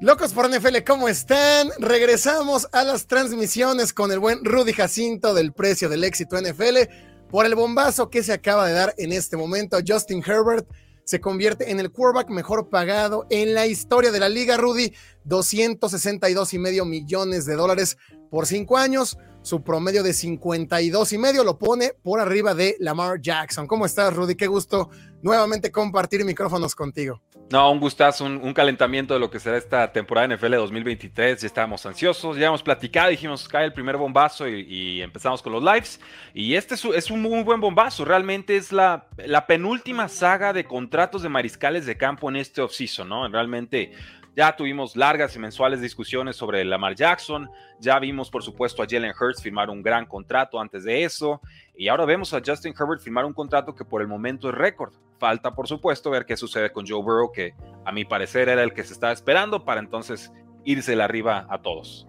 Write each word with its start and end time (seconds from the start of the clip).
Locos 0.00 0.34
por 0.34 0.50
NFL, 0.50 0.76
¿cómo 0.86 1.08
están? 1.08 1.70
Regresamos 1.78 2.68
a 2.72 2.84
las 2.84 3.06
transmisiones 3.06 3.94
con 3.94 4.12
el 4.12 4.18
buen 4.18 4.44
Rudy 4.44 4.74
Jacinto 4.74 5.32
del 5.32 5.54
precio 5.54 5.88
del 5.88 6.04
éxito 6.04 6.38
NFL 6.38 6.92
por 7.30 7.46
el 7.46 7.54
bombazo 7.54 8.10
que 8.10 8.22
se 8.22 8.34
acaba 8.34 8.68
de 8.68 8.74
dar 8.74 8.94
en 8.98 9.10
este 9.12 9.38
momento. 9.38 9.78
Justin 9.86 10.22
Herbert 10.22 10.68
se 11.04 11.18
convierte 11.18 11.70
en 11.70 11.80
el 11.80 11.90
quarterback 11.90 12.28
mejor 12.28 12.68
pagado 12.68 13.26
en 13.30 13.54
la 13.54 13.66
historia 13.66 14.12
de 14.12 14.20
la 14.20 14.28
liga, 14.28 14.58
Rudy. 14.58 14.92
262 15.24 16.52
y 16.52 16.58
medio 16.58 16.84
millones 16.84 17.46
de 17.46 17.54
dólares 17.54 17.96
por 18.30 18.46
cinco 18.46 18.76
años. 18.76 19.16
Su 19.46 19.62
promedio 19.62 20.02
de 20.02 20.12
52 20.12 21.12
y 21.12 21.18
medio 21.18 21.44
lo 21.44 21.56
pone 21.56 21.92
por 22.02 22.18
arriba 22.18 22.52
de 22.52 22.74
Lamar 22.80 23.20
Jackson. 23.20 23.68
¿Cómo 23.68 23.86
estás, 23.86 24.12
Rudy? 24.12 24.34
Qué 24.34 24.48
gusto 24.48 24.90
nuevamente 25.22 25.70
compartir 25.70 26.24
micrófonos 26.24 26.74
contigo. 26.74 27.22
No, 27.52 27.70
un 27.70 27.78
gustazo, 27.78 28.24
un, 28.24 28.52
calentamiento 28.52 29.14
de 29.14 29.20
lo 29.20 29.30
que 29.30 29.38
será 29.38 29.56
esta 29.56 29.92
temporada 29.92 30.34
NFL 30.34 30.54
2023. 30.54 31.40
Ya 31.42 31.46
estábamos 31.46 31.86
ansiosos, 31.86 32.36
ya 32.36 32.48
hemos 32.48 32.60
platicado, 32.60 33.10
dijimos 33.10 33.46
cae 33.46 33.66
el 33.66 33.72
primer 33.72 33.96
bombazo 33.96 34.48
y, 34.48 35.00
empezamos 35.00 35.40
con 35.42 35.52
los 35.52 35.62
lives. 35.62 36.00
Y 36.34 36.56
este 36.56 36.74
es, 36.74 37.10
un 37.12 37.22
muy 37.22 37.44
buen 37.44 37.60
bombazo. 37.60 38.04
Realmente 38.04 38.56
es 38.56 38.72
la, 38.72 39.06
penúltima 39.46 40.08
saga 40.08 40.52
de 40.52 40.64
contratos 40.64 41.22
de 41.22 41.28
mariscales 41.28 41.86
de 41.86 41.96
campo 41.96 42.28
en 42.28 42.34
este 42.34 42.62
offseason, 42.62 43.08
¿no? 43.08 43.28
Realmente 43.28 43.92
ya 44.36 44.54
tuvimos 44.54 44.96
largas 44.96 45.34
y 45.34 45.38
mensuales 45.38 45.80
discusiones 45.80 46.36
sobre 46.36 46.62
Lamar 46.62 46.94
Jackson. 46.94 47.50
Ya 47.80 47.98
vimos, 47.98 48.28
por 48.30 48.42
supuesto, 48.42 48.82
a 48.82 48.86
Jalen 48.86 49.14
Hurts 49.18 49.42
firmar 49.42 49.70
un 49.70 49.82
gran 49.82 50.04
contrato 50.04 50.60
antes 50.60 50.84
de 50.84 51.04
eso. 51.04 51.40
Y 51.74 51.88
ahora 51.88 52.04
vemos 52.04 52.34
a 52.34 52.42
Justin 52.44 52.74
Herbert 52.78 53.00
firmar 53.00 53.24
un 53.24 53.32
contrato 53.32 53.74
que 53.74 53.86
por 53.86 54.02
el 54.02 54.08
momento 54.08 54.50
es 54.50 54.54
récord. 54.54 54.92
Falta, 55.18 55.54
por 55.54 55.66
supuesto, 55.66 56.10
ver 56.10 56.26
qué 56.26 56.36
sucede 56.36 56.70
con 56.70 56.86
Joe 56.86 57.02
Burrow, 57.02 57.32
que 57.32 57.54
a 57.86 57.92
mi 57.92 58.04
parecer 58.04 58.50
era 58.50 58.62
el 58.62 58.74
que 58.74 58.84
se 58.84 58.92
estaba 58.92 59.14
esperando 59.14 59.64
para 59.64 59.80
entonces 59.80 60.30
irse 60.64 60.94
la 60.96 61.04
arriba 61.04 61.46
a 61.48 61.62
todos. 61.62 62.06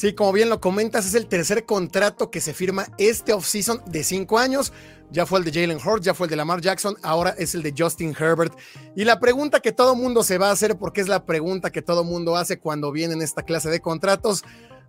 Sí, 0.00 0.14
como 0.14 0.32
bien 0.32 0.48
lo 0.48 0.62
comentas, 0.62 1.04
es 1.04 1.14
el 1.14 1.26
tercer 1.26 1.66
contrato 1.66 2.30
que 2.30 2.40
se 2.40 2.54
firma 2.54 2.86
este 2.96 3.34
offseason 3.34 3.82
de 3.84 4.02
cinco 4.02 4.38
años. 4.38 4.72
Ya 5.10 5.26
fue 5.26 5.40
el 5.40 5.44
de 5.44 5.52
Jalen 5.52 5.76
Hurts, 5.76 6.06
ya 6.06 6.14
fue 6.14 6.24
el 6.24 6.30
de 6.30 6.36
Lamar 6.36 6.62
Jackson, 6.62 6.96
ahora 7.02 7.34
es 7.36 7.54
el 7.54 7.62
de 7.62 7.74
Justin 7.76 8.16
Herbert. 8.18 8.58
Y 8.96 9.04
la 9.04 9.20
pregunta 9.20 9.60
que 9.60 9.72
todo 9.72 9.94
mundo 9.94 10.22
se 10.22 10.38
va 10.38 10.48
a 10.48 10.52
hacer, 10.52 10.78
porque 10.78 11.02
es 11.02 11.08
la 11.08 11.26
pregunta 11.26 11.68
que 11.68 11.82
todo 11.82 12.02
mundo 12.02 12.38
hace 12.38 12.58
cuando 12.58 12.92
viene 12.92 13.12
en 13.12 13.20
esta 13.20 13.42
clase 13.42 13.68
de 13.68 13.80
contratos, 13.80 14.42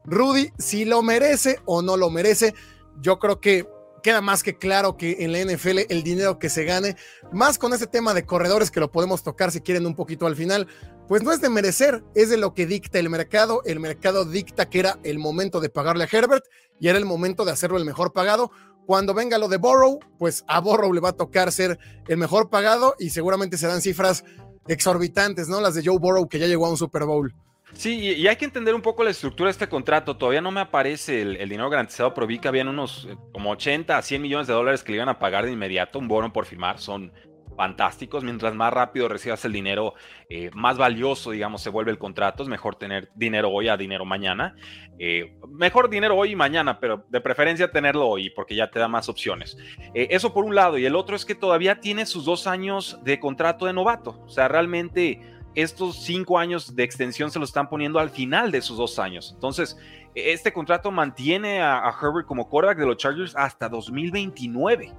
Rudy, 0.05 0.53
si 0.57 0.85
lo 0.85 1.03
merece 1.03 1.59
o 1.65 1.81
no 1.81 1.97
lo 1.97 2.09
merece, 2.09 2.53
yo 3.01 3.19
creo 3.19 3.41
que 3.41 3.67
queda 4.01 4.21
más 4.21 4.43
que 4.43 4.57
claro 4.57 4.97
que 4.97 5.17
en 5.19 5.31
la 5.31 5.39
NFL 5.39 5.79
el 5.89 6.03
dinero 6.03 6.39
que 6.39 6.49
se 6.49 6.63
gane, 6.63 6.95
más 7.31 7.57
con 7.57 7.73
este 7.73 7.87
tema 7.87 8.13
de 8.13 8.25
corredores 8.25 8.71
que 8.71 8.79
lo 8.79 8.91
podemos 8.91 9.23
tocar 9.23 9.51
si 9.51 9.61
quieren 9.61 9.85
un 9.85 9.95
poquito 9.95 10.25
al 10.27 10.35
final, 10.35 10.67
pues 11.07 11.23
no 11.23 11.31
es 11.31 11.41
de 11.41 11.49
merecer, 11.49 12.03
es 12.15 12.29
de 12.29 12.37
lo 12.37 12.53
que 12.53 12.65
dicta 12.65 12.99
el 12.99 13.09
mercado. 13.09 13.61
El 13.65 13.79
mercado 13.79 14.25
dicta 14.25 14.69
que 14.69 14.79
era 14.79 14.99
el 15.03 15.19
momento 15.19 15.59
de 15.59 15.69
pagarle 15.69 16.05
a 16.05 16.09
Herbert 16.09 16.45
y 16.79 16.87
era 16.87 16.97
el 16.97 17.05
momento 17.05 17.43
de 17.45 17.51
hacerlo 17.51 17.77
el 17.77 17.85
mejor 17.85 18.13
pagado. 18.13 18.51
Cuando 18.85 19.13
venga 19.13 19.37
lo 19.37 19.47
de 19.47 19.57
Borrow, 19.57 19.99
pues 20.17 20.43
a 20.47 20.59
Borrow 20.59 20.91
le 20.93 21.01
va 21.01 21.09
a 21.09 21.13
tocar 21.13 21.51
ser 21.51 21.77
el 22.07 22.17
mejor 22.17 22.49
pagado 22.49 22.95
y 22.97 23.09
seguramente 23.09 23.57
serán 23.57 23.81
cifras 23.81 24.23
exorbitantes, 24.67 25.47
¿no? 25.47 25.61
Las 25.61 25.75
de 25.75 25.83
Joe 25.85 25.99
Borrow 25.99 26.27
que 26.27 26.39
ya 26.39 26.47
llegó 26.47 26.65
a 26.65 26.69
un 26.69 26.77
Super 26.77 27.05
Bowl. 27.05 27.35
Sí, 27.73 27.99
y 27.99 28.27
hay 28.27 28.35
que 28.35 28.45
entender 28.45 28.75
un 28.75 28.81
poco 28.81 29.03
la 29.03 29.11
estructura 29.11 29.47
de 29.47 29.51
este 29.51 29.67
contrato. 29.69 30.17
Todavía 30.17 30.41
no 30.41 30.51
me 30.51 30.61
aparece 30.61 31.21
el, 31.21 31.49
dinero 31.49 31.69
garantizado, 31.69 32.13
pero 32.13 32.27
vi 32.27 32.39
que 32.39 32.47
habían 32.47 32.67
unos 32.67 33.07
eh, 33.09 33.15
como 33.31 33.51
80 33.51 33.97
a 33.97 34.01
100 34.01 34.21
millones 34.21 34.47
de 34.47 34.53
dólares 34.53 34.83
que 34.83 34.91
le 34.91 34.97
iban 34.97 35.09
a 35.09 35.19
pagar 35.19 35.45
de 35.45 35.51
inmediato, 35.51 35.99
un 35.99 36.07
bono 36.07 36.33
por 36.33 36.45
firmar. 36.45 36.79
Son 36.79 37.11
fantásticos. 37.55 38.23
Mientras 38.23 38.53
más 38.55 38.73
rápido 38.73 39.07
recibas 39.07 39.43
el 39.45 39.53
dinero, 39.53 39.93
eh, 40.29 40.49
más 40.53 40.77
valioso, 40.77 41.31
digamos, 41.31 41.61
se 41.61 41.69
vuelve 41.69 41.91
el 41.91 41.97
contrato. 41.97 42.43
Es 42.43 42.49
mejor 42.49 42.75
tener 42.75 43.09
dinero 43.15 43.49
hoy 43.49 43.67
a 43.67 43.77
dinero 43.77 44.05
mañana. 44.05 44.55
Eh, 44.99 45.37
mejor 45.47 45.89
dinero 45.89 46.15
hoy 46.15 46.31
y 46.31 46.35
mañana, 46.35 46.79
pero 46.79 47.05
de 47.09 47.21
preferencia 47.21 47.71
tenerlo 47.71 48.07
hoy 48.07 48.29
porque 48.29 48.55
ya 48.55 48.69
te 48.69 48.79
da 48.79 48.87
más 48.87 49.09
opciones. 49.09 49.57
eso 49.93 50.33
por 50.33 50.43
un 50.43 50.55
lado. 50.55 50.77
Y 50.77 50.85
el 50.85 50.95
otro 50.95 51.15
es 51.15 51.25
que 51.25 51.35
todavía 51.35 51.79
tiene 51.79 52.05
sus 52.05 52.25
dos 52.25 52.47
años 52.47 52.99
de 53.03 53.19
contrato 53.19 53.65
de 53.65 53.73
novato. 53.73 54.21
O 54.25 54.29
sea, 54.29 54.47
realmente 54.47 55.21
estos 55.55 56.03
cinco 56.03 56.37
años 56.37 56.75
de 56.75 56.83
extensión 56.83 57.31
se 57.31 57.39
lo 57.39 57.45
están 57.45 57.69
poniendo 57.69 57.99
al 57.99 58.09
final 58.09 58.51
de 58.51 58.61
sus 58.61 58.77
dos 58.77 58.99
años. 58.99 59.31
Entonces, 59.33 59.77
este 60.15 60.51
contrato 60.51 60.91
mantiene 60.91 61.61
a, 61.61 61.93
Herbert 62.01 62.27
como 62.27 62.49
quarterback 62.49 62.77
de 62.77 62.85
los 62.85 62.97
Chargers 62.97 63.35
hasta 63.35 63.69
2029. 63.69 64.93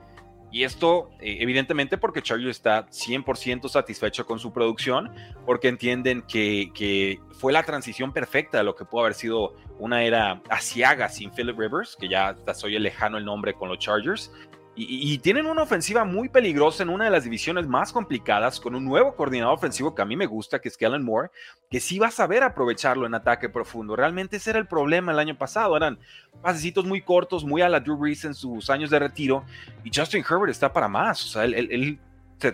Y 0.51 0.65
esto, 0.65 1.11
eh, 1.19 1.39
evidentemente, 1.41 1.97
porque 1.97 2.21
Chargers 2.21 2.51
está 2.51 2.87
100% 2.87 3.71
satisfecho 3.71 4.27
con 4.27 4.39
su 4.39 4.53
producción, 4.53 5.11
porque 5.47 5.69
entienden 5.69 6.23
que, 6.23 6.71
que, 6.75 7.21
fue 7.31 7.55
la 7.55 7.63
transición 7.63 8.13
perfecta 8.13 8.59
de 8.59 8.65
lo 8.65 8.77
que 8.77 8.85
pudo 8.85 9.01
haber 9.01 9.15
sido 9.15 9.55
una 9.79 10.05
era 10.05 10.43
asiaga 10.51 11.09
sin 11.09 11.31
Philip 11.33 11.59
Rivers, 11.59 11.97
que 11.99 12.09
ya 12.09 12.29
hasta 12.29 12.55
soy 12.55 12.77
el 12.77 12.83
lejano 12.83 13.17
el 13.17 13.25
nombre 13.25 13.55
con 13.55 13.71
los 13.71 13.79
Chargers, 13.79 14.31
y, 14.75 15.19
tienen 15.19 15.45
una 15.45 15.63
ofensiva 15.63 16.05
muy 16.05 16.31
peligrosa 16.31 16.83
en 16.83 16.89
una 16.89 17.05
de 17.05 17.11
las 17.11 17.25
divisiones 17.25 17.67
más 17.67 17.93
complicadas, 17.93 18.59
con 18.59 18.75
un 18.75 18.87
nuevo 18.87 19.15
coordinador 19.15 19.55
ofensivo 19.55 19.95
que 19.95 20.01
a 20.01 20.07
mí 20.07 20.17
me 20.17 20.25
gusta, 20.25 20.61
que 20.61 20.69
es 20.71 20.79
Kellen 20.79 21.05
Moore, 21.05 21.29
que 21.71 21.79
sí 21.79 21.99
va 21.99 22.07
a 22.07 22.11
saber 22.11 22.43
aprovecharlo 22.43 23.05
en 23.05 23.15
ataque 23.15 23.51
profundo. 23.51 23.97
Realmente 23.97 24.39
ese 24.39 24.49
era 24.49 24.59
el 24.59 24.67
problema 24.67 25.13
el 25.13 25.19
año 25.19 25.37
pasado. 25.37 25.77
Eran 25.77 25.99
pasecitos 26.41 26.87
muy 26.87 27.03
cortos, 27.03 27.45
muy 27.45 27.61
a 27.61 27.69
la 27.69 27.81
Drew 27.81 27.99
Brees 27.99 28.25
en 28.25 28.33
sus 28.33 28.71
años 28.71 28.89
de 28.89 28.99
retiro. 28.99 29.45
Y 29.85 29.91
Justin 29.95 30.25
Herbert 30.29 30.51
está 30.51 30.73
para 30.73 30.89
más. 30.89 31.23
O 31.23 31.29
sea, 31.29 31.45
él, 31.45 31.99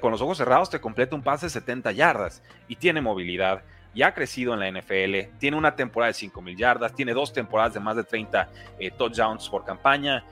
con 0.00 0.10
los 0.10 0.20
ojos 0.20 0.38
cerrados 0.38 0.70
te 0.70 0.80
completa 0.80 1.14
un 1.14 1.22
pase 1.22 1.46
de 1.46 1.50
70 1.50 1.92
yardas 1.92 2.42
y 2.66 2.74
tiene 2.74 3.00
movilidad 3.00 3.62
ya 3.94 4.08
ha 4.08 4.14
crecido 4.14 4.54
en 4.54 4.60
la 4.60 4.70
NFL, 4.70 5.38
tiene 5.38 5.56
una 5.56 5.74
temporada 5.74 6.08
de 6.08 6.14
5 6.14 6.42
mil 6.42 6.56
yardas, 6.56 6.94
tiene 6.94 7.14
dos 7.14 7.32
temporadas 7.32 7.74
de 7.74 7.80
más 7.80 7.96
de 7.96 8.04
30 8.04 8.48
eh, 8.78 8.90
touchdowns 8.90 9.48
por 9.48 9.64
campaña 9.64 10.22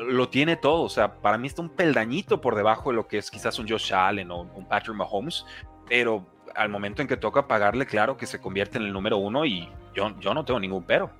lo 0.00 0.28
tiene 0.28 0.56
todo. 0.56 0.82
O 0.82 0.88
sea, 0.88 1.20
para 1.20 1.38
mí 1.38 1.46
está 1.46 1.62
un 1.62 1.70
peldañito 1.70 2.40
por 2.40 2.54
debajo 2.56 2.90
de 2.90 2.96
lo 2.96 3.06
que 3.06 3.18
es 3.18 3.30
quizás 3.30 3.58
un 3.58 3.68
Josh 3.68 3.92
Allen 3.92 4.30
o 4.30 4.42
un 4.42 4.66
Patrick 4.66 4.96
Mahomes, 4.96 5.44
pero 5.88 6.26
al 6.54 6.68
momento 6.68 7.02
en 7.02 7.08
que 7.08 7.16
toca 7.16 7.46
pagarle, 7.46 7.86
claro 7.86 8.16
que 8.16 8.26
se 8.26 8.40
convierte 8.40 8.78
en 8.78 8.84
el 8.84 8.92
número 8.92 9.18
uno 9.18 9.44
y 9.44 9.68
yo, 9.94 10.18
yo 10.20 10.34
no 10.34 10.44
tengo 10.44 10.58
ningún 10.58 10.84
pero. 10.84 11.10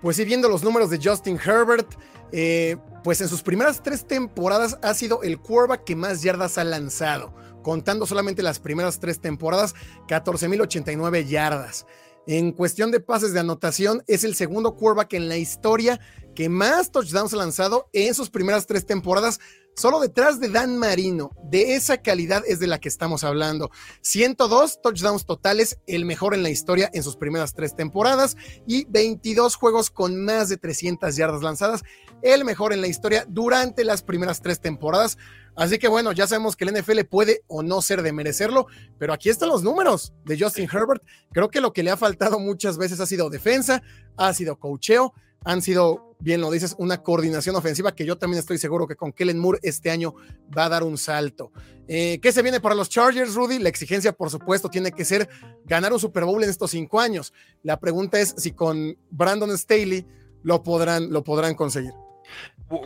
Pues 0.00 0.16
sí, 0.16 0.24
viendo 0.24 0.48
los 0.48 0.62
números 0.62 0.90
de 0.90 1.00
Justin 1.02 1.38
Herbert, 1.42 1.94
eh, 2.30 2.76
pues 3.02 3.20
en 3.20 3.28
sus 3.28 3.42
primeras 3.42 3.82
tres 3.82 4.06
temporadas 4.06 4.78
ha 4.82 4.92
sido 4.92 5.22
el 5.22 5.38
quarterback 5.38 5.84
que 5.84 5.96
más 5.96 6.22
yardas 6.22 6.58
ha 6.58 6.64
lanzado, 6.64 7.34
contando 7.62 8.04
solamente 8.04 8.42
las 8.42 8.58
primeras 8.58 9.00
tres 9.00 9.20
temporadas, 9.20 9.74
14.089 10.08 11.24
yardas. 11.26 11.86
En 12.26 12.52
cuestión 12.52 12.90
de 12.90 13.00
pases 13.00 13.32
de 13.32 13.40
anotación, 13.40 14.02
es 14.06 14.24
el 14.24 14.34
segundo 14.34 14.76
quarterback 14.76 15.12
en 15.14 15.28
la 15.28 15.36
historia 15.36 16.00
que 16.34 16.48
más 16.48 16.90
touchdowns 16.90 17.32
ha 17.32 17.36
lanzado 17.36 17.88
en 17.92 18.14
sus 18.14 18.30
primeras 18.30 18.66
tres 18.66 18.84
temporadas, 18.86 19.40
solo 19.76 20.00
detrás 20.00 20.40
de 20.40 20.48
Dan 20.48 20.78
Marino. 20.78 21.30
De 21.44 21.74
esa 21.74 21.98
calidad 21.98 22.42
es 22.46 22.58
de 22.60 22.66
la 22.66 22.78
que 22.78 22.88
estamos 22.88 23.24
hablando. 23.24 23.70
102 24.02 24.82
touchdowns 24.82 25.26
totales, 25.26 25.78
el 25.86 26.04
mejor 26.04 26.34
en 26.34 26.42
la 26.42 26.50
historia 26.50 26.90
en 26.92 27.02
sus 27.02 27.16
primeras 27.16 27.54
tres 27.54 27.74
temporadas 27.74 28.36
y 28.66 28.84
22 28.86 29.56
juegos 29.56 29.90
con 29.90 30.24
más 30.24 30.48
de 30.48 30.56
300 30.56 31.16
yardas 31.16 31.42
lanzadas, 31.42 31.82
el 32.22 32.44
mejor 32.44 32.72
en 32.72 32.80
la 32.80 32.88
historia 32.88 33.26
durante 33.28 33.84
las 33.84 34.02
primeras 34.02 34.40
tres 34.40 34.60
temporadas. 34.60 35.18
Así 35.56 35.78
que 35.78 35.86
bueno, 35.88 36.10
ya 36.12 36.26
sabemos 36.26 36.56
que 36.56 36.64
el 36.64 36.74
NFL 36.74 37.04
puede 37.04 37.42
o 37.46 37.62
no 37.62 37.80
ser 37.80 38.02
de 38.02 38.12
merecerlo, 38.12 38.66
pero 38.98 39.12
aquí 39.12 39.28
están 39.28 39.50
los 39.50 39.62
números 39.62 40.12
de 40.24 40.38
Justin 40.38 40.68
Herbert. 40.70 41.02
Creo 41.32 41.48
que 41.48 41.60
lo 41.60 41.72
que 41.72 41.84
le 41.84 41.90
ha 41.90 41.96
faltado 41.96 42.40
muchas 42.40 42.76
veces 42.76 42.98
ha 42.98 43.06
sido 43.06 43.30
defensa, 43.30 43.82
ha 44.16 44.34
sido 44.34 44.58
cocheo, 44.58 45.14
han 45.44 45.62
sido, 45.62 46.13
bien 46.24 46.40
lo 46.40 46.50
dices, 46.50 46.74
una 46.78 47.02
coordinación 47.02 47.54
ofensiva 47.54 47.94
que 47.94 48.06
yo 48.06 48.16
también 48.16 48.40
estoy 48.40 48.56
seguro 48.56 48.88
que 48.88 48.96
con 48.96 49.12
Kellen 49.12 49.38
Moore 49.38 49.58
este 49.62 49.90
año 49.90 50.14
va 50.56 50.64
a 50.64 50.68
dar 50.70 50.82
un 50.82 50.96
salto. 50.96 51.52
Eh, 51.86 52.18
¿Qué 52.22 52.32
se 52.32 52.40
viene 52.40 52.60
para 52.60 52.74
los 52.74 52.88
Chargers, 52.88 53.34
Rudy? 53.34 53.58
La 53.58 53.68
exigencia, 53.68 54.10
por 54.12 54.30
supuesto, 54.30 54.70
tiene 54.70 54.90
que 54.90 55.04
ser 55.04 55.28
ganar 55.66 55.92
un 55.92 56.00
Super 56.00 56.24
Bowl 56.24 56.42
en 56.42 56.48
estos 56.48 56.70
cinco 56.70 56.98
años. 56.98 57.34
La 57.62 57.78
pregunta 57.78 58.18
es 58.18 58.34
si 58.38 58.52
con 58.52 58.96
Brandon 59.10 59.56
Staley 59.56 60.06
lo 60.42 60.62
podrán, 60.62 61.12
lo 61.12 61.22
podrán 61.22 61.54
conseguir. 61.54 61.92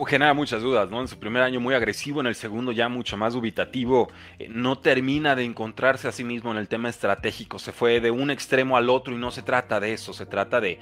Genera 0.05 0.33
muchas 0.33 0.61
dudas, 0.61 0.89
¿no? 0.89 1.01
En 1.01 1.07
su 1.07 1.17
primer 1.17 1.41
año 1.41 1.59
muy 1.59 1.73
agresivo, 1.73 2.19
en 2.19 2.27
el 2.27 2.35
segundo 2.35 2.71
ya 2.71 2.89
mucho 2.89 3.15
más 3.17 3.33
dubitativo, 3.33 4.09
eh, 4.37 4.47
no 4.49 4.77
termina 4.77 5.35
de 5.35 5.45
encontrarse 5.45 6.07
a 6.07 6.11
sí 6.11 6.23
mismo 6.23 6.51
en 6.51 6.57
el 6.57 6.67
tema 6.67 6.89
estratégico, 6.89 7.59
se 7.59 7.71
fue 7.71 7.99
de 8.01 8.11
un 8.11 8.29
extremo 8.29 8.77
al 8.77 8.89
otro 8.89 9.13
y 9.13 9.17
no 9.17 9.31
se 9.31 9.41
trata 9.41 9.79
de 9.79 9.93
eso, 9.93 10.13
se 10.13 10.25
trata 10.25 10.59
de, 10.59 10.79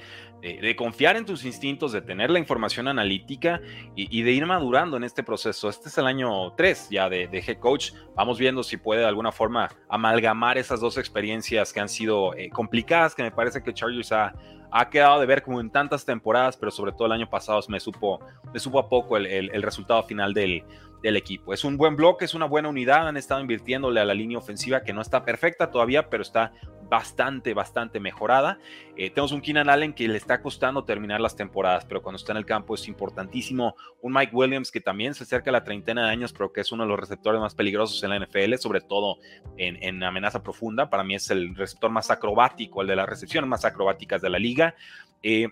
confiar 0.76 1.16
en 1.16 1.24
tus 1.24 1.44
instintos, 1.44 1.90
de 1.92 2.00
tener 2.00 2.30
la 2.30 2.38
información 2.38 2.86
analítica 2.86 3.60
y, 3.96 4.22
de 4.22 4.32
ir 4.32 4.46
madurando 4.46 4.96
en 4.96 5.02
este 5.02 5.24
proceso. 5.24 5.68
Este 5.68 5.88
es 5.88 5.98
el 5.98 6.06
año 6.06 6.52
3 6.52 6.88
ya 6.90 7.08
de, 7.08 7.26
de, 7.26 7.38
head 7.38 7.58
coach, 7.58 7.92
vamos 8.14 8.38
viendo 8.38 8.62
si 8.62 8.76
puede 8.76 9.00
de 9.00 9.08
alguna 9.08 9.32
forma 9.32 9.68
amalgamar 9.88 10.56
esas 10.56 10.80
dos 10.80 10.96
experiencias 10.96 11.72
que 11.72 11.80
han 11.80 11.88
sido 11.88 12.34
eh, 12.34 12.50
complicadas, 12.50 13.14
que 13.14 13.22
me 13.24 13.32
parece 13.32 13.62
que 13.62 13.74
Chargers 13.74 14.12
ha 14.12 14.32
ha 14.70 14.90
quedado 14.90 15.20
de 15.20 15.26
ver 15.26 15.42
como 15.42 15.60
en 15.60 15.70
tantas 15.70 16.04
temporadas, 16.04 16.56
pero 16.56 16.70
sobre 16.70 16.92
todo 16.92 17.06
el 17.06 17.12
año 17.12 17.28
pasado 17.28 17.60
me 17.68 17.80
supo, 17.80 18.20
me 18.52 18.58
supo 18.58 18.78
a 18.78 18.88
poco 18.88 19.16
el, 19.16 19.62
resultado 19.62 20.02
final 20.02 20.34
del, 20.34 20.64
del, 21.02 21.16
equipo. 21.16 21.52
Es 21.52 21.64
un 21.64 21.76
buen 21.76 21.96
bloque, 21.96 22.24
es 22.24 22.34
una 22.34 22.46
buena 22.46 22.68
unidad, 22.68 23.08
han 23.08 23.16
estado 23.16 23.40
invirtiéndole 23.40 24.00
a 24.00 24.04
la 24.04 24.14
línea 24.14 24.38
ofensiva 24.38 24.82
que 24.82 24.92
no 24.92 25.00
está 25.00 25.24
perfecta 25.24 25.70
todavía, 25.70 26.08
pero 26.10 26.22
está 26.22 26.52
bastante, 26.88 27.54
bastante 27.54 28.00
mejorada. 28.00 28.58
Eh, 28.96 29.10
tenemos 29.10 29.32
un 29.32 29.40
Keenan 29.40 29.68
Allen 29.68 29.92
que 29.92 30.08
le 30.08 30.16
está 30.16 30.40
costando 30.40 30.84
terminar 30.84 31.20
las 31.20 31.36
temporadas, 31.36 31.84
pero 31.84 32.02
cuando 32.02 32.16
está 32.16 32.32
en 32.32 32.38
el 32.38 32.46
campo 32.46 32.74
es 32.74 32.88
importantísimo. 32.88 33.76
Un 34.00 34.12
Mike 34.12 34.34
Williams 34.34 34.70
que 34.70 34.80
también 34.80 35.14
se 35.14 35.24
acerca 35.24 35.50
a 35.50 35.52
la 35.52 35.64
treintena 35.64 36.06
de 36.06 36.10
años, 36.10 36.32
pero 36.32 36.52
que 36.52 36.60
es 36.60 36.72
uno 36.72 36.84
de 36.84 36.88
los 36.88 36.98
receptores 36.98 37.40
más 37.40 37.54
peligrosos 37.54 38.02
en 38.02 38.10
la 38.10 38.18
NFL, 38.18 38.54
sobre 38.56 38.80
todo 38.80 39.18
en, 39.56 40.02
amenaza 40.02 40.42
profunda. 40.42 40.88
Para 40.88 41.04
mí 41.04 41.14
es 41.14 41.30
el 41.30 41.54
receptor 41.54 41.90
más 41.90 42.10
acrobático, 42.10 42.82
el 42.82 42.88
de 42.88 42.96
las 42.96 43.08
recepciones 43.08 43.48
más 43.48 43.64
acrobáticas 43.64 44.22
de 44.22 44.30
la 44.30 44.38
liga. 44.38 44.74
Eh, 45.22 45.48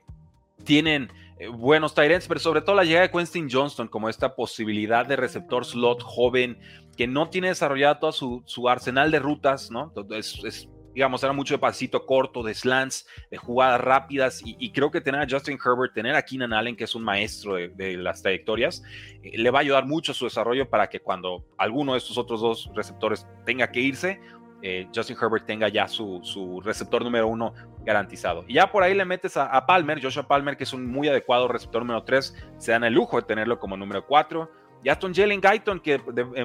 tienen 0.65 1.11
eh, 1.39 1.49
buenos 1.49 1.95
Tyrants, 1.95 2.29
pero 2.29 2.41
sobre 2.41 2.63
todo 2.63 2.77
la 2.77 2.85
llegada 2.85 3.07
de 3.07 3.13
Quentin 3.13 3.49
Johnston 3.51 3.89
como 3.89 4.09
esta 4.09 4.35
posibilidad 4.35 5.07
de 5.07 5.17
receptor 5.17 5.65
slot 5.65 6.03
joven 6.03 6.59
que 6.97 7.07
no 7.07 7.29
tiene 7.29 7.49
desarrollado 7.49 7.99
todo 7.99 8.13
su, 8.13 8.69
arsenal 8.69 9.11
de 9.11 9.19
rutas, 9.19 9.71
¿no? 9.71 9.93
Es, 10.11 10.43
es 10.45 10.69
digamos, 10.97 11.23
era 11.23 11.35
mucho 11.35 11.53
de 11.53 11.59
pasito 11.59 12.07
corto, 12.07 12.43
de 12.43 12.55
slants, 12.55 13.07
de 13.31 13.37
jugadas 13.37 13.83
rápidas, 13.83 14.41
y, 14.43 14.73
creo 14.73 14.91
que 14.91 15.03
tener 15.03 15.21
a 15.21 15.27
Justin 15.29 15.59
Herbert, 15.63 15.93
tener 15.93 16.17
a 16.17 16.23
Keenan 16.23 16.55
Allen, 16.55 16.75
que 16.75 16.85
es 16.85 16.95
un 16.95 17.05
maestro 17.05 17.57
de, 17.57 17.99
las 17.99 18.23
trayectorias, 18.23 18.83
eh, 19.23 19.37
le 19.37 19.51
va 19.51 19.59
a 19.59 19.61
ayudar 19.61 19.85
mucho 19.85 20.13
a 20.13 20.15
su 20.15 20.25
desarrollo 20.25 20.71
para 20.71 20.89
que 20.89 21.01
cuando 21.01 21.45
alguno 21.59 21.93
de 21.93 21.99
estos 21.99 22.17
otros 22.17 22.41
dos 22.41 22.71
receptores 22.75 23.27
tenga 23.45 23.71
que 23.71 23.81
irse, 23.81 24.19
eh, 24.63 24.89
Justin 24.95 25.19
Herbert 25.21 25.45
tenga 25.45 25.69
ya 25.69 25.87
su, 25.87 26.63
receptor 26.65 27.05
número 27.05 27.29
uno 27.29 27.53
garantizado. 27.87 28.45
Y 28.47 28.55
ya 28.55 28.71
por 28.71 28.83
ahí 28.83 28.93
le 28.93 29.05
metes 29.05 29.37
a, 29.37 29.65
Palmer, 29.65 30.03
Joshua 30.03 30.27
Palmer, 30.27 30.57
que 30.57 30.65
es 30.65 30.73
un 30.73 30.87
muy 30.87 31.09
adecuado 31.09 31.49
receptor 31.49 31.83
número 31.83 32.03
3, 32.03 32.35
se 32.59 32.73
dan 32.73 32.85
el 32.85 32.93
lujo 32.93 33.17
de 33.17 33.23
tenerlo 33.23 33.59
como 33.59 33.77
número 33.77 34.05
4. 34.05 34.51
Y 34.83 34.89
Aston 34.89 35.15
Jalen 35.15 35.41
Guyton, 35.41 35.81
que 35.81 35.99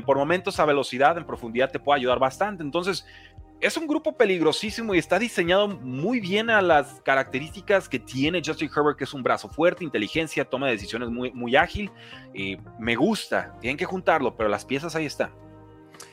por 0.05 0.17
momentos 0.17 0.59
a 0.59 0.65
velocidad, 0.65 1.17
en 1.17 1.25
profundidad, 1.25 1.71
te 1.71 1.79
puede 1.79 1.99
ayudar 1.99 2.19
bastante. 2.19 2.63
Entonces, 2.63 3.05
es 3.59 3.77
un 3.77 3.87
grupo 3.87 4.15
peligrosísimo 4.15 4.95
y 4.95 4.99
está 4.99 5.19
diseñado 5.19 5.67
muy 5.67 6.19
bien 6.19 6.49
a 6.49 6.61
las 6.61 7.01
características 7.01 7.89
que 7.89 7.99
tiene 7.99 8.41
Justin 8.43 8.69
Herbert, 8.75 8.97
que 8.97 9.03
es 9.03 9.13
un 9.13 9.21
brazo 9.21 9.49
fuerte, 9.49 9.83
inteligencia, 9.83 10.45
toma 10.45 10.67
de 10.67 10.73
decisiones 10.73 11.09
muy, 11.09 11.31
muy 11.33 11.55
ágil. 11.55 11.91
y 12.33 12.57
me 12.79 12.95
gusta, 12.95 13.55
tienen 13.59 13.77
que 13.77 13.85
juntarlo, 13.85 14.35
pero 14.35 14.49
las 14.49 14.65
piezas 14.65 14.95
ahí 14.95 15.05
están. 15.05 15.31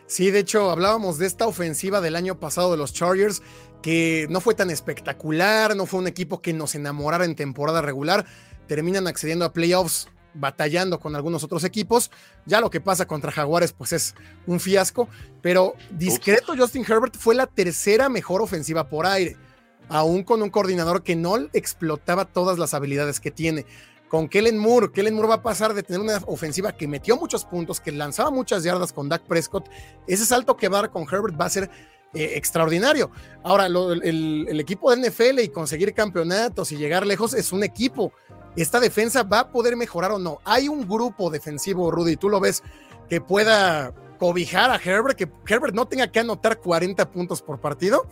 Sí, 0.09 0.31
de 0.31 0.39
hecho, 0.39 0.71
hablábamos 0.71 1.19
de 1.19 1.27
esta 1.27 1.47
ofensiva 1.47 2.01
del 2.01 2.17
año 2.17 2.41
pasado 2.41 2.71
de 2.71 2.79
los 2.79 2.95
Chargers, 2.95 3.43
que 3.83 4.27
no 4.31 4.41
fue 4.41 4.55
tan 4.55 4.71
espectacular, 4.71 5.77
no 5.77 5.87
fue 5.87 6.01
un 6.01 6.07
equipo 6.07 6.41
que 6.41 6.53
nos 6.53 6.75
enamorara 6.75 7.25
en 7.25 7.35
temporada 7.35 7.83
regular. 7.83 8.27
Terminan 8.67 9.07
accediendo 9.07 9.45
a 9.45 9.53
playoffs 9.53 10.09
batallando 10.35 11.01
con 11.01 11.17
algunos 11.17 11.45
otros 11.45 11.65
equipos. 11.65 12.11
Ya 12.47 12.61
lo 12.61 12.71
que 12.71 12.81
pasa 12.81 13.07
contra 13.07 13.33
Jaguares, 13.33 13.73
pues 13.73 13.93
es 13.93 14.15
un 14.47 14.61
fiasco. 14.61 15.09
Pero 15.43 15.75
discreto, 15.91 16.55
Justin 16.57 16.85
Herbert 16.89 17.17
fue 17.17 17.35
la 17.35 17.47
tercera 17.47 18.09
mejor 18.09 18.43
ofensiva 18.43 18.89
por 18.89 19.07
aire, 19.07 19.37
aún 19.89 20.23
con 20.23 20.43
un 20.43 20.51
coordinador 20.51 21.03
que 21.03 21.17
no 21.17 21.37
explotaba 21.53 22.25
todas 22.25 22.59
las 22.59 22.75
habilidades 22.75 23.21
que 23.21 23.31
tiene. 23.31 23.67
Con 24.09 24.29
Kellen 24.29 24.57
Moore, 24.57 24.91
Kellen 24.91 25.13
Moore 25.15 25.29
va 25.29 25.35
a 25.35 25.43
pasar 25.43 25.75
de 25.75 25.83
tener 25.83 26.01
una 26.01 26.17
ofensiva 26.27 26.73
que 26.73 26.89
metió 26.89 27.19
muchos 27.19 27.45
puntos, 27.45 27.79
que 27.79 27.93
lanzaba 27.93 28.31
muchas 28.31 28.65
yardas 28.65 28.93
con 28.93 29.11
Dak 29.11 29.23
Prescott. 29.25 29.69
Ese 30.07 30.25
salto 30.25 30.57
que 30.57 30.69
va 30.69 30.79
a 30.79 30.83
dar 30.83 30.91
con 30.91 31.03
Herbert 31.03 31.39
va 31.39 31.45
a 31.45 31.51
ser 31.51 31.71
eh, 32.15 32.33
extraordinario. 32.37 33.11
Ahora, 33.43 33.67
el, 33.67 34.47
el, 34.49 34.61
equipo 34.61 34.95
de 34.95 35.09
NFL 35.09 35.41
y 35.41 35.49
conseguir 35.49 35.95
campeonatos 35.95 36.73
y 36.73 36.77
llegar 36.77 37.07
lejos 37.07 37.35
es 37.35 37.53
un 37.53 37.63
equipo 37.63 38.13
esta 38.63 38.81
defensa 38.81 39.23
va 39.23 39.41
a 39.41 39.51
poder 39.51 39.77
mejorar 39.77 40.13
o 40.13 40.19
no. 40.19 40.39
Hay 40.45 40.69
un 40.69 40.89
grupo 40.89 41.31
defensivo, 41.31 41.91
Rudy, 41.91 42.17
tú 42.17 42.29
lo 42.29 42.41
ves, 42.41 42.63
que 43.09 43.21
pueda 43.21 43.93
cobijar 44.19 44.71
a 44.71 44.77
Herbert, 44.77 45.17
que 45.17 45.29
Herbert 45.47 45.75
no 45.75 45.87
tenga 45.87 46.11
que 46.11 46.21
anotar 46.21 46.59
40 46.59 47.11
puntos 47.11 47.41
por 47.41 47.61
partido. 47.61 48.07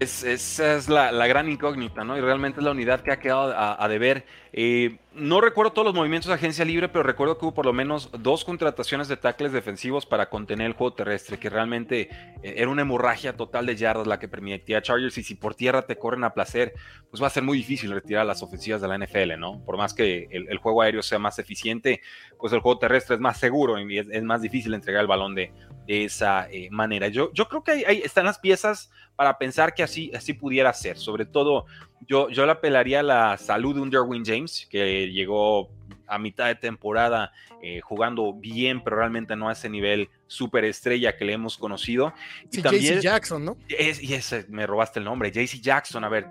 esa 0.00 0.74
es 0.74 0.88
la, 0.88 1.26
gran 1.26 1.50
incógnita, 1.50 2.04
¿no? 2.04 2.16
Y 2.16 2.20
realmente 2.20 2.60
es 2.60 2.64
la 2.64 2.70
unidad 2.70 3.02
que 3.02 3.12
ha 3.12 3.18
quedado 3.18 3.54
a 3.56 3.88
deber. 3.88 4.24
Eh, 4.58 4.96
no 5.12 5.42
recuerdo 5.42 5.72
todos 5.72 5.84
los 5.84 5.94
movimientos 5.94 6.28
de 6.28 6.34
agencia 6.34 6.64
libre, 6.64 6.88
pero 6.88 7.02
recuerdo 7.02 7.36
que 7.36 7.44
hubo 7.44 7.52
por 7.52 7.66
lo 7.66 7.74
menos 7.74 8.08
dos 8.18 8.42
contrataciones 8.42 9.06
de 9.06 9.18
tackles 9.18 9.52
defensivos 9.52 10.06
para 10.06 10.30
contener 10.30 10.68
el 10.68 10.72
juego 10.72 10.94
terrestre, 10.94 11.38
que 11.38 11.50
realmente 11.50 12.08
eh, 12.42 12.54
era 12.56 12.70
una 12.70 12.80
hemorragia 12.80 13.36
total 13.36 13.66
de 13.66 13.76
yardas 13.76 14.06
la 14.06 14.18
que 14.18 14.28
permitía 14.28 14.78
a 14.78 14.82
Chargers. 14.82 15.18
Y 15.18 15.22
si 15.24 15.34
por 15.34 15.54
tierra 15.54 15.82
te 15.82 15.98
corren 15.98 16.24
a 16.24 16.32
placer, 16.32 16.72
pues 17.10 17.22
va 17.22 17.26
a 17.26 17.30
ser 17.30 17.42
muy 17.42 17.58
difícil 17.58 17.90
retirar 17.90 18.24
las 18.24 18.42
ofensivas 18.42 18.80
de 18.80 18.88
la 18.88 18.96
NFL, 18.96 19.38
¿no? 19.38 19.62
Por 19.62 19.76
más 19.76 19.92
que 19.92 20.26
el, 20.30 20.56
juego 20.56 20.80
aéreo 20.80 21.02
sea 21.02 21.18
más 21.18 21.38
eficiente, 21.38 22.00
pues 22.38 22.50
el 22.54 22.60
juego 22.60 22.78
terrestre 22.78 23.16
es 23.16 23.20
más 23.20 23.38
seguro 23.38 23.78
y 23.78 23.98
es, 23.98 24.22
más 24.22 24.40
difícil 24.40 24.72
entregar 24.72 25.02
el 25.02 25.06
balón 25.06 25.34
de, 25.34 25.52
esa 25.86 26.48
eh, 26.50 26.68
manera. 26.70 27.08
Yo, 27.08 27.30
creo 27.30 27.62
que 27.62 27.72
ahí, 27.86 28.00
están 28.02 28.24
las 28.24 28.38
piezas 28.38 28.90
para 29.16 29.38
pensar 29.38 29.74
que 29.74 29.82
así, 29.82 30.10
así 30.14 30.32
pudiera 30.32 30.72
ser, 30.72 30.98
sobre 30.98 31.26
todo 31.26 31.66
yo, 32.00 32.28
yo 32.30 32.46
le 32.46 32.52
apelaría 32.52 33.00
a 33.00 33.02
la 33.02 33.38
salud 33.38 33.74
de 33.74 33.80
un 33.80 33.90
Derwin 33.90 34.24
James, 34.24 34.66
que 34.70 35.10
llegó 35.10 35.70
a 36.06 36.18
mitad 36.18 36.46
de 36.46 36.54
temporada 36.54 37.32
eh, 37.62 37.80
jugando 37.80 38.32
bien, 38.32 38.82
pero 38.82 38.96
realmente 38.96 39.34
no 39.34 39.48
a 39.48 39.52
ese 39.52 39.68
nivel 39.68 40.08
super 40.26 40.64
estrella 40.64 41.16
que 41.16 41.24
le 41.24 41.32
hemos 41.32 41.56
conocido. 41.56 42.12
Y 42.52 42.62
JC 42.62 43.00
Jackson, 43.00 43.44
¿no? 43.44 43.56
y 43.68 44.14
ese, 44.14 44.46
me 44.48 44.66
robaste 44.66 44.98
el 44.98 45.04
nombre, 45.04 45.30
JC 45.30 45.60
Jackson, 45.60 46.04
a 46.04 46.08
ver, 46.08 46.26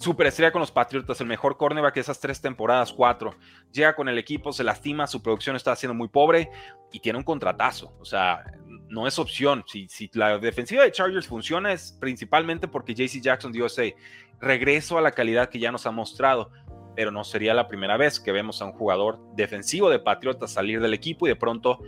super 0.00 0.26
estrella 0.26 0.50
con 0.50 0.60
los 0.60 0.72
Patriotas, 0.72 1.20
el 1.20 1.26
mejor 1.26 1.58
cornerback 1.58 1.94
de 1.94 2.00
esas 2.00 2.18
tres 2.18 2.40
temporadas, 2.40 2.90
cuatro. 2.90 3.36
Llega 3.70 3.94
con 3.94 4.08
el 4.08 4.16
equipo, 4.16 4.50
se 4.50 4.64
lastima, 4.64 5.06
su 5.06 5.22
producción 5.22 5.56
está 5.56 5.76
siendo 5.76 5.94
muy 5.94 6.08
pobre 6.08 6.50
y 6.90 7.00
tiene 7.00 7.18
un 7.18 7.24
contratazo. 7.24 7.92
O 8.00 8.04
sea, 8.06 8.42
no 8.88 9.06
es 9.06 9.18
opción. 9.18 9.62
Si, 9.66 9.88
si 9.88 10.10
la 10.14 10.38
defensiva 10.38 10.84
de 10.84 10.90
Chargers 10.90 11.28
funciona 11.28 11.72
es 11.72 11.92
principalmente 12.00 12.66
porque 12.66 12.94
JC 12.94 13.20
Jackson 13.20 13.52
dio 13.52 13.66
ese 13.66 13.94
regreso 14.40 14.96
a 14.96 15.02
la 15.02 15.12
calidad 15.12 15.50
que 15.50 15.58
ya 15.58 15.70
nos 15.70 15.84
ha 15.84 15.90
mostrado. 15.90 16.50
Pero 16.96 17.10
no 17.10 17.22
sería 17.22 17.52
la 17.52 17.68
primera 17.68 17.98
vez 17.98 18.18
que 18.18 18.32
vemos 18.32 18.62
a 18.62 18.64
un 18.64 18.72
jugador 18.72 19.20
defensivo 19.34 19.90
de 19.90 19.98
Patriotas 19.98 20.50
salir 20.50 20.80
del 20.80 20.94
equipo 20.94 21.26
y 21.26 21.28
de 21.28 21.36
pronto 21.36 21.78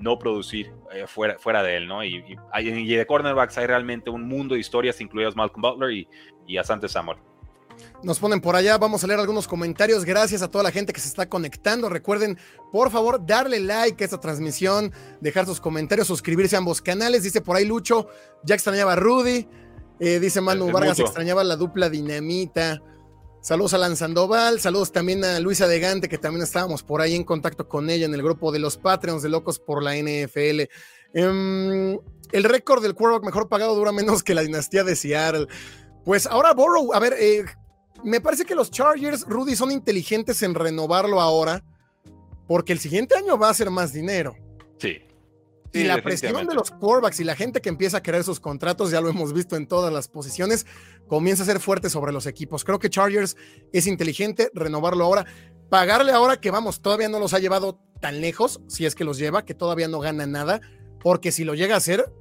no 0.00 0.18
producir 0.18 0.72
eh, 0.92 1.06
fuera, 1.06 1.38
fuera 1.38 1.62
de 1.62 1.76
él, 1.76 1.86
¿no? 1.86 2.02
Y, 2.02 2.36
y, 2.58 2.94
de 2.94 3.06
cornerbacks 3.06 3.58
hay 3.58 3.66
realmente 3.66 4.10
un 4.10 4.26
mundo 4.26 4.54
de 4.54 4.60
historias, 4.60 5.00
incluidas 5.00 5.36
Malcolm 5.36 5.62
Butler 5.62 5.90
y, 5.92 6.08
y 6.46 6.56
Asante 6.56 6.88
Samuel. 6.88 7.18
Nos 8.02 8.18
ponen 8.18 8.40
por 8.40 8.56
allá, 8.56 8.78
vamos 8.78 9.04
a 9.04 9.06
leer 9.06 9.20
algunos 9.20 9.46
comentarios. 9.46 10.04
Gracias 10.04 10.42
a 10.42 10.48
toda 10.48 10.64
la 10.64 10.70
gente 10.70 10.92
que 10.92 11.00
se 11.00 11.08
está 11.08 11.28
conectando. 11.28 11.88
Recuerden, 11.88 12.38
por 12.72 12.90
favor, 12.90 13.24
darle 13.24 13.60
like 13.60 14.02
a 14.02 14.04
esta 14.04 14.20
transmisión, 14.20 14.92
dejar 15.20 15.46
sus 15.46 15.60
comentarios, 15.60 16.06
suscribirse 16.06 16.56
a 16.56 16.58
ambos 16.58 16.80
canales. 16.80 17.22
Dice 17.22 17.40
por 17.40 17.56
ahí 17.56 17.64
Lucho, 17.64 18.08
ya 18.44 18.54
extrañaba 18.54 18.94
a 18.94 18.96
Rudy. 18.96 19.48
Eh, 19.98 20.18
dice 20.18 20.40
Manu 20.40 20.72
Vargas, 20.72 20.98
extrañaba 20.98 21.44
la 21.44 21.56
dupla 21.56 21.90
dinamita. 21.90 22.80
Saludos 23.42 23.72
a 23.72 23.78
Lan 23.78 23.96
Sandoval, 23.96 24.60
saludos 24.60 24.92
también 24.92 25.24
a 25.24 25.40
Luisa 25.40 25.66
Degante, 25.66 26.10
que 26.10 26.18
también 26.18 26.42
estábamos 26.42 26.82
por 26.82 27.00
ahí 27.00 27.14
en 27.14 27.24
contacto 27.24 27.68
con 27.68 27.88
ella 27.88 28.04
en 28.04 28.12
el 28.12 28.22
grupo 28.22 28.52
de 28.52 28.58
los 28.58 28.76
Patreons 28.76 29.22
de 29.22 29.30
Locos 29.30 29.58
por 29.58 29.82
la 29.82 29.96
NFL. 29.96 30.68
Em, 31.14 31.98
el 32.32 32.44
récord 32.44 32.82
del 32.82 32.94
quarterback 32.94 33.24
mejor 33.24 33.48
pagado 33.48 33.74
dura 33.74 33.92
menos 33.92 34.22
que 34.22 34.34
la 34.34 34.42
dinastía 34.42 34.84
de 34.84 34.94
Seattle. 34.94 35.46
Pues 36.04 36.26
ahora 36.26 36.52
Borrow, 36.52 36.92
a 36.92 36.98
ver, 36.98 37.14
eh, 37.18 37.44
me 38.04 38.20
parece 38.20 38.44
que 38.44 38.54
los 38.54 38.70
Chargers, 38.70 39.24
Rudy, 39.26 39.56
son 39.56 39.70
inteligentes 39.70 40.42
en 40.42 40.54
renovarlo 40.54 41.20
ahora, 41.20 41.64
porque 42.46 42.72
el 42.72 42.78
siguiente 42.78 43.16
año 43.16 43.38
va 43.38 43.48
a 43.48 43.54
ser 43.54 43.70
más 43.70 43.92
dinero. 43.92 44.34
Sí. 44.78 45.02
y 45.72 45.84
la 45.84 46.02
presión 46.02 46.46
de 46.46 46.54
los 46.54 46.70
quarterbacks 46.70 47.20
y 47.20 47.24
la 47.24 47.36
gente 47.36 47.60
que 47.60 47.68
empieza 47.68 47.98
a 47.98 48.02
querer 48.02 48.24
sus 48.24 48.40
contratos, 48.40 48.90
ya 48.90 49.00
lo 49.00 49.08
hemos 49.08 49.32
visto 49.32 49.56
en 49.56 49.68
todas 49.68 49.92
las 49.92 50.08
posiciones, 50.08 50.66
comienza 51.06 51.44
a 51.44 51.46
ser 51.46 51.60
fuerte 51.60 51.90
sobre 51.90 52.12
los 52.12 52.26
equipos. 52.26 52.64
Creo 52.64 52.78
que 52.78 52.90
Chargers 52.90 53.36
es 53.72 53.86
inteligente 53.86 54.50
renovarlo 54.54 55.04
ahora. 55.04 55.26
Pagarle 55.68 56.12
ahora 56.12 56.40
que 56.40 56.50
vamos, 56.50 56.80
todavía 56.80 57.08
no 57.08 57.20
los 57.20 57.34
ha 57.34 57.38
llevado 57.38 57.78
tan 58.00 58.20
lejos, 58.20 58.60
si 58.66 58.86
es 58.86 58.96
que 58.96 59.04
los 59.04 59.18
lleva, 59.18 59.44
que 59.44 59.54
todavía 59.54 59.86
no 59.86 60.00
gana 60.00 60.26
nada, 60.26 60.60
porque 61.00 61.30
si 61.30 61.44
lo 61.44 61.54
llega 61.54 61.74
a 61.74 61.78
hacer, 61.78 62.12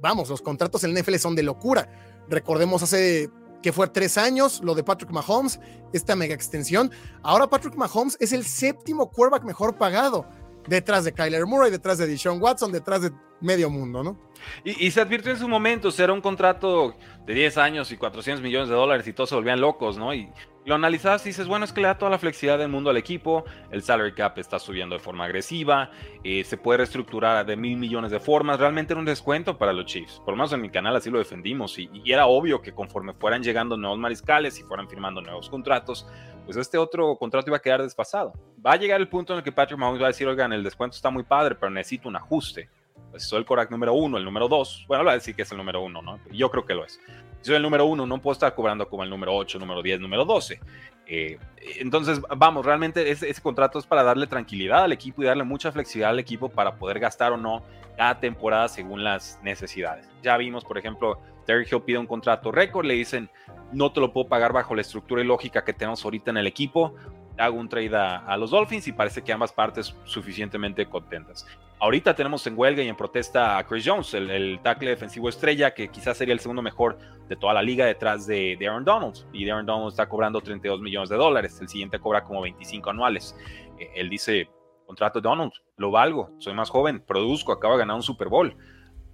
vamos, 0.00 0.28
los 0.28 0.42
contratos 0.42 0.84
en 0.84 0.92
NFL 0.92 1.16
son 1.16 1.34
de 1.34 1.42
locura. 1.42 1.88
Recordemos 2.28 2.82
hace 2.82 3.30
que 3.62 3.72
fue 3.72 3.88
tres 3.88 4.18
años, 4.18 4.60
lo 4.62 4.74
de 4.74 4.82
Patrick 4.82 5.10
Mahomes, 5.10 5.60
esta 5.92 6.16
mega 6.16 6.34
extensión. 6.34 6.90
Ahora 7.22 7.46
Patrick 7.46 7.74
Mahomes 7.74 8.16
es 8.20 8.32
el 8.32 8.44
séptimo 8.44 9.10
quarterback 9.10 9.44
mejor 9.44 9.76
pagado, 9.76 10.26
detrás 10.66 11.04
de 11.04 11.12
Kyler 11.12 11.46
Murray, 11.46 11.70
detrás 11.70 11.98
de 11.98 12.06
Deshaun 12.06 12.40
Watson, 12.40 12.72
detrás 12.72 13.02
de 13.02 13.10
medio 13.40 13.70
mundo, 13.70 14.02
¿no? 14.02 14.18
Y, 14.64 14.90
se 14.90 15.00
advirtió 15.00 15.32
en 15.32 15.38
su 15.38 15.48
momento, 15.48 15.90
era 15.98 16.12
un 16.12 16.20
contrato 16.20 16.94
de 17.26 17.34
10 17.34 17.58
años 17.58 17.92
y 17.92 17.96
400 17.96 18.42
millones 18.42 18.68
de 18.68 18.74
dólares 18.74 19.06
y 19.06 19.12
todos 19.12 19.28
se 19.30 19.34
volvían 19.34 19.60
locos, 19.60 19.98
¿no? 19.98 20.14
Y 20.14 20.30
lo 20.64 20.74
analizas 20.74 21.24
y 21.24 21.30
dices, 21.30 21.48
bueno, 21.48 21.64
es 21.64 21.72
que 21.72 21.80
le 21.80 21.88
da 21.88 21.96
toda 21.96 22.10
la 22.10 22.18
flexibilidad 22.18 22.58
del 22.58 22.68
mundo 22.68 22.90
al 22.90 22.96
equipo, 22.96 23.44
el 23.70 23.82
salary 23.82 24.12
cap 24.12 24.38
está 24.38 24.58
subiendo 24.58 24.94
de 24.94 25.00
forma 25.00 25.24
agresiva, 25.24 25.90
eh, 26.22 26.44
se 26.44 26.56
puede 26.56 26.78
reestructurar 26.78 27.46
de 27.46 27.56
mil 27.56 27.78
millones 27.78 28.10
de 28.10 28.20
formas, 28.20 28.58
realmente 28.58 28.92
era 28.92 29.00
un 29.00 29.06
descuento 29.06 29.56
para 29.56 29.72
los 29.72 29.86
Chiefs, 29.86 30.20
por 30.24 30.34
lo 30.34 30.36
menos 30.36 30.52
en 30.52 30.60
mi 30.60 30.70
canal 30.70 30.94
así 30.94 31.10
lo 31.10 31.18
defendimos 31.18 31.78
y, 31.78 31.88
era 32.04 32.26
obvio 32.26 32.60
que 32.60 32.72
conforme 32.72 33.14
fueran 33.14 33.42
llegando 33.42 33.76
nuevos 33.76 33.98
mariscales 33.98 34.58
y 34.58 34.62
fueran 34.62 34.88
firmando 34.88 35.20
nuevos 35.20 35.48
contratos, 35.48 36.06
pues 36.44 36.56
este 36.56 36.76
otro 36.76 37.16
contrato 37.16 37.50
iba 37.50 37.58
a 37.58 37.62
quedar 37.62 37.82
desfasado. 37.82 38.32
Va 38.64 38.72
a 38.72 38.76
llegar 38.76 39.00
el 39.00 39.08
punto 39.08 39.32
en 39.32 39.38
el 39.38 39.44
que 39.44 39.52
Patrick 39.52 39.78
Mahomes 39.78 40.00
va 40.00 40.06
a 40.06 40.08
decir, 40.08 40.26
oigan, 40.26 40.52
el 40.52 40.64
descuento 40.64 40.96
está 40.96 41.10
muy 41.10 41.22
padre, 41.22 41.54
pero 41.54 41.70
necesito 41.70 42.08
un 42.08 42.16
ajuste. 42.16 42.68
Pues 43.10 43.24
soy 43.24 43.40
el 43.40 43.44
Korak 43.44 43.70
número 43.70 43.92
uno, 43.92 44.18
el 44.18 44.24
número 44.24 44.48
dos, 44.48 44.84
bueno, 44.86 45.04
va 45.04 45.12
a 45.12 45.14
decir 45.14 45.34
que 45.34 45.42
es 45.42 45.50
el 45.52 45.58
número 45.58 45.82
uno, 45.82 46.00
¿no? 46.02 46.18
Yo 46.30 46.50
creo 46.50 46.64
que 46.64 46.74
lo 46.74 46.84
es. 46.84 47.00
Si 47.40 47.46
soy 47.46 47.56
el 47.56 47.62
número 47.62 47.86
uno, 47.86 48.06
no 48.06 48.20
puedo 48.20 48.32
estar 48.32 48.54
cobrando 48.54 48.88
como 48.88 49.02
el 49.02 49.10
número 49.10 49.34
8, 49.34 49.58
número 49.58 49.82
10, 49.82 50.00
número 50.00 50.24
12. 50.24 50.60
Eh, 51.06 51.38
entonces, 51.78 52.20
vamos, 52.36 52.64
realmente 52.64 53.10
ese, 53.10 53.34
contrato 53.40 53.78
es 53.78 53.86
para 53.86 54.02
darle 54.02 54.26
tranquilidad 54.26 54.84
al 54.84 54.92
equipo 54.92 55.22
y 55.22 55.26
darle 55.26 55.44
mucha 55.44 55.72
flexibilidad 55.72 56.10
al 56.10 56.18
equipo 56.18 56.48
para 56.48 56.76
poder 56.76 57.00
gastar 57.00 57.32
o 57.32 57.36
no 57.36 57.62
cada 57.96 58.20
temporada 58.20 58.68
según 58.68 59.02
las 59.02 59.40
necesidades. 59.42 60.06
Ya 60.22 60.36
vimos, 60.36 60.64
por 60.64 60.78
ejemplo, 60.78 61.18
Derrick 61.46 61.72
Hill 61.72 61.82
pide 61.82 61.98
un 61.98 62.06
contrato 62.06 62.52
récord, 62.52 62.86
le 62.86 62.94
dicen, 62.94 63.28
no 63.72 63.90
te 63.90 64.00
lo 64.00 64.12
puedo 64.12 64.28
pagar 64.28 64.52
bajo 64.52 64.74
la 64.74 64.82
estructura 64.82 65.22
y 65.22 65.24
lógica 65.24 65.64
que 65.64 65.72
tenemos 65.72 66.04
ahorita 66.04 66.30
en 66.30 66.36
el 66.36 66.46
equipo, 66.46 66.94
hago 67.38 67.58
un 67.58 67.68
trade 67.68 67.96
a, 67.96 68.36
los 68.36 68.50
Dolphins 68.50 68.86
y 68.88 68.92
parece 68.92 69.22
que 69.22 69.32
ambas 69.32 69.52
partes 69.52 69.94
suficientemente 70.04 70.86
contentas. 70.86 71.46
Ahorita 71.82 72.14
tenemos 72.14 72.46
en 72.46 72.58
huelga 72.58 72.82
y 72.82 72.88
en 72.88 72.96
protesta 72.96 73.56
a 73.56 73.66
Chris 73.66 73.84
Jones, 73.86 74.12
el, 74.12 74.60
tackle 74.62 74.90
defensivo 74.90 75.30
estrella, 75.30 75.72
que 75.72 75.88
quizás 75.88 76.18
sería 76.18 76.34
el 76.34 76.40
segundo 76.40 76.60
mejor 76.60 76.98
de 77.26 77.36
toda 77.36 77.54
la 77.54 77.62
liga 77.62 77.86
detrás 77.86 78.26
de, 78.26 78.58
Aaron 78.60 78.84
Donald. 78.84 79.26
Y 79.32 79.48
Aaron 79.48 79.64
Donald 79.64 79.88
está 79.88 80.06
cobrando 80.06 80.42
32 80.42 80.82
millones 80.82 81.08
de 81.08 81.16
dólares, 81.16 81.58
el 81.58 81.68
siguiente 81.68 81.98
cobra 81.98 82.22
como 82.22 82.42
25 82.42 82.90
anuales. 82.90 83.34
Eh, 83.78 83.92
él 83.94 84.10
dice, 84.10 84.50
contrato 84.86 85.22
Donald, 85.22 85.52
lo 85.78 85.90
valgo, 85.90 86.30
soy 86.36 86.52
más 86.52 86.68
joven, 86.68 87.00
produzco, 87.00 87.50
acabo 87.50 87.74
de 87.74 87.80
ganar 87.80 87.96
un 87.96 88.02
Super 88.02 88.28
Bowl. 88.28 88.54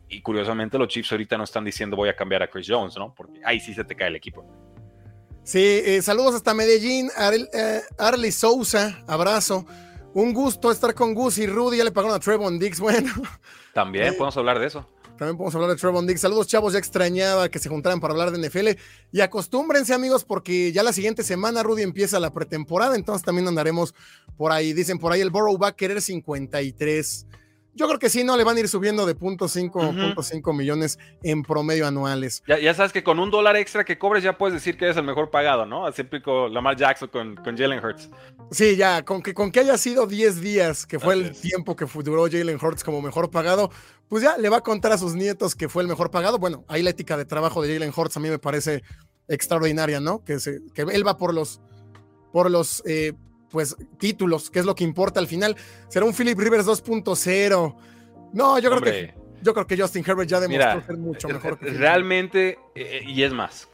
Y 0.08 0.20
curiosamente 0.22 0.76
los 0.76 0.88
Chiefs 0.88 1.12
ahorita 1.12 1.38
no 1.38 1.44
están 1.44 1.64
diciendo 1.64 1.96
voy 1.96 2.08
a 2.08 2.16
cambiar 2.16 2.42
a 2.42 2.48
Chris 2.48 2.66
Jones, 2.68 2.96
¿no? 2.96 3.14
Porque 3.14 3.40
ahí 3.44 3.60
sí 3.60 3.74
se 3.74 3.84
te 3.84 3.94
cae 3.94 4.08
el 4.08 4.16
equipo. 4.16 4.44
Sí, 5.44 5.82
eh, 5.84 6.02
saludos 6.02 6.34
hasta 6.34 6.52
Medellín. 6.52 7.08
Eh, 7.52 7.80
Arley 7.96 8.32
Sousa, 8.32 9.04
abrazo. 9.06 9.64
Un 10.16 10.32
gusto 10.32 10.70
estar 10.70 10.94
con 10.94 11.12
Gus 11.12 11.36
y 11.36 11.46
Rudy. 11.46 11.76
Ya 11.76 11.84
le 11.84 11.90
pagaron 11.90 12.16
a 12.16 12.18
Trevon 12.18 12.58
Dix. 12.58 12.80
Bueno. 12.80 13.12
También 13.74 14.14
podemos 14.16 14.34
hablar 14.38 14.58
de 14.58 14.66
eso. 14.66 14.88
También 15.18 15.36
podemos 15.36 15.54
hablar 15.54 15.68
de 15.68 15.76
Trevon 15.76 16.06
Dix. 16.06 16.22
Saludos, 16.22 16.46
chavos. 16.46 16.72
Ya 16.72 16.78
extrañaba 16.78 17.50
que 17.50 17.58
se 17.58 17.68
juntaran 17.68 18.00
para 18.00 18.12
hablar 18.12 18.30
de 18.30 18.48
NFL. 18.48 18.80
Y 19.12 19.20
acostúmbrense, 19.20 19.92
amigos, 19.92 20.24
porque 20.24 20.72
ya 20.72 20.82
la 20.82 20.94
siguiente 20.94 21.22
semana 21.22 21.62
Rudy 21.62 21.82
empieza 21.82 22.18
la 22.18 22.32
pretemporada. 22.32 22.96
Entonces 22.96 23.26
también 23.26 23.46
andaremos 23.46 23.94
por 24.38 24.52
ahí. 24.52 24.72
Dicen 24.72 24.98
por 24.98 25.12
ahí 25.12 25.20
el 25.20 25.28
Borough 25.28 25.62
va 25.62 25.68
a 25.68 25.76
querer 25.76 26.00
53. 26.00 27.26
Yo 27.76 27.86
creo 27.86 27.98
que 27.98 28.08
sí, 28.08 28.24
no 28.24 28.38
le 28.38 28.44
van 28.44 28.56
a 28.56 28.60
ir 28.60 28.68
subiendo 28.68 29.04
de 29.04 29.14
0.5 29.14 30.56
millones 30.56 30.98
en 31.22 31.42
promedio 31.42 31.86
anuales. 31.86 32.42
Ya, 32.46 32.72
sabes 32.72 32.90
que 32.90 33.04
con 33.04 33.18
un 33.18 33.30
dólar 33.30 33.54
extra 33.56 33.84
que 33.84 33.98
cobres 33.98 34.24
ya 34.24 34.38
puedes 34.38 34.54
decir 34.54 34.78
que 34.78 34.86
eres 34.86 34.96
el 34.96 35.04
mejor 35.04 35.30
pagado, 35.30 35.66
¿no? 35.66 35.86
Así 35.86 36.02
pico 36.02 36.48
Lamar 36.48 36.76
Jackson 36.76 37.08
con, 37.08 37.36
con 37.36 37.54
Jalen 37.54 37.84
Hurts. 37.84 38.08
Sí, 38.50 38.76
ya, 38.76 39.04
con 39.04 39.22
que, 39.22 39.34
con 39.34 39.52
que 39.52 39.60
haya 39.60 39.76
sido 39.76 40.06
10 40.06 40.40
días, 40.40 40.86
que 40.86 40.98
fue 40.98 41.14
el 41.14 41.38
tiempo 41.38 41.76
que 41.76 41.84
duró 42.02 42.24
Jalen 42.30 42.58
Hurts 42.60 42.82
como 42.82 43.02
mejor 43.02 43.30
pagado, 43.30 43.70
pues 44.08 44.22
ya 44.22 44.38
le 44.38 44.48
va 44.48 44.58
a 44.58 44.62
contar 44.62 44.92
a 44.92 44.98
sus 44.98 45.14
nietos 45.14 45.54
que 45.54 45.68
fue 45.68 45.82
el 45.82 45.88
mejor 45.88 46.10
pagado. 46.10 46.38
Bueno, 46.38 46.64
ahí 46.68 46.82
la 46.82 46.90
ética 46.90 47.18
de 47.18 47.26
trabajo 47.26 47.60
de 47.60 47.74
Jalen 47.74 47.92
Hurts 47.94 48.16
a 48.16 48.20
mí 48.20 48.30
me 48.30 48.38
parece 48.38 48.82
extraordinaria, 49.28 50.00
¿no? 50.00 50.24
Que, 50.24 50.40
se, 50.40 50.60
que 50.72 50.82
él 50.82 51.06
va 51.06 51.18
por 51.18 51.34
los, 51.34 51.60
por 52.32 52.50
los 52.50 52.82
eh, 52.86 53.12
pues 53.50 53.76
títulos, 53.98 54.50
que 54.50 54.58
es 54.58 54.64
lo 54.64 54.74
que 54.74 54.84
importa 54.84 55.20
al 55.20 55.26
final. 55.26 55.56
Será 55.88 56.06
un 56.06 56.14
Philip 56.14 56.38
Rivers 56.38 56.66
2.0. 56.66 57.76
No, 58.32 58.58
yo 58.58 58.70
creo 58.70 58.82
que 58.82 59.14
yo 59.42 59.54
creo 59.54 59.66
que 59.66 59.78
Justin 59.78 60.04
Herbert 60.06 60.28
ya 60.28 60.40
demostró 60.40 60.82
ser 60.82 60.96
mucho 60.96 61.28
mejor. 61.28 61.58
Que 61.58 61.70
realmente, 61.70 62.58
eh, 62.74 63.02
y 63.06 63.22
es 63.22 63.32
más. 63.32 63.68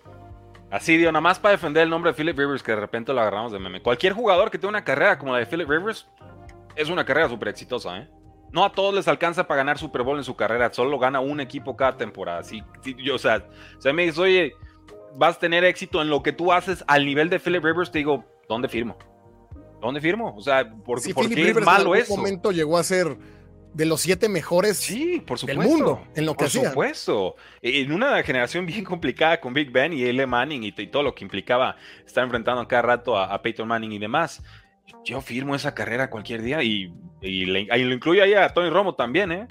Así 0.70 0.96
digo, 0.96 1.12
nada 1.12 1.20
más 1.20 1.38
para 1.38 1.52
defender 1.52 1.82
el 1.82 1.90
nombre 1.90 2.12
de 2.12 2.16
Philip 2.16 2.36
Rivers, 2.36 2.62
que 2.62 2.72
de 2.72 2.80
repente 2.80 3.12
lo 3.12 3.20
agarramos 3.20 3.52
de 3.52 3.58
meme. 3.58 3.82
Cualquier 3.82 4.14
jugador 4.14 4.50
que 4.50 4.58
tenga 4.58 4.70
una 4.70 4.84
carrera 4.84 5.18
como 5.18 5.32
la 5.32 5.38
de 5.38 5.46
Philip 5.46 5.68
Rivers, 5.68 6.08
es 6.76 6.88
una 6.88 7.04
carrera 7.04 7.28
súper 7.28 7.48
exitosa, 7.48 7.98
¿eh? 7.98 8.08
No 8.52 8.64
a 8.64 8.72
todos 8.72 8.94
les 8.94 9.08
alcanza 9.08 9.46
para 9.46 9.58
ganar 9.58 9.78
Super 9.78 10.02
Bowl 10.02 10.18
en 10.18 10.24
su 10.24 10.36
carrera, 10.36 10.72
solo 10.72 10.98
gana 10.98 11.20
un 11.20 11.40
equipo 11.40 11.76
cada 11.76 11.96
temporada. 11.96 12.42
Sí, 12.42 12.62
yo, 12.98 13.14
o 13.14 13.18
sea, 13.18 13.46
o 13.82 13.92
me 13.92 14.04
dice, 14.04 14.20
oye, 14.20 14.52
vas 15.14 15.36
a 15.36 15.40
tener 15.40 15.64
éxito 15.64 16.02
en 16.02 16.10
lo 16.10 16.22
que 16.22 16.32
tú 16.32 16.52
haces 16.52 16.84
al 16.86 17.04
nivel 17.04 17.30
de 17.30 17.38
Philip 17.38 17.64
Rivers, 17.64 17.90
te 17.90 17.98
digo, 17.98 18.24
¿dónde 18.48 18.68
firmo? 18.68 18.96
¿Dónde 19.82 20.00
firmo? 20.00 20.32
O 20.36 20.40
sea, 20.40 20.70
¿por, 20.70 21.02
¿por 21.12 21.28
qué 21.28 21.50
es 21.50 21.60
malo 21.60 21.96
en 21.96 22.02
algún 22.02 22.18
momento 22.18 22.52
llegó 22.52 22.78
a 22.78 22.84
ser 22.84 23.18
de 23.74 23.84
los 23.84 24.00
siete 24.00 24.28
mejores 24.28 24.76
sí, 24.76 25.20
por 25.26 25.40
del 25.40 25.58
mundo 25.58 26.06
en 26.14 26.24
lo 26.24 26.34
que 26.34 26.44
Por 26.44 26.50
supuesto. 26.50 27.34
En 27.60 27.90
una 27.90 28.22
generación 28.22 28.64
bien 28.64 28.84
complicada 28.84 29.40
con 29.40 29.52
Big 29.52 29.72
Ben 29.72 29.92
y 29.92 30.04
L. 30.04 30.24
Manning 30.24 30.62
y, 30.62 30.72
todo 30.86 31.02
lo 31.02 31.14
que 31.16 31.24
implicaba 31.24 31.74
estar 32.06 32.22
enfrentando 32.22 32.66
cada 32.68 32.82
rato 32.82 33.18
a, 33.18 33.42
Peyton 33.42 33.66
Manning 33.66 33.90
y 33.90 33.98
demás. 33.98 34.40
Yo 35.04 35.20
firmo 35.20 35.56
esa 35.56 35.74
carrera 35.74 36.10
cualquier 36.10 36.42
día 36.42 36.62
y, 36.62 36.92
lo 37.20 37.92
incluyo 37.92 38.22
ahí 38.22 38.34
a 38.34 38.50
Tony 38.50 38.70
Romo 38.70 38.94
también, 38.94 39.32
¿eh? 39.32 39.48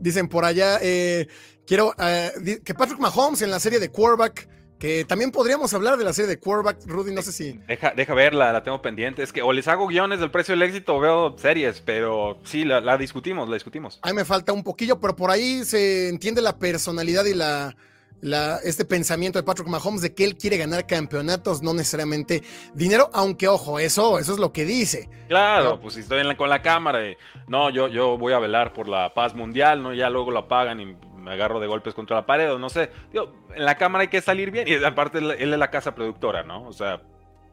Dicen 0.00 0.28
por 0.28 0.46
allá, 0.46 0.78
eh, 0.80 1.26
quiero 1.66 1.94
eh, 1.98 2.60
que 2.64 2.72
Patrick 2.72 3.00
Mahomes 3.00 3.42
en 3.42 3.50
la 3.50 3.60
serie 3.60 3.78
de 3.80 3.90
quarterback 3.90 4.48
que 4.80 5.04
también 5.04 5.30
podríamos 5.30 5.74
hablar 5.74 5.98
de 5.98 6.04
la 6.04 6.14
serie 6.14 6.30
de 6.30 6.40
quarterback, 6.40 6.86
Rudy, 6.86 7.12
no 7.12 7.20
sé 7.20 7.32
si... 7.32 7.52
Deja, 7.68 7.92
deja 7.94 8.14
verla, 8.14 8.50
la 8.50 8.62
tengo 8.62 8.80
pendiente. 8.80 9.22
Es 9.22 9.30
que 9.30 9.42
o 9.42 9.52
les 9.52 9.68
hago 9.68 9.86
guiones 9.86 10.20
del 10.20 10.30
precio 10.30 10.54
del 10.54 10.62
éxito 10.62 10.96
o 10.96 11.00
veo 11.00 11.36
series, 11.36 11.82
pero 11.82 12.38
sí, 12.44 12.64
la, 12.64 12.96
discutimos, 12.96 13.46
la 13.46 13.54
discutimos. 13.54 14.00
A 14.00 14.08
mí 14.08 14.14
me 14.14 14.24
falta 14.24 14.54
un 14.54 14.64
poquillo, 14.64 14.98
pero 14.98 15.14
por 15.14 15.30
ahí 15.30 15.64
se 15.64 16.08
entiende 16.08 16.40
la 16.40 16.58
personalidad 16.58 17.26
y 17.26 17.34
la, 17.34 17.76
la, 18.22 18.56
este 18.64 18.86
pensamiento 18.86 19.38
de 19.38 19.42
Patrick 19.42 19.68
Mahomes 19.68 20.00
de 20.00 20.14
que 20.14 20.24
él 20.24 20.38
quiere 20.38 20.56
ganar 20.56 20.86
campeonatos, 20.86 21.62
no 21.62 21.74
necesariamente 21.74 22.42
dinero, 22.72 23.10
aunque 23.12 23.48
ojo, 23.48 23.78
eso, 23.78 24.18
eso 24.18 24.32
es 24.32 24.38
lo 24.38 24.50
que 24.50 24.64
dice. 24.64 25.10
Claro, 25.28 25.78
pues 25.78 25.92
si 25.92 26.00
estoy 26.00 26.22
con 26.36 26.48
la 26.48 26.62
cámara, 26.62 27.06
y, 27.06 27.16
no, 27.48 27.68
yo, 27.68 27.88
yo 27.88 28.16
voy 28.16 28.32
a 28.32 28.38
velar 28.38 28.72
por 28.72 28.88
la 28.88 29.12
paz 29.12 29.34
mundial, 29.34 29.82
no, 29.82 29.92
ya 29.92 30.08
luego 30.08 30.30
lo 30.30 30.38
apagan 30.38 30.80
y 30.80 30.96
me 31.20 31.32
agarro 31.32 31.60
de 31.60 31.66
golpes 31.66 31.94
contra 31.94 32.16
la 32.16 32.26
pared 32.26 32.52
o 32.52 32.58
no 32.58 32.68
sé. 32.68 32.90
en 33.12 33.64
la 33.64 33.76
cámara 33.76 34.02
hay 34.02 34.08
que 34.08 34.20
salir 34.20 34.50
bien. 34.50 34.66
Y 34.66 34.82
aparte, 34.84 35.18
él 35.18 35.52
es 35.52 35.58
la 35.58 35.70
casa 35.70 35.94
productora, 35.94 36.42
¿no? 36.42 36.66
O 36.66 36.72
sea, 36.72 37.02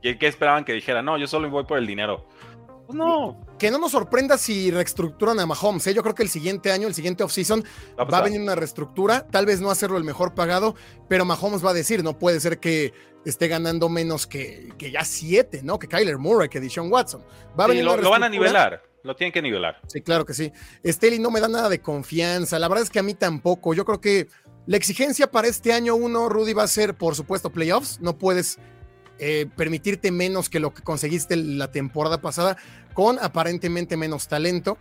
¿qué, 0.01 0.17
esperaban 0.21 0.65
que 0.65 0.73
dijera? 0.73 1.01
No, 1.01 1.17
yo 1.17 1.27
solo 1.27 1.49
voy 1.49 1.65
por 1.65 1.77
el 1.77 1.85
dinero. 1.85 2.25
Pues 2.85 2.97
no. 2.97 3.45
Que 3.59 3.69
no 3.69 3.79
nos 3.79 3.91
sorprenda 3.91 4.37
si 4.37 4.71
reestructuran 4.71 5.39
a 5.39 5.45
Mahomes. 5.45 5.85
¿eh? 5.87 5.93
Yo 5.93 6.01
creo 6.03 6.15
que 6.15 6.23
el 6.23 6.29
siguiente 6.29 6.71
año, 6.71 6.87
el 6.87 6.93
siguiente 6.93 7.23
offseason, 7.23 7.63
va, 7.99 8.05
va 8.05 8.17
a 8.19 8.21
venir 8.21 8.39
una 8.39 8.55
reestructura. 8.55 9.27
Tal 9.27 9.45
vez 9.45 9.59
no 9.59 9.69
hacerlo 9.69 9.97
el 9.97 10.05
mejor 10.05 10.33
pagado, 10.33 10.75
pero 11.09 11.25
Mahomes 11.25 11.65
va 11.65 11.71
a 11.71 11.73
decir: 11.73 12.01
no 12.03 12.17
puede 12.17 12.39
ser 12.39 12.59
que 12.59 12.93
esté 13.25 13.49
ganando 13.49 13.89
menos 13.89 14.25
que, 14.25 14.69
que 14.77 14.89
ya 14.89 15.03
siete, 15.03 15.61
¿no? 15.63 15.79
Que 15.79 15.87
Kyler 15.87 16.17
Murray, 16.17 16.47
que 16.47 16.61
Deshaun 16.61 16.91
Watson. 16.91 17.21
Va 17.59 17.65
a 17.65 17.67
venir 17.67 17.83
lo, 17.83 17.97
lo 17.97 18.09
van 18.09 18.23
a 18.23 18.29
nivelar. 18.29 18.81
Lo 19.07 19.15
tienen 19.15 19.31
que 19.31 19.41
nivelar. 19.41 19.79
Sí, 19.87 20.01
claro 20.01 20.25
que 20.25 20.33
sí. 20.33 20.51
Steli 20.85 21.17
no 21.17 21.31
me 21.31 21.39
da 21.39 21.47
nada 21.47 21.69
de 21.69 21.79
confianza. 21.79 22.59
La 22.59 22.67
verdad 22.67 22.83
es 22.83 22.89
que 22.89 22.99
a 22.99 23.03
mí 23.03 23.13
tampoco. 23.13 23.73
Yo 23.73 23.85
creo 23.85 24.01
que 24.01 24.27
la 24.65 24.75
exigencia 24.75 25.31
para 25.31 25.47
este 25.47 25.71
año 25.71 25.95
uno, 25.95 26.27
Rudy, 26.27 26.51
va 26.51 26.63
a 26.63 26.67
ser, 26.67 26.93
por 26.93 27.15
supuesto, 27.15 27.49
playoffs. 27.49 28.01
No 28.01 28.17
puedes 28.17 28.59
eh, 29.17 29.45
permitirte 29.55 30.11
menos 30.11 30.49
que 30.49 30.59
lo 30.59 30.73
que 30.73 30.83
conseguiste 30.83 31.37
la 31.37 31.71
temporada 31.71 32.19
pasada 32.19 32.57
con 32.93 33.17
aparentemente 33.19 33.95
menos 33.95 34.27
talento. 34.27 34.77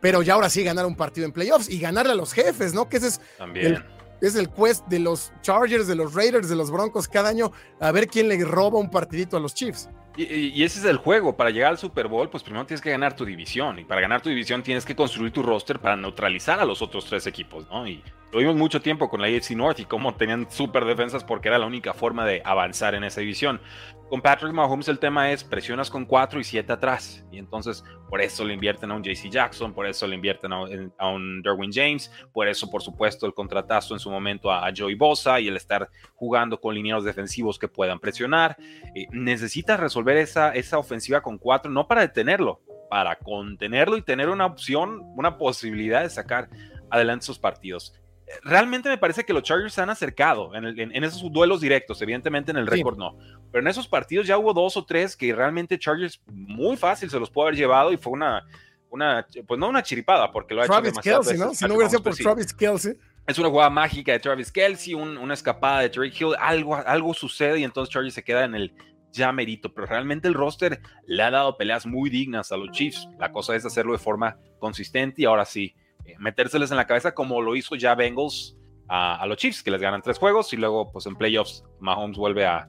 Pero 0.00 0.22
ya 0.22 0.34
ahora 0.34 0.50
sí 0.50 0.62
ganar 0.62 0.86
un 0.86 0.94
partido 0.94 1.26
en 1.26 1.32
playoffs 1.32 1.68
y 1.68 1.80
ganarle 1.80 2.12
a 2.12 2.14
los 2.14 2.32
jefes, 2.32 2.74
¿no? 2.74 2.88
Que 2.88 2.98
ese 2.98 3.08
es 3.08 3.20
También. 3.38 3.66
El, 3.74 3.84
es 4.20 4.36
el 4.36 4.50
quest 4.50 4.86
de 4.86 5.00
los 5.00 5.32
Chargers, 5.42 5.88
de 5.88 5.96
los 5.96 6.14
Raiders, 6.14 6.48
de 6.48 6.54
los 6.54 6.70
Broncos 6.70 7.08
cada 7.08 7.28
año, 7.28 7.50
a 7.80 7.90
ver 7.90 8.06
quién 8.06 8.28
le 8.28 8.42
roba 8.44 8.78
un 8.78 8.88
partidito 8.88 9.36
a 9.36 9.40
los 9.40 9.52
Chiefs. 9.52 9.88
Y, 10.16 10.62
ese 10.62 10.78
es 10.78 10.84
el 10.84 10.96
juego. 10.96 11.36
Para 11.36 11.50
llegar 11.50 11.70
al 11.70 11.78
Super 11.78 12.08
Bowl, 12.08 12.28
pues 12.28 12.42
primero 12.42 12.64
tienes 12.66 12.80
que 12.80 12.90
ganar 12.90 13.16
tu 13.16 13.24
división. 13.24 13.78
Y 13.78 13.84
para 13.84 14.00
ganar 14.00 14.20
tu 14.20 14.28
división 14.28 14.62
tienes 14.62 14.84
que 14.84 14.94
construir 14.94 15.32
tu 15.32 15.42
roster 15.42 15.78
para 15.78 15.96
neutralizar 15.96 16.60
a 16.60 16.64
los 16.64 16.82
otros 16.82 17.04
tres 17.06 17.26
equipos, 17.26 17.66
¿no? 17.68 17.86
Y 17.86 18.02
lo 18.32 18.40
vimos 18.40 18.56
mucho 18.56 18.82
tiempo 18.82 19.08
con 19.08 19.20
la 19.20 19.28
AFC 19.28 19.52
North 19.52 19.78
y 19.78 19.84
cómo 19.84 20.14
tenían 20.14 20.50
súper 20.50 20.84
defensas 20.84 21.22
porque 21.22 21.48
era 21.48 21.58
la 21.58 21.66
única 21.66 21.94
forma 21.94 22.26
de 22.26 22.42
avanzar 22.44 22.96
en 22.96 23.04
esa 23.04 23.20
división. 23.20 23.60
Con 24.08 24.20
Patrick 24.20 24.52
Mahomes 24.52 24.88
el 24.88 24.98
tema 24.98 25.30
es 25.30 25.42
presionas 25.44 25.88
con 25.88 26.04
4 26.04 26.40
y 26.40 26.44
7 26.44 26.72
atrás. 26.72 27.24
Y 27.30 27.38
entonces 27.38 27.84
por 28.08 28.20
eso 28.20 28.44
le 28.44 28.54
invierten 28.54 28.90
a 28.90 28.94
un 28.94 29.02
JC 29.02 29.30
Jackson, 29.30 29.72
por 29.72 29.86
eso 29.86 30.06
le 30.06 30.16
invierten 30.16 30.52
a, 30.52 31.08
un 31.08 31.42
Derwin 31.42 31.72
James, 31.72 32.10
por 32.32 32.48
eso 32.48 32.68
por 32.70 32.82
supuesto 32.82 33.24
el 33.26 33.34
contratazo 33.34 33.94
en 33.94 34.00
su 34.00 34.10
momento 34.10 34.50
a, 34.50 34.68
Joey 34.76 34.94
Bosa 34.94 35.38
y 35.40 35.48
el 35.48 35.56
estar 35.56 35.88
jugando 36.14 36.60
con 36.60 36.74
lineados 36.74 37.04
defensivos 37.04 37.58
que 37.58 37.68
puedan 37.68 38.00
presionar. 38.00 38.56
Eh, 38.94 39.06
necesitas 39.12 39.78
resolver 39.78 40.16
esa, 40.16 40.52
esa 40.54 40.78
ofensiva 40.78 41.22
con 41.22 41.38
4, 41.38 41.70
no 41.70 41.86
para 41.86 42.00
detenerlo, 42.00 42.60
para 42.90 43.16
contenerlo 43.16 43.96
y 43.96 44.02
tener 44.02 44.28
una 44.28 44.46
opción, 44.46 45.02
una 45.16 45.38
posibilidad 45.38 46.02
de 46.02 46.10
sacar 46.10 46.48
adelante 46.90 47.26
sus 47.26 47.38
partidos 47.38 47.94
realmente 48.42 48.88
me 48.88 48.98
parece 48.98 49.24
que 49.24 49.32
los 49.32 49.42
Chargers 49.42 49.74
se 49.74 49.82
han 49.82 49.90
acercado 49.90 50.54
en, 50.54 51.04
esos 51.04 51.30
duelos 51.32 51.60
directos, 51.60 52.00
evidentemente 52.02 52.50
en 52.50 52.56
el 52.56 52.66
récord 52.66 52.96
no, 52.96 53.16
pero 53.52 53.62
en 53.62 53.68
esos 53.68 53.86
partidos 53.86 54.26
ya 54.26 54.38
hubo 54.38 54.52
dos 54.52 54.76
o 54.76 54.84
tres 54.84 55.16
que 55.16 55.34
realmente 55.34 55.78
Chargers 55.78 56.20
muy 56.26 56.76
fácil 56.76 57.10
se 57.10 57.18
los 57.18 57.30
pudo 57.30 57.44
haber 57.44 57.56
llevado 57.56 57.92
y 57.92 57.96
fue 57.96 58.12
una, 58.12 58.46
una 58.90 59.26
pues 59.46 59.60
no 59.60 59.68
una 59.68 59.82
chiripada, 59.82 60.30
porque 60.32 60.54
lo 60.54 60.62
ha 60.62 60.66
Travis 60.66 60.90
hecho 60.90 60.92
demasiado 60.92 61.22
Kelsey, 61.22 61.38
¿no? 61.38 61.54
Si 61.54 61.64
no 61.66 61.74
hubiera 61.74 61.90
sido 61.90 62.02
por 62.02 62.16
Travis 62.16 62.52
Kelsey. 62.52 62.94
Es 63.26 63.38
una 63.38 63.48
jugada 63.48 63.70
mágica 63.70 64.12
de 64.12 64.18
Travis 64.18 64.52
Kelsey, 64.52 64.94
una 64.94 65.32
escapada 65.32 65.80
de 65.80 65.88
Drake 65.88 66.14
Hill, 66.20 66.34
algo, 66.38 66.76
algo 66.76 67.14
sucede 67.14 67.60
y 67.60 67.64
entonces 67.64 67.92
Chargers 67.92 68.14
se 68.14 68.22
queda 68.22 68.44
en 68.44 68.54
el 68.54 68.74
ya 69.14 69.32
merito, 69.32 69.72
pero 69.72 69.86
realmente 69.86 70.28
el 70.28 70.34
roster 70.34 70.80
le 71.06 71.22
ha 71.22 71.30
dado 71.30 71.56
peleas 71.56 71.86
muy 71.86 72.10
dignas 72.10 72.52
a 72.52 72.56
los 72.56 72.70
Chiefs. 72.72 73.08
La 73.18 73.32
cosa 73.32 73.54
es 73.54 73.64
hacerlo 73.64 73.92
de 73.92 73.98
forma 73.98 74.36
consistente 74.58 75.22
y 75.22 75.24
ahora 75.24 75.44
sí, 75.44 75.74
metérseles 76.18 76.70
en 76.70 76.76
la 76.76 76.86
cabeza 76.86 77.12
como 77.12 77.40
lo 77.40 77.56
hizo 77.56 77.76
ya 77.76 77.94
Bengals 77.94 78.56
a, 78.88 79.24
los 79.26 79.36
Chiefs, 79.36 79.62
que 79.62 79.70
les 79.70 79.80
ganan 79.80 80.02
tres 80.02 80.18
juegos 80.18 80.52
y 80.52 80.56
luego 80.56 80.90
pues 80.92 81.06
en 81.06 81.16
playoffs 81.16 81.64
Mahomes 81.80 82.16
vuelve 82.16 82.46
a, 82.46 82.68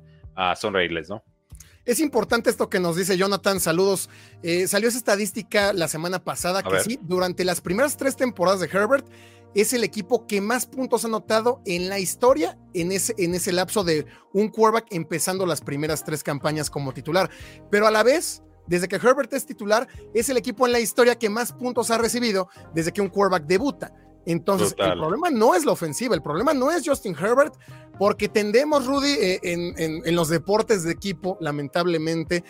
sonreírles, 0.55 1.09
¿no? 1.09 1.23
Es 1.85 1.99
importante 1.99 2.49
esto 2.49 2.67
que 2.67 2.79
nos 2.79 2.97
dice 2.97 3.15
Jonathan, 3.15 3.59
saludos. 3.59 4.09
Eh, 4.41 4.67
salió 4.67 4.89
esa 4.89 4.97
estadística 4.97 5.71
la 5.71 5.87
semana 5.87 6.23
pasada 6.23 6.63
que 6.63 6.79
sí, 6.79 6.99
durante 7.03 7.45
las 7.45 7.61
primeras 7.61 7.95
tres 7.95 8.17
temporadas 8.17 8.59
de 8.59 8.65
Herbert 8.67 9.07
es 9.55 9.71
el 9.71 9.85
equipo 9.85 10.27
que 10.27 10.41
más 10.41 10.65
puntos 10.65 11.05
ha 11.05 11.07
anotado 11.07 11.61
en 11.65 11.87
la 11.87 11.97
historia 11.99 12.57
en 12.73 12.91
ese, 12.91 13.15
en 13.17 13.33
ese 13.33 13.53
lapso 13.53 13.85
de 13.85 14.05
un 14.33 14.49
quarterback 14.49 14.87
empezando 14.91 15.45
las 15.45 15.61
primeras 15.61 16.03
tres 16.03 16.23
campañas 16.23 16.69
como 16.69 16.93
titular. 16.93 17.29
Pero 17.71 17.87
a 17.87 17.91
la 17.91 18.03
vez 18.03 18.43
desde 18.67 18.87
que 18.87 18.95
Herbert 18.95 19.31
es 19.33 19.45
titular, 19.45 19.87
es 20.13 20.29
el 20.29 20.37
equipo 20.37 20.65
en 20.65 20.73
la 20.73 20.79
historia 20.79 21.15
que 21.15 21.29
más 21.29 21.51
puntos 21.51 21.91
ha 21.91 21.97
recibido 21.97 22.49
desde 22.73 22.91
que 22.91 23.01
un 23.01 23.09
quarterback 23.09 23.45
debuta. 23.45 23.93
Entonces, 24.25 24.75
el 24.77 24.97
problema 24.97 25.29
no 25.29 25.53
es 25.53 25.65
la 25.65 25.71
ofensiva, 25.71 26.15
el 26.15 26.21
problema 26.21 26.53
no 26.53 26.71
es 26.71 26.87
Justin 26.87 27.15
Herbert, 27.15 27.53
porque 27.99 28.27
tendemos, 28.27 28.85
Rudy, 28.85 29.11
eh, 29.11 29.39
en, 29.43 30.15
los 30.15 30.29
deportes 30.29 30.83
de 30.83 30.91
equipo, 30.91 31.37
lamentablemente, 31.39 32.43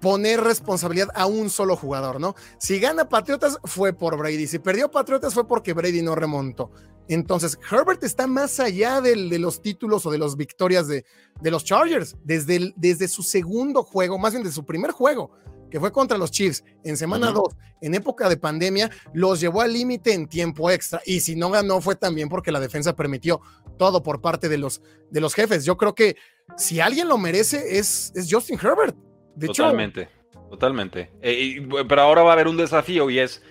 poner 0.00 0.40
responsabilidad 0.40 1.08
a 1.14 1.26
un 1.26 1.50
solo 1.50 1.76
jugador, 1.76 2.20
¿no? 2.20 2.34
Si 2.58 2.78
gana 2.78 3.08
Patriotas 3.08 3.58
fue 3.64 3.92
por 3.92 4.16
Brady, 4.16 4.46
si 4.46 4.58
perdió 4.58 4.90
Patriotas 4.90 5.34
fue 5.34 5.46
porque 5.46 5.72
Brady 5.72 6.02
no 6.02 6.14
remontó. 6.14 6.70
Entonces, 7.14 7.58
Herbert 7.70 8.02
está 8.04 8.26
más 8.26 8.58
allá 8.58 9.00
de 9.00 9.38
los 9.38 9.60
títulos 9.60 10.06
o 10.06 10.10
de 10.10 10.18
las 10.18 10.36
victorias 10.36 10.88
de, 10.88 11.04
de 11.40 11.50
los 11.50 11.64
Chargers. 11.64 12.16
Desde, 12.24 12.72
desde 12.76 13.08
su 13.08 13.22
segundo 13.22 13.82
juego, 13.82 14.18
más 14.18 14.32
bien 14.32 14.44
de 14.44 14.52
su 14.52 14.64
primer 14.64 14.92
juego, 14.92 15.30
que 15.70 15.80
fue 15.80 15.92
contra 15.92 16.18
los 16.18 16.30
Chiefs 16.30 16.64
en 16.84 16.96
semana 16.96 17.30
2, 17.30 17.54
en 17.80 17.94
época 17.94 18.28
de 18.28 18.36
pandemia, 18.36 18.90
los 19.12 19.40
llevó 19.40 19.60
al 19.62 19.72
límite 19.72 20.12
en 20.12 20.26
tiempo 20.26 20.70
extra. 20.70 21.00
Y 21.04 21.20
si 21.20 21.34
no 21.34 21.50
ganó 21.50 21.80
fue 21.80 21.96
también 21.96 22.28
porque 22.28 22.52
la 22.52 22.60
defensa 22.60 22.94
permitió 22.94 23.40
todo 23.78 24.02
por 24.02 24.20
parte 24.20 24.48
de 24.48 24.58
los, 24.58 24.80
de 25.10 25.20
los 25.20 25.34
jefes. 25.34 25.64
Yo 25.64 25.76
creo 25.76 25.94
que 25.94 26.16
si 26.56 26.80
alguien 26.80 27.08
lo 27.08 27.18
merece 27.18 27.78
es, 27.78 28.12
es 28.14 28.28
Justin 28.30 28.58
Herbert. 28.58 28.96
totalmente, 29.38 30.08
totalmente. 30.50 31.10
Eh, 31.20 31.66
pero 31.88 32.02
ahora 32.02 32.22
va 32.22 32.30
a 32.30 32.32
haber 32.34 32.48
un 32.48 32.56
desafío 32.56 33.10
y 33.10 33.18
es 33.18 33.42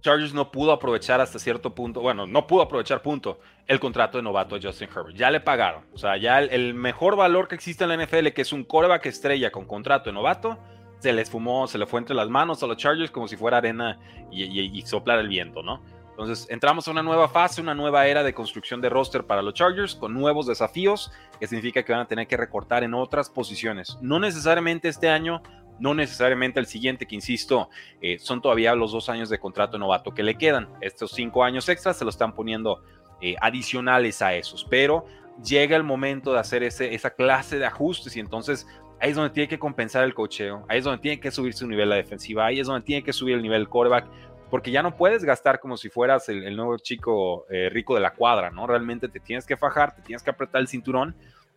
Chargers 0.00 0.32
no 0.32 0.50
pudo 0.50 0.72
aprovechar 0.72 1.20
hasta 1.20 1.38
cierto 1.38 1.74
punto, 1.74 2.00
bueno, 2.00 2.26
no 2.26 2.46
pudo 2.46 2.62
aprovechar 2.62 3.02
punto 3.02 3.38
el 3.66 3.78
contrato 3.78 4.18
de 4.18 4.22
novato 4.22 4.58
de 4.58 4.66
Justin 4.66 4.88
Herbert. 4.88 5.16
Ya 5.16 5.30
le 5.30 5.40
pagaron. 5.40 5.84
O 5.92 5.98
sea, 5.98 6.16
ya 6.16 6.40
el, 6.40 6.74
mejor 6.74 7.16
valor 7.16 7.48
que 7.48 7.54
existe 7.54 7.84
en 7.84 7.90
la 7.90 8.04
NFL, 8.04 8.28
que 8.28 8.42
es 8.42 8.52
un 8.52 8.64
coreback 8.64 9.06
estrella 9.06 9.50
con 9.50 9.66
contrato 9.66 10.10
de 10.10 10.14
novato, 10.14 10.58
se 10.98 11.12
les 11.12 11.30
fumó, 11.30 11.66
se 11.66 11.78
le 11.78 11.86
fue 11.86 12.00
entre 12.00 12.14
las 12.14 12.28
manos 12.28 12.62
a 12.62 12.66
los 12.66 12.76
Chargers 12.76 13.10
como 13.10 13.28
si 13.28 13.36
fuera 13.36 13.58
arena 13.58 13.98
y, 14.30 14.82
soplar 14.82 15.18
el 15.18 15.28
viento, 15.28 15.62
¿no? 15.62 15.82
Entonces, 16.10 16.46
entramos 16.50 16.86
a 16.86 16.90
una 16.90 17.02
nueva 17.02 17.28
fase, 17.28 17.62
una 17.62 17.74
nueva 17.74 18.06
era 18.06 18.22
de 18.22 18.34
construcción 18.34 18.82
de 18.82 18.90
roster 18.90 19.24
para 19.24 19.40
los 19.40 19.54
Chargers 19.54 19.94
con 19.94 20.12
nuevos 20.12 20.46
desafíos, 20.46 21.10
que 21.38 21.46
significa 21.46 21.82
que 21.82 21.92
van 21.92 22.02
a 22.02 22.06
tener 22.06 22.26
que 22.26 22.36
recortar 22.36 22.84
en 22.84 22.92
otras 22.92 23.30
posiciones. 23.30 23.96
No 24.02 24.18
necesariamente 24.18 24.88
este 24.88 25.08
año, 25.08 25.42
no 25.80 25.94
necesariamente 25.94 26.60
el 26.60 26.66
siguiente, 26.66 27.06
que 27.06 27.14
insisto, 27.14 27.68
eh, 28.00 28.18
son 28.18 28.40
todavía 28.40 28.74
los 28.74 28.92
dos 28.92 29.08
años 29.08 29.28
de 29.28 29.38
contrato 29.38 29.78
novato 29.78 30.12
que 30.12 30.22
le 30.22 30.36
quedan. 30.36 30.68
Estos 30.80 31.12
cinco 31.12 31.42
años 31.42 31.68
extras 31.68 31.96
se 31.96 32.04
lo 32.04 32.10
están 32.10 32.34
poniendo 32.34 32.82
eh, 33.20 33.34
adicionales 33.40 34.22
a 34.22 34.34
esos, 34.34 34.64
pero 34.64 35.04
llega 35.44 35.76
el 35.76 35.82
momento 35.82 36.32
de 36.32 36.38
hacer 36.38 36.62
ese, 36.62 36.94
esa 36.94 37.10
clase 37.10 37.58
de 37.58 37.66
ajustes 37.66 38.16
y 38.16 38.20
entonces 38.20 38.66
ahí 39.00 39.10
es 39.10 39.16
donde 39.16 39.30
tiene 39.30 39.48
que 39.48 39.58
compensar 39.58 40.04
el 40.04 40.14
cocheo, 40.14 40.64
ahí 40.68 40.78
es 40.78 40.84
donde 40.84 41.00
tiene 41.00 41.20
que 41.20 41.30
subir 41.30 41.54
su 41.54 41.66
nivel 41.66 41.88
la 41.88 41.96
defensiva, 41.96 42.46
ahí 42.46 42.60
es 42.60 42.66
donde 42.66 42.84
tiene 42.84 43.02
que 43.02 43.12
subir 43.12 43.36
el 43.36 43.42
nivel 43.42 43.68
coreback, 43.68 44.06
porque 44.50 44.70
ya 44.70 44.82
no 44.82 44.96
puedes 44.96 45.24
gastar 45.24 45.60
como 45.60 45.76
si 45.76 45.88
fueras 45.88 46.28
el, 46.28 46.54
nuevo 46.56 46.76
chico 46.76 47.46
eh, 47.50 47.70
rico 47.70 47.94
de 47.94 48.00
la 48.00 48.12
cuadra, 48.12 48.50
¿no? 48.50 48.66
Realmente 48.66 49.08
te 49.08 49.20
tienes 49.20 49.46
que 49.46 49.56
fajar, 49.56 49.94
te 49.94 50.02
tienes 50.02 50.22
que 50.22 50.30
apretar 50.30 50.60
el 50.60 50.68
cinturón 50.68 51.14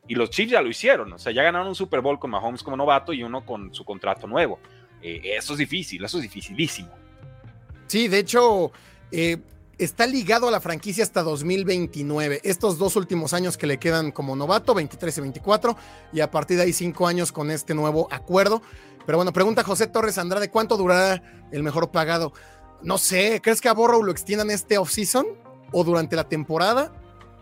y 0.07 0.15
los 0.15 0.29
Chiefs 0.29 0.51
ya 0.51 0.61
lo 0.61 0.69
hicieron, 0.69 1.13
o 1.13 1.17
sea, 1.17 1.31
ya 1.31 1.43
ganaron 1.43 1.67
un 1.67 1.75
Super 1.75 2.01
Bowl 2.01 2.19
con 2.19 2.31
Mahomes 2.31 2.63
como 2.63 2.75
novato 2.75 3.13
y 3.13 3.23
uno 3.23 3.45
con 3.45 3.73
su 3.73 3.85
contrato 3.85 4.27
nuevo. 4.27 4.59
Eh, 5.01 5.21
eso 5.37 5.53
es 5.53 5.59
difícil, 5.59 6.03
eso 6.03 6.17
es 6.17 6.23
dificilísimo. 6.23 6.89
Sí, 7.87 8.07
de 8.07 8.19
hecho, 8.19 8.71
eh, 9.11 9.37
está 9.77 10.05
ligado 10.07 10.47
a 10.47 10.51
la 10.51 10.59
franquicia 10.59 11.03
hasta 11.03 11.23
2029. 11.23 12.41
Estos 12.43 12.77
dos 12.77 12.95
últimos 12.95 13.33
años 13.33 13.57
que 13.57 13.67
le 13.67 13.77
quedan 13.77 14.11
como 14.11 14.35
novato, 14.35 14.73
23 14.73 15.17
y 15.17 15.21
24, 15.21 15.77
y 16.11 16.19
a 16.21 16.31
partir 16.31 16.57
de 16.57 16.63
ahí 16.63 16.73
cinco 16.73 17.07
años 17.07 17.31
con 17.31 17.51
este 17.51 17.73
nuevo 17.73 18.07
acuerdo. 18.11 18.61
Pero 19.05 19.17
bueno, 19.17 19.33
pregunta 19.33 19.63
José 19.63 19.87
Torres 19.87 20.17
Andrade, 20.17 20.49
¿cuánto 20.49 20.77
durará 20.77 21.47
el 21.51 21.63
mejor 21.63 21.91
pagado? 21.91 22.33
No 22.81 22.97
sé, 22.97 23.41
¿crees 23.41 23.61
que 23.61 23.69
a 23.69 23.73
Borrow 23.73 24.03
lo 24.03 24.11
extiendan 24.11 24.49
este 24.49 24.77
offseason 24.77 25.25
o 25.71 25.83
durante 25.83 26.15
la 26.15 26.27
temporada? 26.27 26.93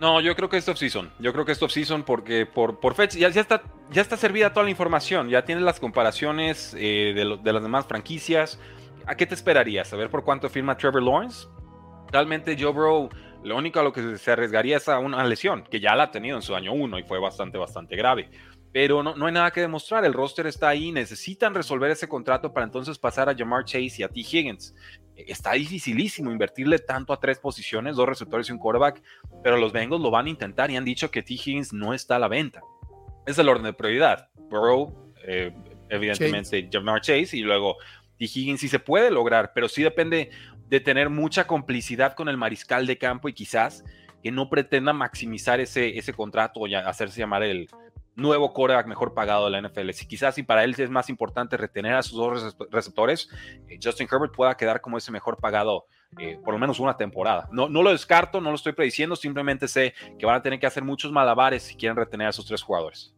No, 0.02 0.20
yo 0.20 0.36
creo 0.36 0.50
que 0.50 0.58
es 0.58 0.68
off-season. 0.68 1.12
Yo 1.20 1.32
creo 1.32 1.46
que 1.46 1.52
es 1.52 1.62
off-season 1.62 2.02
porque 2.02 2.48
por, 2.48 2.80
por 2.80 2.96
fecha 2.96 3.20
ya, 3.20 3.30
ya, 3.30 3.40
está, 3.40 3.62
ya 3.92 4.02
está 4.02 4.18
servida 4.18 4.52
toda 4.52 4.64
la 4.64 4.72
información. 4.72 5.30
Ya 5.30 5.46
tienes 5.46 5.64
las 5.64 5.80
comparaciones 5.80 6.76
eh, 6.76 7.14
de, 7.16 7.38
de, 7.40 7.54
las 7.54 7.62
demás 7.62 7.86
franquicias. 7.86 8.60
¿A 9.06 9.14
qué 9.14 9.28
te 9.28 9.36
esperarías? 9.36 9.94
¿A 9.94 9.98
ver 9.98 10.10
por 10.10 10.24
cuánto 10.24 10.50
firma 10.50 10.76
Trevor 10.76 11.04
Lawrence? 11.04 11.48
Realmente 12.12 12.58
Joe 12.60 12.74
Bro, 12.74 13.10
lo 13.44 13.56
único 13.56 13.80
a 13.80 13.84
lo 13.84 13.94
que 13.94 14.18
se 14.18 14.32
arriesgaría 14.32 14.78
es 14.78 14.90
a 14.90 14.98
una 14.98 15.24
lesión, 15.24 15.66
que 15.70 15.80
ya 15.80 15.94
la 15.94 16.06
ha 16.06 16.12
tenido 16.12 16.36
en 16.36 16.42
su 16.42 16.56
año 16.56 16.74
uno 16.74 16.98
y 16.98 17.04
fue 17.04 17.20
bastante, 17.20 17.60
bastante 17.60 17.96
grave. 17.96 18.32
Pero 18.74 19.04
no, 19.04 19.16
no 19.16 19.28
hay 19.28 19.34
nada 19.34 19.52
que 19.52 19.62
demostrar, 19.62 20.04
el 20.04 20.14
roster 20.14 20.48
está 20.48 20.70
ahí, 20.70 20.92
necesitan 20.92 21.54
resolver 21.54 21.92
ese 21.92 22.10
contrato 22.10 22.52
para 22.52 22.66
entonces 22.66 22.98
pasar 22.98 23.30
a 23.30 23.36
Jamar 23.36 23.66
Chase 23.66 23.98
y 24.00 24.04
a 24.04 24.08
T. 24.08 24.20
Higgins 24.22 24.74
está 25.28 25.54
dificilísimo 25.54 26.32
invertirle 26.32 26.80
tanto 26.80 27.14
a 27.14 27.20
tres 27.20 27.40
posiciones, 27.40 27.96
dos 27.96 28.08
receptores 28.08 28.50
y 28.50 28.52
un 28.52 28.58
quarterback, 28.58 29.02
pero 29.44 29.58
los 29.58 29.72
Bengals 29.72 30.02
lo 30.02 30.12
van 30.12 30.28
a 30.28 30.30
intentar 30.30 30.72
y 30.72 30.78
han 30.78 30.86
dicho 30.86 31.12
que 31.12 31.22
T. 31.24 31.34
Higgins 31.34 31.74
no 31.74 31.94
está 31.94 32.18
a 32.18 32.20
la 32.20 32.28
venta. 32.28 32.62
Es 33.26 33.38
el 33.38 33.50
orden 33.50 33.64
de 33.64 33.74
prioridad. 33.74 34.30
Burrow, 34.50 35.14
eh, 35.26 35.54
evidentemente, 35.90 36.70
Jamar 36.72 37.02
Chase 37.02 37.38
y 37.38 37.42
luego 37.42 37.78
T. 38.18 38.26
Higgins 38.26 38.62
sí 38.62 38.68
se 38.68 38.80
puede 38.80 39.12
lograr, 39.12 39.52
pero 39.54 39.68
sí 39.68 39.84
depende 39.84 40.32
de 40.68 40.80
tener 40.80 41.10
mucha 41.10 41.48
complicidad 41.48 42.14
con 42.14 42.30
el 42.30 42.38
mariscal 42.38 42.88
de 42.88 42.98
campo 42.98 43.30
y 43.30 43.34
quizás 43.34 43.84
que 44.24 44.32
no 44.32 44.50
pretenda 44.50 44.94
maximizar 44.94 45.60
ese, 45.60 45.98
ese 45.98 46.14
contrato 46.14 46.62
o 46.62 46.68
hacerse 46.86 47.20
llamar 47.20 47.44
el, 47.44 47.68
nuevo 48.16 48.54
coreback 48.54 48.88
mejor 48.88 49.14
pagado 49.14 49.50
de 49.50 49.52
la 49.52 49.68
NFL. 49.68 49.92
Si 49.92 50.08
quizás 50.08 50.36
si 50.36 50.44
para 50.44 50.64
él 50.64 50.76
es 50.78 50.90
más 50.90 51.10
importante 51.10 51.58
retener 51.58 51.94
a 51.96 52.04
sus 52.04 52.18
dos 52.18 52.56
receptores, 52.70 53.30
eh, 53.68 53.80
Justin 53.82 54.08
Herbert 54.12 54.34
pueda 54.34 54.56
quedar 54.56 54.82
como 54.82 54.98
ese 54.98 55.12
mejor 55.12 55.38
pagado 55.38 55.86
eh, 56.20 56.38
por 56.44 56.54
lo 56.54 56.60
menos 56.60 56.80
una 56.80 56.98
temporada. 56.98 57.48
No, 57.52 57.70
no 57.70 57.82
lo 57.82 57.92
descarto, 57.92 58.42
no 58.42 58.50
lo 58.50 58.56
estoy 58.56 58.74
prediciendo, 58.74 59.16
simplemente 59.16 59.68
sé 59.68 59.94
que 60.20 60.26
van 60.26 60.36
a 60.36 60.42
tener 60.42 60.60
que 60.60 60.68
hacer 60.68 60.84
muchos 60.84 61.12
malabares 61.12 61.64
si 61.64 61.76
quieren 61.76 61.96
retener 61.96 62.28
a 62.28 62.32
sus 62.34 62.46
tres 62.46 62.62
jugadores. 62.62 63.14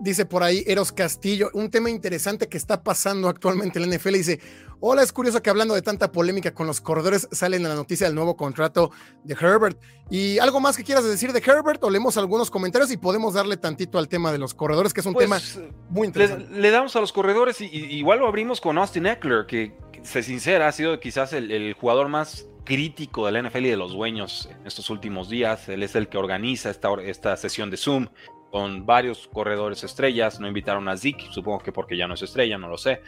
Dice 0.00 0.26
por 0.26 0.42
ahí 0.42 0.64
Eros 0.66 0.90
Castillo, 0.90 1.50
un 1.52 1.70
tema 1.70 1.88
interesante 1.88 2.48
que 2.48 2.56
está 2.56 2.82
pasando 2.82 3.28
actualmente 3.28 3.78
en 3.78 3.88
la 3.88 3.96
NFL. 3.96 4.14
Dice, 4.14 4.40
hola, 4.80 5.02
es 5.02 5.12
curioso 5.12 5.42
que 5.42 5.48
hablando 5.48 5.74
de 5.74 5.82
tanta 5.82 6.10
polémica 6.10 6.52
con 6.52 6.66
los 6.66 6.80
corredores, 6.80 7.28
sale 7.30 7.56
en 7.56 7.62
la 7.62 7.74
noticia 7.74 8.06
del 8.06 8.16
nuevo 8.16 8.36
contrato 8.36 8.90
de 9.22 9.34
Herbert. 9.34 9.80
¿Y 10.10 10.38
algo 10.40 10.60
más 10.60 10.76
que 10.76 10.82
quieras 10.82 11.04
decir 11.04 11.32
de 11.32 11.38
Herbert? 11.38 11.82
O 11.84 11.90
leemos 11.90 12.16
algunos 12.16 12.50
comentarios 12.50 12.90
y 12.90 12.96
podemos 12.96 13.34
darle 13.34 13.56
tantito 13.56 13.98
al 13.98 14.08
tema 14.08 14.32
de 14.32 14.38
los 14.38 14.54
corredores, 14.54 14.92
que 14.92 15.00
es 15.00 15.06
un 15.06 15.14
pues, 15.14 15.24
tema 15.24 15.40
muy 15.88 16.08
interesante. 16.08 16.52
Le, 16.52 16.70
damos 16.70 16.96
a 16.96 17.00
los 17.00 17.12
corredores 17.12 17.60
y, 17.60 17.66
igual 17.66 18.18
lo 18.18 18.26
abrimos 18.26 18.60
con 18.60 18.78
Austin 18.78 19.06
Eckler, 19.06 19.46
que, 19.46 19.72
se 20.02 20.24
sincera, 20.24 20.66
ha 20.66 20.72
sido 20.72 20.98
quizás 20.98 21.32
el, 21.32 21.74
jugador 21.74 22.08
más 22.08 22.48
crítico 22.64 23.26
del 23.26 23.46
NFL 23.46 23.66
y 23.66 23.70
de 23.70 23.76
los 23.76 23.92
dueños 23.92 24.48
en 24.50 24.66
estos 24.66 24.90
últimos 24.90 25.28
días. 25.30 25.68
Él 25.68 25.84
es 25.84 25.94
el 25.94 26.08
que 26.08 26.18
organiza 26.18 26.70
esta, 26.70 26.88
esta 27.04 27.36
sesión 27.36 27.70
de 27.70 27.76
Zoom 27.76 28.08
con 28.52 28.84
varios 28.84 29.28
corredores 29.32 29.82
estrellas. 29.82 30.38
No 30.38 30.46
invitaron 30.46 30.86
a 30.86 30.96
Zeke, 30.96 31.26
supongo 31.30 31.60
que 31.60 31.72
porque 31.72 31.96
ya 31.96 32.06
no 32.06 32.12
es 32.14 32.22
estrella, 32.22 32.58
no 32.58 32.68
lo 32.68 32.76
sé. 32.76 33.00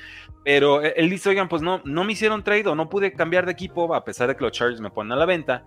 Pero 0.43 0.81
él 0.81 1.11
dice, 1.11 1.29
oigan, 1.29 1.51
pues 1.51 1.61
no, 1.61 1.83
no 1.85 2.03
me 2.03 2.15
hicieron 2.15 2.43
trade 2.43 2.67
o 2.67 2.75
no 2.75 2.89
pude 2.89 3.13
cambiar 3.13 3.45
de 3.45 3.53
equipo 3.53 3.95
a 3.95 4.05
pesar 4.05 4.27
de 4.27 4.37
que 4.37 4.43
los 4.43 4.53
Chargers 4.53 4.81
me 4.81 4.91
ponen 4.91 5.13
a 5.13 5.17
la 5.17 5.27
venta. 5.27 5.63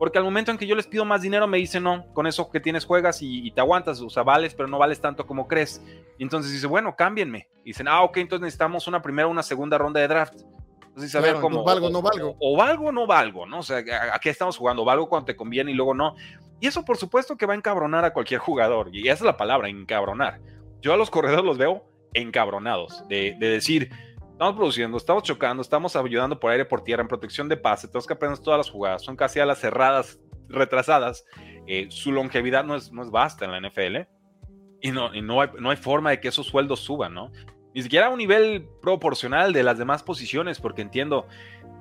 Porque 0.00 0.18
al 0.18 0.24
momento 0.24 0.50
en 0.50 0.58
que 0.58 0.66
yo 0.66 0.74
les 0.74 0.88
pido 0.88 1.04
más 1.04 1.22
dinero 1.22 1.46
me 1.46 1.58
dicen, 1.58 1.84
no, 1.84 2.06
con 2.12 2.26
eso 2.26 2.50
que 2.50 2.58
tienes 2.58 2.84
juegas 2.84 3.18
y, 3.20 3.50
te 3.52 3.60
aguantas, 3.60 4.00
o 4.00 4.10
sea, 4.10 4.24
vales, 4.24 4.52
pero 4.52 4.68
no 4.68 4.78
vales 4.78 5.00
tanto 5.00 5.24
como 5.26 5.46
crees. 5.46 5.80
Y 6.18 6.24
entonces 6.24 6.50
dice, 6.50 6.66
bueno, 6.66 6.96
cámbienme. 6.96 7.48
Y 7.62 7.68
dicen, 7.68 7.86
ah, 7.86 8.02
ok, 8.02 8.16
entonces 8.16 8.42
necesitamos 8.42 8.88
una 8.88 9.00
primera 9.00 9.28
o 9.28 9.30
una 9.30 9.44
segunda 9.44 9.78
ronda 9.78 10.00
de 10.00 10.08
draft. 10.08 10.40
Entonces, 10.88 11.14
a 11.14 11.20
ver 11.20 11.36
cómo. 11.36 11.58
No 11.58 11.64
valgo, 11.64 11.88
no 11.88 12.02
valgo. 12.02 12.36
O, 12.40 12.56
valgo 12.56 12.86
o 12.86 12.92
no 12.92 13.06
valgo, 13.06 13.46
¿no? 13.46 13.60
O 13.60 13.62
sea, 13.62 13.84
aquí 14.12 14.28
estamos 14.28 14.56
jugando, 14.56 14.84
valgo 14.84 15.08
cuando 15.08 15.26
te 15.26 15.36
conviene 15.36 15.70
y 15.70 15.74
luego 15.74 15.94
no. 15.94 16.16
Y 16.60 16.66
eso, 16.66 16.84
por 16.84 16.96
supuesto, 16.96 17.36
que 17.36 17.46
va 17.46 17.54
a 17.54 17.56
encabronar 17.56 18.04
a 18.04 18.12
cualquier 18.12 18.40
jugador. 18.40 18.90
Y 18.92 19.08
esa 19.08 19.14
es 19.14 19.22
la 19.22 19.36
palabra, 19.36 19.68
encabronar. 19.68 20.40
Yo 20.80 20.92
a 20.92 20.96
los 20.96 21.10
corredores 21.10 21.44
los 21.44 21.58
veo 21.58 21.84
encabronados, 22.12 23.06
de, 23.08 23.36
de 23.38 23.48
decir, 23.48 23.90
estamos 24.32 24.56
produciendo, 24.56 24.96
estamos 24.96 25.22
chocando, 25.22 25.62
estamos 25.62 25.94
ayudando 25.94 26.40
por 26.40 26.50
aire, 26.50 26.64
por 26.64 26.82
tierra, 26.82 27.02
en 27.02 27.08
protección 27.08 27.48
de 27.48 27.56
pase, 27.56 27.86
tenemos 27.86 28.06
que 28.06 28.14
aprender 28.14 28.38
todas 28.40 28.58
las 28.58 28.70
jugadas, 28.70 29.02
son 29.02 29.14
casi 29.14 29.38
a 29.38 29.46
las 29.46 29.58
cerradas, 29.58 30.18
retrasadas, 30.48 31.24
eh, 31.66 31.86
su 31.90 32.10
longevidad 32.10 32.64
no 32.64 32.74
es, 32.74 32.90
no 32.90 33.02
es 33.02 33.10
en 33.42 33.50
la 33.50 33.60
NFL 33.60 34.08
y, 34.80 34.90
no, 34.90 35.14
y 35.14 35.22
no, 35.22 35.40
hay, 35.40 35.50
no 35.58 35.70
hay 35.70 35.76
forma 35.76 36.10
de 36.10 36.20
que 36.20 36.28
esos 36.28 36.46
sueldos 36.46 36.80
suban, 36.80 37.14
¿no? 37.14 37.30
Ni 37.74 37.82
siquiera 37.82 38.06
a 38.06 38.10
un 38.10 38.18
nivel 38.18 38.66
proporcional 38.82 39.52
de 39.52 39.62
las 39.62 39.78
demás 39.78 40.02
posiciones, 40.02 40.58
porque 40.58 40.82
entiendo, 40.82 41.28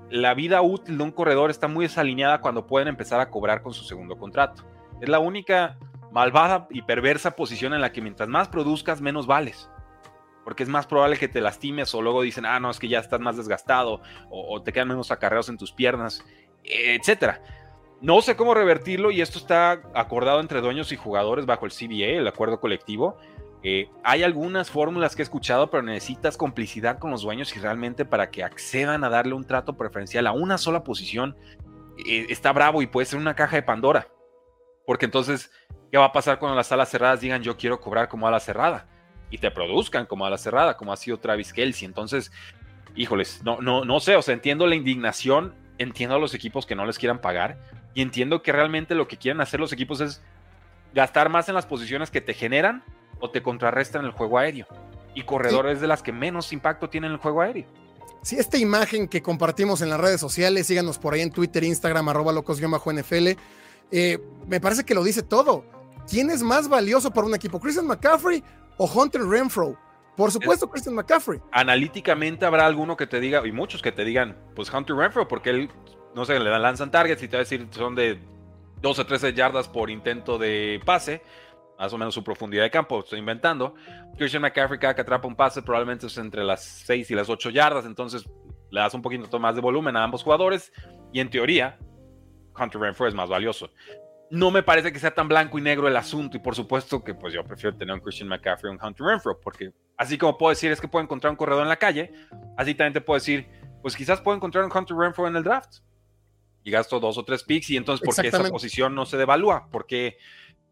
la 0.09 0.33
vida 0.33 0.61
útil 0.61 0.97
de 0.97 1.03
un 1.03 1.11
corredor 1.11 1.49
está 1.49 1.67
muy 1.67 1.85
desalineada 1.85 2.41
cuando 2.41 2.65
pueden 2.65 2.87
empezar 2.87 3.19
a 3.19 3.29
cobrar 3.29 3.61
con 3.61 3.73
su 3.73 3.83
segundo 3.83 4.17
contrato. 4.17 4.63
Es 5.01 5.09
la 5.09 5.19
única 5.19 5.77
malvada 6.11 6.67
y 6.71 6.81
perversa 6.81 7.35
posición 7.35 7.73
en 7.73 7.81
la 7.81 7.91
que 7.91 8.01
mientras 8.01 8.27
más 8.27 8.47
produzcas, 8.47 9.01
menos 9.01 9.27
vales 9.27 9.69
porque 10.49 10.63
es 10.63 10.69
más 10.69 10.87
probable 10.87 11.15
que 11.19 11.27
te 11.27 11.41
lastimes 11.41 11.93
o 11.93 12.01
luego 12.01 12.23
dicen, 12.23 12.43
ah, 12.43 12.59
no, 12.59 12.71
es 12.71 12.79
que 12.79 12.87
ya 12.87 12.97
estás 12.97 13.19
más 13.19 13.37
desgastado 13.37 14.01
o, 14.31 14.59
te 14.63 14.73
quedan 14.73 14.87
menos 14.87 15.11
acarreos 15.11 15.47
en 15.47 15.59
tus 15.59 15.71
piernas, 15.71 16.25
etcétera. 16.63 17.43
No 18.01 18.19
sé 18.23 18.35
cómo 18.35 18.55
revertirlo 18.55 19.11
y 19.11 19.21
esto 19.21 19.37
está 19.37 19.83
acordado 19.93 20.39
entre 20.39 20.61
dueños 20.61 20.91
y 20.91 20.95
jugadores 20.95 21.45
bajo 21.45 21.67
el 21.67 21.71
CBA, 21.71 22.17
el 22.17 22.27
acuerdo 22.27 22.59
colectivo. 22.59 23.17
Eh, 23.63 23.89
hay 24.03 24.23
algunas 24.23 24.69
fórmulas 24.69 25.15
que 25.15 25.21
he 25.21 25.23
escuchado, 25.23 25.69
pero 25.69 25.83
necesitas 25.83 26.37
complicidad 26.37 26.97
con 26.97 27.11
los 27.11 27.23
dueños 27.23 27.55
y 27.55 27.59
realmente 27.59 28.05
para 28.05 28.29
que 28.29 28.43
accedan 28.43 29.03
a 29.03 29.09
darle 29.09 29.33
un 29.33 29.43
trato 29.43 29.75
preferencial 29.75 30.27
a 30.27 30.31
una 30.31 30.57
sola 30.57 30.83
posición 30.83 31.35
eh, 32.05 32.27
está 32.29 32.53
bravo 32.53 32.81
y 32.81 32.87
puede 32.87 33.05
ser 33.05 33.19
una 33.19 33.35
caja 33.35 33.57
de 33.57 33.63
Pandora. 33.63 34.07
Porque 34.85 35.05
entonces, 35.05 35.51
¿qué 35.91 35.97
va 35.97 36.05
a 36.05 36.11
pasar 36.13 36.39
cuando 36.39 36.55
las 36.55 36.67
salas 36.67 36.89
cerradas 36.89 37.19
digan 37.19 37.43
yo 37.43 37.57
quiero 37.57 37.81
cobrar 37.81 38.07
como 38.07 38.27
a 38.27 38.31
la 38.31 38.39
cerrada? 38.39 38.87
y 39.31 39.37
te 39.37 39.51
produzcan 39.51 40.05
como 40.05 40.25
a 40.25 40.29
la 40.29 40.37
cerrada, 40.37 40.77
como 40.77 40.93
ha 40.93 40.97
sido 40.97 41.19
Travis 41.19 41.53
Kelsey. 41.53 41.85
Entonces, 41.85 42.31
híjoles, 42.95 43.41
no, 43.43 43.61
no, 43.61 43.85
no 43.85 43.99
sé, 43.99 44.15
o 44.15 44.21
sea, 44.21 44.33
entiendo 44.33 44.67
la 44.67 44.75
indignación, 44.75 45.53
entiendo 45.77 46.15
a 46.15 46.19
los 46.19 46.33
equipos 46.33 46.65
que 46.65 46.75
no 46.75 46.85
les 46.85 46.97
quieran 46.97 47.19
pagar 47.19 47.57
y 47.93 48.01
entiendo 48.01 48.41
que 48.41 48.51
realmente 48.51 48.95
lo 48.95 49.07
que 49.07 49.17
quieren 49.17 49.41
hacer 49.41 49.59
los 49.59 49.71
equipos 49.71 50.01
es 50.01 50.23
gastar 50.93 51.29
más 51.29 51.47
en 51.49 51.55
las 51.55 51.65
posiciones 51.65 52.09
que 52.09 52.21
te 52.21 52.33
generan 52.33 52.83
o 53.19 53.29
te 53.29 53.41
contrarrestan 53.41 54.05
el 54.05 54.11
juego 54.11 54.37
aéreo. 54.37 54.67
Y 55.15 55.23
corredores 55.23 55.81
de 55.81 55.87
las 55.87 56.03
que 56.03 56.11
menos 56.11 56.53
impacto 56.53 56.89
tienen 56.89 57.09
en 57.09 57.15
el 57.15 57.21
juego 57.21 57.41
aéreo. 57.41 57.65
Sí, 58.21 58.37
esta 58.37 58.57
imagen 58.57 59.07
que 59.07 59.21
compartimos 59.21 59.81
en 59.81 59.89
las 59.89 59.99
redes 59.99 60.19
sociales, 60.19 60.67
síganos 60.67 60.99
por 60.99 61.13
ahí 61.13 61.21
en 61.21 61.31
Twitter, 61.31 61.63
Instagram, 61.63 62.09
arroba 62.09 62.33
locos-nfl, 62.33 63.37
eh, 63.91 64.19
me 64.47 64.59
parece 64.59 64.83
que 64.83 64.93
lo 64.93 65.03
dice 65.03 65.23
todo. 65.23 65.63
¿Quién 66.07 66.29
es 66.29 66.43
más 66.43 66.67
valioso 66.67 67.11
para 67.11 67.27
un 67.27 67.35
equipo? 67.35 67.59
¿Christian 67.59 67.87
McCaffrey 67.87 68.43
o 68.79 68.85
Hunter 68.85 69.21
Renfro. 69.21 69.77
Por 70.15 70.31
supuesto, 70.31 70.69
Christian 70.69 70.95
McCaffrey. 70.95 71.39
Analíticamente 71.51 72.45
habrá 72.45 72.65
alguno 72.65 72.97
que 72.97 73.07
te 73.07 73.19
diga, 73.19 73.45
y 73.45 73.51
muchos 73.51 73.81
que 73.81 73.91
te 73.91 74.03
digan, 74.03 74.37
pues 74.55 74.73
Hunter 74.73 74.95
Renfro, 74.95 75.27
porque 75.27 75.51
él, 75.51 75.69
no 76.15 76.25
sé, 76.25 76.39
le 76.39 76.57
lanzan 76.57 76.89
targets 76.89 77.21
y 77.21 77.27
te 77.27 77.37
va 77.37 77.41
a 77.41 77.43
decir, 77.43 77.67
son 77.71 77.95
de 77.95 78.19
12 78.81 79.01
o 79.01 79.05
13 79.05 79.33
yardas 79.33 79.67
por 79.67 79.89
intento 79.89 80.37
de 80.37 80.81
pase, 80.85 81.21
más 81.79 81.93
o 81.93 81.97
menos 81.97 82.13
su 82.13 82.23
profundidad 82.23 82.63
de 82.63 82.69
campo, 82.69 82.99
estoy 82.99 83.19
inventando. 83.19 83.73
Christian 84.17 84.41
McCaffrey, 84.41 84.79
cada 84.79 84.93
que 84.93 85.01
atrapa 85.01 85.27
un 85.27 85.35
pase, 85.35 85.61
probablemente 85.61 86.07
es 86.07 86.17
entre 86.17 86.43
las 86.43 86.63
6 86.63 87.09
y 87.09 87.15
las 87.15 87.29
8 87.29 87.49
yardas, 87.49 87.85
entonces 87.85 88.29
le 88.69 88.81
das 88.81 88.93
un 88.93 89.01
poquito 89.01 89.39
más 89.39 89.55
de 89.55 89.61
volumen 89.61 89.95
a 89.95 90.03
ambos 90.03 90.21
jugadores, 90.21 90.71
y 91.11 91.21
en 91.21 91.29
teoría, 91.29 91.79
Hunter 92.59 92.81
Renfro 92.81 93.07
es 93.07 93.15
más 93.15 93.29
valioso 93.29 93.71
no 94.29 94.51
me 94.51 94.63
parece 94.63 94.91
que 94.91 94.99
sea 94.99 95.13
tan 95.13 95.27
blanco 95.27 95.57
y 95.57 95.61
negro 95.61 95.87
el 95.87 95.97
asunto. 95.97 96.37
Y 96.37 96.39
por 96.39 96.55
supuesto 96.55 97.03
que 97.03 97.13
pues 97.13 97.33
yo 97.33 97.43
prefiero 97.43 97.75
tener 97.75 97.93
un 97.93 98.01
Christian 98.01 98.29
McCaffrey 98.29 98.69
o 98.69 98.73
un 98.73 98.79
Hunter 98.81 99.05
Renfro, 99.05 99.39
porque 99.39 99.71
así 99.97 100.17
como 100.17 100.37
puedo 100.37 100.51
decir 100.51 100.71
es 100.71 100.79
que 100.79 100.87
puedo 100.87 101.03
encontrar 101.03 101.31
un 101.31 101.37
corredor 101.37 101.63
en 101.63 101.69
la 101.69 101.77
calle, 101.77 102.13
así 102.57 102.75
también 102.75 102.93
te 102.93 103.01
puedo 103.01 103.19
decir, 103.19 103.47
pues 103.81 103.95
quizás 103.95 104.21
puedo 104.21 104.35
encontrar 104.35 104.63
un 104.63 104.71
Hunter 104.75 104.95
Renfro 104.95 105.27
en 105.27 105.35
el 105.35 105.43
draft. 105.43 105.77
Y 106.63 106.71
gasto 106.71 106.99
dos 106.99 107.17
o 107.17 107.23
tres 107.23 107.43
picks 107.43 107.69
y 107.69 107.77
entonces 107.77 108.05
¿por 108.05 108.13
qué 108.21 108.27
esa 108.27 108.43
posición 108.49 108.93
no 108.93 109.05
se 109.05 109.17
devalúa? 109.17 109.69
¿Por 109.71 109.87
qué, 109.87 110.17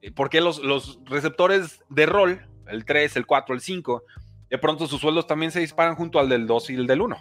eh, 0.08 0.42
los, 0.42 0.60
los 0.60 1.00
receptores 1.06 1.82
de 1.90 2.06
rol, 2.06 2.48
el 2.68 2.86
3, 2.86 3.16
el 3.18 3.26
4, 3.26 3.56
el 3.56 3.62
5, 3.62 4.04
de 4.50 4.58
pronto 4.58 4.88
sus 4.88 5.02
sueldos 5.02 5.28
también 5.28 5.52
se 5.52 5.60
disparan 5.60 5.96
junto 5.96 6.20
al 6.20 6.30
del 6.30 6.48
2 6.48 6.70
y 6.72 6.76
el 6.76 6.88
del 6.88 7.02
1? 7.02 7.18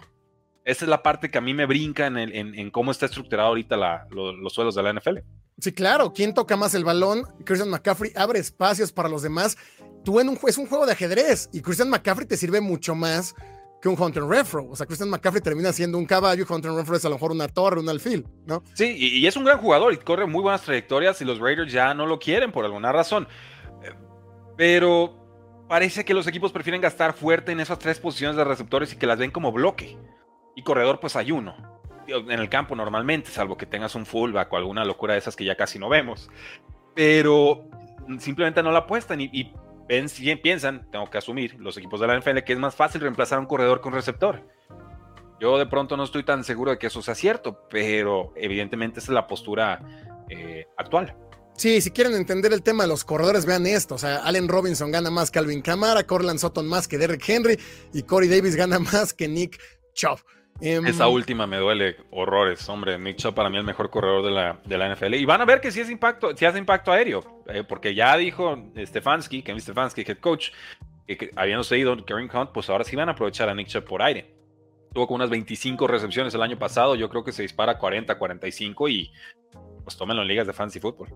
Esa 0.65 0.83
es 0.83 0.89
la 0.89 1.01
parte 1.01 1.31
que 1.31 1.37
a 1.37 1.41
mí 1.41 1.53
me 1.53 1.65
brinca 1.65 2.07
en, 2.07 2.17
en, 2.17 2.71
cómo 2.71 2.91
está 2.91 3.05
estructurado 3.05 3.49
ahorita 3.49 3.77
los 4.09 4.53
sueldos 4.53 4.75
de 4.75 4.83
la 4.83 4.91
NFL. 4.91 5.19
Sí, 5.59 5.71
claro. 5.71 6.11
¿Quién 6.11 6.33
toca 6.33 6.57
más 6.57 6.75
el 6.75 6.83
balón? 6.83 7.23
Christian 7.45 7.69
McCaffrey 7.69 8.11
abre 8.15 8.39
espacios 8.39 8.91
para 8.91 9.07
los 9.07 9.21
demás. 9.21 9.57
Tú 10.03 10.19
en 10.19 10.27
un, 10.27 10.37
es 10.45 10.57
un 10.57 10.67
juego 10.67 10.85
de 10.85 10.91
ajedrez 10.91 11.49
y 11.53 11.61
Christian 11.61 11.89
McCaffrey 11.89 12.27
te 12.27 12.35
sirve 12.35 12.59
mucho 12.59 12.95
más 12.95 13.33
que 13.81 13.89
un 13.89 14.01
Hunter 14.01 14.23
Renfro. 14.23 14.67
O 14.69 14.75
sea, 14.75 14.85
Christian 14.85 15.09
McCaffrey 15.09 15.41
termina 15.41 15.71
siendo 15.71 15.97
un 15.97 16.05
caballo 16.05 16.43
y 16.47 16.51
Hunter 16.51 16.71
Renfro 16.71 16.95
es 16.95 17.05
a 17.05 17.09
lo 17.09 17.15
mejor 17.15 17.31
una 17.31 17.47
torre, 17.47 17.79
un 17.79 17.89
alfil, 17.89 18.25
¿no? 18.45 18.63
Sí, 18.73 18.95
y, 18.97 19.25
es 19.27 19.35
un 19.35 19.45
gran 19.45 19.59
jugador 19.59 19.93
y 19.93 19.97
corre 19.97 20.25
muy 20.25 20.41
buenas 20.41 20.61
trayectorias 20.61 21.21
y 21.21 21.25
los 21.25 21.39
Raiders 21.39 21.71
ya 21.71 21.93
no 21.93 22.05
lo 22.05 22.19
quieren 22.19 22.51
por 22.51 22.65
alguna 22.65 22.91
razón. 22.91 23.27
Pero 24.55 25.65
parece 25.67 26.05
que 26.05 26.13
los 26.13 26.25
equipos 26.27 26.51
prefieren 26.51 26.81
gastar 26.81 27.13
fuerte 27.13 27.51
en 27.51 27.59
esas 27.59 27.77
tres 27.77 27.99
posiciones 27.99 28.35
de 28.35 28.43
receptores 28.43 28.93
y 28.93 28.95
que 28.97 29.05
las 29.05 29.19
ven 29.19 29.31
como 29.31 29.51
bloque. 29.51 29.97
Y 30.55 30.63
corredor, 30.63 30.99
pues 30.99 31.15
hay 31.15 31.31
uno 31.31 31.55
en 32.07 32.39
el 32.39 32.49
campo 32.49 32.73
normalmente, 32.73 33.29
salvo 33.29 33.57
que 33.57 33.65
tengas 33.65 33.93
un 33.93 34.05
fullback 34.05 34.51
o 34.53 34.57
alguna 34.57 34.85
locura 34.85 35.13
de 35.13 35.19
esas 35.19 35.35
que 35.35 35.43
ya 35.43 35.55
casi 35.55 35.77
no 35.77 35.89
vemos. 35.89 36.29
Pero 36.95 37.67
simplemente 38.17 38.63
no 38.63 38.71
la 38.71 38.79
apuestan 38.79 39.19
y 39.21 39.53
piensan, 39.87 40.89
tengo 40.91 41.09
que 41.09 41.17
asumir, 41.17 41.55
los 41.59 41.77
equipos 41.77 41.99
de 41.99 42.07
la 42.07 42.19
NFL, 42.19 42.39
que 42.39 42.53
es 42.53 42.59
más 42.59 42.75
fácil 42.75 43.01
reemplazar 43.01 43.37
a 43.37 43.41
un 43.41 43.47
corredor 43.47 43.81
con 43.81 43.93
receptor. 43.93 44.43
Yo 45.39 45.57
de 45.57 45.67
pronto 45.67 45.95
no 45.97 46.03
estoy 46.03 46.23
tan 46.23 46.43
seguro 46.43 46.71
de 46.71 46.77
que 46.77 46.87
eso 46.87 47.01
sea 47.01 47.15
cierto, 47.15 47.67
pero 47.69 48.33
evidentemente 48.35 48.99
esa 48.99 49.11
es 49.11 49.15
la 49.15 49.27
postura 49.27 49.81
eh, 50.29 50.65
actual. 50.77 51.15
Sí, 51.55 51.81
si 51.81 51.89
quieren 51.89 52.13
entender 52.13 52.53
el 52.53 52.61
tema 52.61 52.83
de 52.83 52.89
los 52.89 53.03
corredores, 53.03 53.45
vean 53.45 53.65
esto. 53.65 53.95
O 53.95 53.97
sea, 53.97 54.17
Allen 54.17 54.47
Robinson 54.47 54.91
gana 54.91 55.09
más 55.09 55.31
que 55.31 55.39
Alvin 55.39 55.61
Kamara, 55.61 56.05
Corland 56.05 56.39
Sutton 56.39 56.67
más 56.67 56.87
que 56.87 56.97
Derrick 56.97 57.27
Henry 57.27 57.59
y 57.93 58.03
Corey 58.03 58.29
Davis 58.29 58.55
gana 58.55 58.77
más 58.79 59.13
que 59.13 59.27
Nick 59.27 59.59
Chubb. 59.93 60.19
Em, 60.59 60.85
Esa 60.87 61.07
última 61.07 61.45
me 61.45 61.57
duele 61.57 61.97
horrores, 62.09 62.67
hombre. 62.67 62.97
Nick 62.97 63.17
Chubb 63.17 63.33
para 63.33 63.49
mí 63.49 63.57
el 63.57 63.63
mejor 63.63 63.89
corredor 63.89 64.23
de 64.23 64.31
la, 64.31 64.59
de 64.65 64.77
la 64.77 64.93
NFL. 64.93 65.13
Y 65.15 65.25
van 65.25 65.41
a 65.41 65.45
ver 65.45 65.61
que 65.61 65.71
sí 65.71 65.79
es 65.79 65.89
impacto, 65.89 66.35
sí 66.35 66.45
hace 66.45 66.57
impacto 66.57 66.91
aéreo, 66.91 67.43
eh, 67.47 67.63
porque 67.63 67.93
ya 67.93 68.17
dijo 68.17 68.57
Stefanski, 68.75 69.43
Kevin 69.43 69.61
Stefanski, 69.61 70.01
head 70.01 70.17
coach, 70.17 70.49
que, 71.05 71.31
habían 71.35 71.63
seguido 71.63 71.95
Karen 72.05 72.29
Hunt, 72.33 72.51
pues 72.51 72.69
ahora 72.69 72.83
sí 72.83 72.95
van 72.95 73.09
a 73.09 73.11
aprovechar 73.11 73.49
a 73.49 73.53
Nick 73.53 73.67
Chubb 73.67 73.83
por 73.83 74.01
aire. 74.01 74.35
Tuvo 74.93 75.07
con 75.07 75.15
unas 75.15 75.29
25 75.29 75.85
recepciones 75.85 76.33
el 76.33 76.41
año 76.41 76.57
pasado, 76.57 76.95
yo 76.95 77.09
creo 77.09 77.23
que 77.23 77.31
se 77.31 77.43
dispara 77.43 77.77
40, 77.77 78.17
45 78.17 78.89
y 78.89 79.11
pues 79.83 79.95
tómenlo 79.95 80.23
en 80.23 80.27
ligas 80.27 80.47
de 80.47 80.53
fantasy 80.53 80.79
fútbol. 80.79 81.09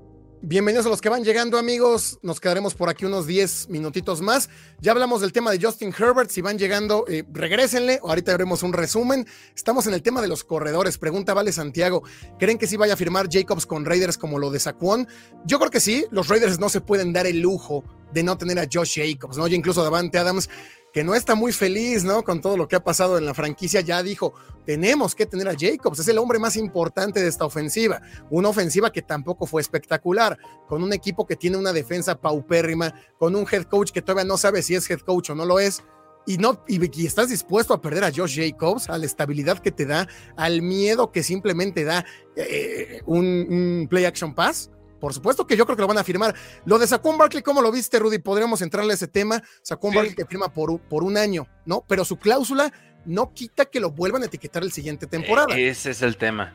Bienvenidos 0.43 0.87
a 0.87 0.89
los 0.89 1.01
que 1.01 1.09
van 1.09 1.23
llegando, 1.23 1.59
amigos. 1.59 2.17
Nos 2.23 2.39
quedaremos 2.39 2.73
por 2.73 2.89
aquí 2.89 3.05
unos 3.05 3.27
10 3.27 3.69
minutitos 3.69 4.21
más. 4.21 4.49
Ya 4.79 4.91
hablamos 4.91 5.21
del 5.21 5.31
tema 5.31 5.51
de 5.51 5.63
Justin 5.63 5.93
Herbert. 5.95 6.31
Si 6.31 6.41
van 6.41 6.57
llegando, 6.57 7.05
eh, 7.07 7.23
regrésenle. 7.31 7.99
Ahorita 8.01 8.33
haremos 8.33 8.63
un 8.63 8.73
resumen. 8.73 9.27
Estamos 9.55 9.85
en 9.85 9.93
el 9.93 10.01
tema 10.01 10.19
de 10.19 10.27
los 10.27 10.43
corredores. 10.43 10.97
Pregunta 10.97 11.35
Vale 11.35 11.51
Santiago: 11.51 12.01
¿Creen 12.39 12.57
que 12.57 12.65
sí 12.65 12.75
vaya 12.75 12.95
a 12.95 12.97
firmar 12.97 13.27
Jacobs 13.29 13.67
con 13.67 13.85
Raiders 13.85 14.17
como 14.17 14.39
lo 14.39 14.49
de 14.49 14.59
Saquon? 14.59 15.07
Yo 15.45 15.59
creo 15.59 15.69
que 15.69 15.79
sí. 15.79 16.07
Los 16.09 16.27
Raiders 16.27 16.57
no 16.57 16.69
se 16.69 16.81
pueden 16.81 17.13
dar 17.13 17.27
el 17.27 17.39
lujo 17.39 17.83
de 18.11 18.23
no 18.23 18.35
tener 18.35 18.57
a 18.57 18.67
Josh 18.71 18.99
Jacobs, 18.99 19.37
¿no? 19.37 19.47
Y 19.47 19.53
incluso 19.53 19.83
Davante 19.83 20.17
Adams 20.17 20.49
que 20.93 21.03
no 21.03 21.15
está 21.15 21.35
muy 21.35 21.51
feliz, 21.51 22.03
¿no? 22.03 22.23
Con 22.23 22.41
todo 22.41 22.57
lo 22.57 22.67
que 22.67 22.75
ha 22.75 22.83
pasado 22.83 23.17
en 23.17 23.25
la 23.25 23.33
franquicia, 23.33 23.81
ya 23.81 24.03
dijo, 24.03 24.33
tenemos 24.65 25.15
que 25.15 25.25
tener 25.25 25.47
a 25.47 25.55
Jacobs, 25.57 25.99
es 25.99 26.07
el 26.07 26.17
hombre 26.17 26.39
más 26.39 26.55
importante 26.57 27.21
de 27.21 27.27
esta 27.27 27.45
ofensiva, 27.45 28.01
una 28.29 28.49
ofensiva 28.49 28.91
que 28.91 29.01
tampoco 29.01 29.45
fue 29.45 29.61
espectacular, 29.61 30.37
con 30.67 30.83
un 30.83 30.93
equipo 30.93 31.25
que 31.25 31.35
tiene 31.35 31.57
una 31.57 31.73
defensa 31.73 32.19
paupérrima, 32.19 32.93
con 33.17 33.35
un 33.35 33.45
head 33.49 33.63
coach 33.63 33.91
que 33.91 34.01
todavía 34.01 34.25
no 34.25 34.37
sabe 34.37 34.61
si 34.61 34.75
es 34.75 34.89
head 34.89 34.99
coach 34.99 35.29
o 35.29 35.35
no 35.35 35.45
lo 35.45 35.59
es. 35.59 35.83
y, 36.27 36.37
no, 36.37 36.63
y, 36.67 37.05
estás 37.05 37.29
dispuesto 37.29 37.73
a 37.73 37.81
perder 37.81 38.03
a 38.03 38.11
Josh 38.13 38.39
Jacobs, 38.39 38.89
a 38.89 38.97
la 38.97 39.05
estabilidad 39.05 39.59
que 39.59 39.71
te 39.71 39.85
da, 39.85 40.07
al 40.35 40.61
miedo 40.61 41.11
que 41.11 41.23
simplemente 41.23 41.83
da 41.83 42.05
eh, 42.35 43.01
un, 43.05 43.87
play 43.89 44.05
action 44.05 44.35
pass. 44.35 44.69
Por 45.01 45.13
supuesto 45.13 45.47
que 45.47 45.57
yo 45.57 45.65
creo 45.65 45.75
que 45.75 45.81
lo 45.81 45.87
van 45.87 45.97
a 45.97 46.03
firmar. 46.03 46.35
Lo 46.63 46.77
de 46.77 46.85
Saquon 46.85 47.17
Barkley, 47.17 47.41
¿cómo 47.41 47.61
lo 47.61 47.71
viste, 47.71 47.97
Rudy? 47.97 48.19
Podríamos 48.19 48.61
entrarle 48.61 48.91
a 48.91 48.93
ese 48.93 49.07
tema. 49.07 49.41
Saquon 49.63 49.95
Barkley 49.95 50.15
que 50.15 50.25
firma 50.25 50.53
por, 50.53 50.79
por 50.79 51.03
un 51.03 51.17
año, 51.17 51.47
¿no? 51.65 51.83
Pero 51.87 52.05
su 52.05 52.17
cláusula 52.17 52.71
no 53.03 53.33
quita 53.33 53.65
que 53.65 53.79
lo 53.79 53.89
vuelvan 53.89 54.21
a 54.21 54.27
etiquetar 54.27 54.61
el 54.61 54.71
siguiente 54.71 55.07
temporada. 55.07 55.57
ese 55.57 55.89
es 55.89 56.03
el 56.03 56.17
tema. 56.17 56.53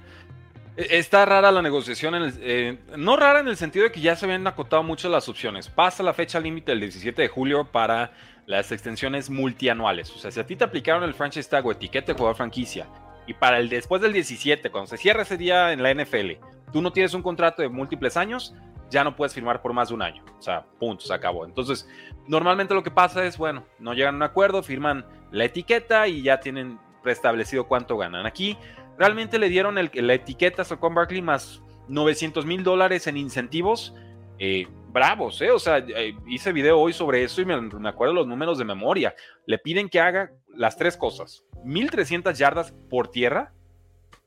E, 0.77 0.99
está 0.99 1.27
rara 1.27 1.51
la 1.51 1.61
negociación, 1.61 2.15
eh, 2.41 2.79
no 2.97 3.17
rara 3.17 3.41
en 3.41 3.49
el 3.49 3.57
sentido 3.57 3.85
de 3.85 3.91
que 3.91 4.01
ya 4.01 4.15
se 4.15 4.27
habían 4.27 4.47
acotado 4.47 4.85
mucho 4.85 5.09
las 5.09 5.29
opciones. 5.29 5.69
Pasa 5.69 6.05
la 6.05 6.15
fecha 6.15 6.39
límite 6.39 6.71
el 6.71 6.79
17 6.79 7.21
de 7.21 7.29
julio 7.29 7.73
para 7.73 8.13
las 8.47 8.71
extensiones 8.71 9.29
multianuales. 9.29 10.09
O 10.13 10.19
sea, 10.19 10.31
si 10.31 10.39
a 10.39 10.47
ti 10.47 10.55
te 10.55 10.63
aplicaron 10.63 11.03
el 11.03 11.15
franchise 11.15 11.49
tag 11.49 11.67
o 11.67 11.73
etiqueta 11.73 12.13
de 12.13 12.19
jugador 12.19 12.37
franquicia 12.37 12.87
y 13.27 13.35
para 13.35 13.59
el 13.59 13.69
después 13.69 14.01
del 14.03 14.13
17, 14.13 14.71
cuando 14.71 14.89
se 14.89 14.97
cierra 14.97 15.23
ese 15.23 15.37
día 15.37 15.73
en 15.73 15.83
la 15.83 15.93
NFL, 15.93 16.33
tú 16.73 16.83
no 16.83 16.93
tienes 16.93 17.15
un 17.15 17.23
contrato 17.23 17.63
de 17.63 17.69
múltiples 17.69 18.17
años, 18.17 18.55
ya 18.91 19.03
no 19.03 19.17
puedes 19.17 19.35
firmar 19.35 19.63
por 19.63 19.73
más 19.73 19.89
de 19.89 19.95
un 19.95 20.03
año. 20.03 20.25
O 20.39 20.43
sea, 20.43 20.65
punto, 20.79 21.05
se 21.05 21.13
acabó. 21.13 21.45
Entonces, 21.45 21.89
normalmente 22.29 22.75
lo 22.75 22.83
que 22.83 22.91
pasa 22.91 23.25
es, 23.25 23.37
bueno, 23.37 23.65
no 23.79 23.95
llegan 23.95 24.15
a 24.15 24.19
un 24.19 24.23
acuerdo, 24.23 24.63
firman 24.63 25.05
la 25.33 25.45
etiqueta 25.45 26.07
y 26.07 26.23
ya 26.23 26.39
tienen 26.41 26.79
preestablecido 27.03 27.67
cuánto 27.67 27.97
ganan. 27.97 28.27
Aquí 28.27 28.57
realmente 28.99 29.39
le 29.39 29.49
dieron 29.49 29.79
el, 29.79 29.91
la 29.93 30.15
etiqueta 30.15 30.63
a 30.63 30.65
Saquon 30.65 30.95
Barkley 30.95 31.23
más 31.23 31.63
900 31.89 32.47
mil 32.47 32.63
dólares 32.63 33.07
en 33.07 33.17
incentivos 33.17 33.95
eh, 34.39 34.69
bravos, 34.97 35.43
¿eh? 35.43 35.51
O 35.51 35.59
sea, 35.59 35.77
eh, 35.77 36.17
hice 36.27 36.53
video 36.53 36.81
hoy 36.81 36.95
sobre 36.95 37.23
eso 37.23 37.43
y 37.43 37.45
me, 37.45 37.55
acuerdo 37.87 38.15
los 38.15 38.27
números 38.27 38.57
de 38.57 38.65
memoria. 38.65 39.15
Le 39.45 39.59
piden 39.59 39.91
que 39.91 40.01
haga 40.01 40.31
las 40.49 40.79
tres 40.79 40.97
cosas. 40.97 41.45
1300 41.65 42.39
yardas 42.39 42.73
por 42.89 43.09
tierra, 43.09 43.53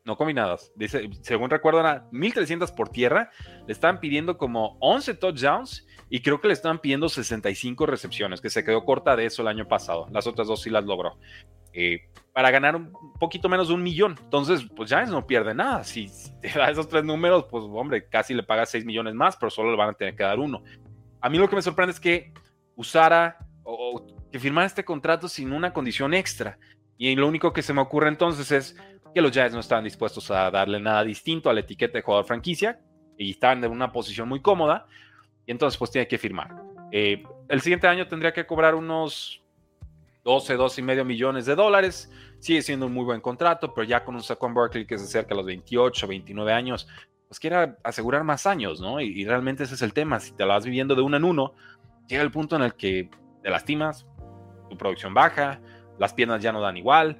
no 0.06 0.16
combinadas. 0.16 0.72
Dice, 0.76 1.10
según 1.24 1.50
recuerdo, 1.50 1.84
1300 2.12 2.72
por 2.72 2.90
tierra. 2.90 3.32
Le 3.66 3.74
estaban 3.74 4.00
pidiendo 4.00 4.38
como 4.38 4.78
11 4.80 5.16
touchdowns 5.16 5.88
y 6.08 6.22
creo 6.22 6.40
que 6.40 6.50
le 6.50 6.54
estaban 6.54 6.78
pidiendo 6.78 7.10
65 7.10 7.88
recepciones, 7.88 8.40
que 8.40 8.52
se 8.52 8.64
quedó 8.64 8.86
corta 8.86 9.16
de 9.16 9.26
eso 9.26 9.42
el 9.42 9.48
año 9.48 9.68
pasado. 9.68 10.06
Las 10.12 10.28
otras 10.28 10.48
dos 10.48 10.62
sí 10.62 10.70
las 10.70 10.86
logró. 10.86 11.18
Eh, 11.82 12.10
para 12.34 12.52
ganar 12.52 12.76
un 12.76 12.92
poquito 13.18 13.48
menos 13.48 13.70
de 13.70 13.74
un 13.74 13.82
millón. 13.82 14.18
Entonces, 14.22 14.65
pues 14.76 14.89
ya 14.89 15.06
no 15.06 15.26
pierde 15.26 15.54
nada. 15.54 15.86
Si 15.86 16.12
te 16.42 16.50
da 16.50 16.70
esos 16.70 16.89
tres 16.89 17.06
números, 17.06 17.46
pues 17.50 17.63
hombre, 17.70 18.08
casi 18.10 18.34
le 18.34 18.44
pagas 18.44 18.70
6 18.72 18.84
millones 18.84 19.13
más, 19.13 19.38
pero 19.38 19.50
solo 19.50 19.72
le 19.72 19.78
van 19.78 19.89
a 19.89 19.94
tener 19.94 20.13
que 20.13 20.24
dar 20.24 20.39
uno. 20.39 20.62
A 21.22 21.30
mí 21.30 21.38
lo 21.38 21.50
que 21.50 21.56
me 21.56 21.62
sorprende 21.62 21.94
es 21.94 22.00
que 22.00 22.34
usara 22.76 23.38
o, 23.63 24.06
que 24.30 24.39
firmara 24.39 24.68
este 24.68 24.84
contrato 24.84 25.30
sin 25.30 25.54
una 25.54 25.72
condición 25.72 26.13
extra. 26.13 26.60
Y 26.98 27.15
lo 27.15 27.28
único 27.28 27.54
que 27.54 27.62
se 27.62 27.74
me 27.74 27.82
ocurre 27.82 28.10
entonces 28.10 28.52
es 28.52 28.78
que 29.13 29.22
los 29.22 29.32
Giants 29.32 29.54
no 29.54 29.62
estaban 29.62 29.86
dispuestos 29.86 30.30
a 30.32 30.52
darle 30.52 30.82
nada 30.82 31.06
distinto 31.06 31.50
a 31.50 31.54
la 31.54 31.62
etiqueta 31.62 31.98
de 31.98 32.02
jugador 32.02 32.26
franquicia 32.26 32.82
y 33.18 33.32
estaban 33.32 33.63
en 33.63 33.72
una 33.72 33.94
posición 33.94 34.28
muy 34.28 34.42
cómoda. 34.42 34.86
Y 35.46 35.52
entonces, 35.52 35.78
pues 35.78 35.92
tiene 35.92 36.10
que 36.10 36.18
firmar. 36.18 36.50
Eh, 36.92 37.24
el 37.48 37.62
siguiente 37.62 37.88
año 37.88 38.06
tendría 38.08 38.34
que 38.34 38.46
cobrar 38.46 38.76
unos 38.76 39.42
12, 40.30 40.58
12 40.58 40.82
y 40.82 40.84
medio 40.84 41.04
millones 41.04 41.48
de 41.48 41.56
dólares. 41.56 42.12
Sigue 42.38 42.62
siendo 42.62 42.86
un 42.86 42.94
muy 42.94 43.04
buen 43.04 43.20
contrato, 43.20 43.74
pero 43.74 43.88
ya 43.88 44.06
con 44.06 44.13
un 44.13 44.22
Saquon 44.22 44.54
Barkley 44.54 44.86
que 44.86 44.98
se 45.00 45.06
acerca 45.06 45.34
a 45.34 45.38
los 45.38 45.46
28, 45.48 46.08
29 46.08 46.54
años, 46.54 46.88
pues 47.28 47.39
quiere 47.39 47.76
asegurar 47.84 48.24
más 48.24 48.46
años, 48.46 48.80
¿no? 48.80 49.02
Y, 49.02 49.26
realmente 49.26 49.63
ese 49.63 49.74
es 49.74 49.82
el 49.82 49.92
tema. 49.92 50.20
Si 50.20 50.32
te 50.34 50.44
lo 50.44 50.50
vas 50.50 50.65
viviendo 50.65 50.94
de 50.94 51.02
uno 51.02 51.18
en 51.18 51.24
uno, 51.24 51.54
llega 52.08 52.22
el 52.22 52.30
punto 52.30 52.56
en 52.56 52.62
el 52.62 52.76
que 52.76 53.10
te 53.42 53.50
lastimas, 53.50 54.06
tu 54.70 54.78
producción 54.78 55.15
baja, 55.15 55.62
las 55.98 56.13
piernas 56.13 56.44
ya 56.44 56.52
no 56.52 56.62
dan 56.62 56.78
igual 56.78 57.20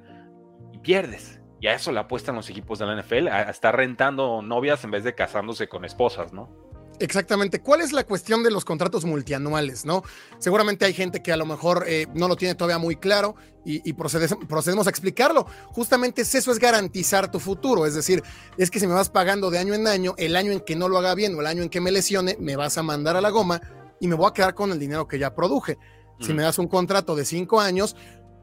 y 0.72 0.78
pierdes. 0.78 1.40
Y 1.60 1.66
a 1.66 1.74
eso 1.74 1.90
le 1.90 1.98
apuestan 1.98 2.36
los 2.36 2.48
equipos 2.48 2.78
de 2.78 2.86
la 2.86 3.02
NFL, 3.02 3.26
a 3.26 3.42
estar 3.50 3.76
rentando 3.76 4.40
novias 4.40 4.84
en 4.84 4.92
vez 4.92 5.02
de 5.02 5.16
casándose 5.16 5.68
con 5.68 5.84
esposas, 5.84 6.32
¿no? 6.32 6.69
Exactamente. 7.00 7.60
¿Cuál 7.62 7.80
es 7.80 7.92
la 7.92 8.04
cuestión 8.04 8.42
de 8.42 8.50
los 8.50 8.66
contratos 8.66 9.06
multianuales? 9.06 9.86
¿no? 9.86 10.04
Seguramente 10.38 10.84
hay 10.84 10.92
gente 10.92 11.22
que 11.22 11.32
a 11.32 11.36
lo 11.38 11.46
mejor 11.46 11.84
eh, 11.88 12.06
no 12.14 12.28
lo 12.28 12.36
tiene 12.36 12.54
todavía 12.54 12.78
muy 12.78 12.96
claro 12.96 13.36
y, 13.64 13.92
procedemos 13.94 14.86
a 14.86 14.90
explicarlo. 14.90 15.46
Justamente 15.68 16.22
eso 16.22 16.52
es 16.52 16.58
garantizar 16.58 17.30
tu 17.30 17.40
futuro. 17.40 17.86
Es 17.86 17.94
decir, 17.94 18.22
es 18.58 18.70
que 18.70 18.78
si 18.78 18.86
me 18.86 18.92
vas 18.92 19.08
pagando 19.08 19.50
de 19.50 19.58
año 19.58 19.72
en 19.72 19.86
año, 19.86 20.14
el 20.18 20.36
año 20.36 20.52
en 20.52 20.60
que 20.60 20.76
no 20.76 20.88
lo 20.88 20.98
haga 20.98 21.14
bien 21.14 21.34
o 21.34 21.40
el 21.40 21.46
año 21.46 21.62
en 21.62 21.70
que 21.70 21.80
me 21.80 21.90
lesione, 21.90 22.36
me 22.38 22.56
vas 22.56 22.76
a 22.76 22.82
mandar 22.82 23.16
a 23.16 23.22
la 23.22 23.30
goma 23.30 23.62
y 23.98 24.06
me 24.06 24.14
voy 24.14 24.28
a 24.28 24.34
quedar 24.34 24.54
con 24.54 24.70
el 24.70 24.78
dinero 24.78 25.08
que 25.08 25.18
ya 25.18 25.34
produje. 25.34 25.78
Si 26.20 26.34
me 26.34 26.42
das 26.42 26.58
un 26.58 26.68
contrato 26.68 27.16
de 27.16 27.24
cinco 27.24 27.62
años, 27.62 27.96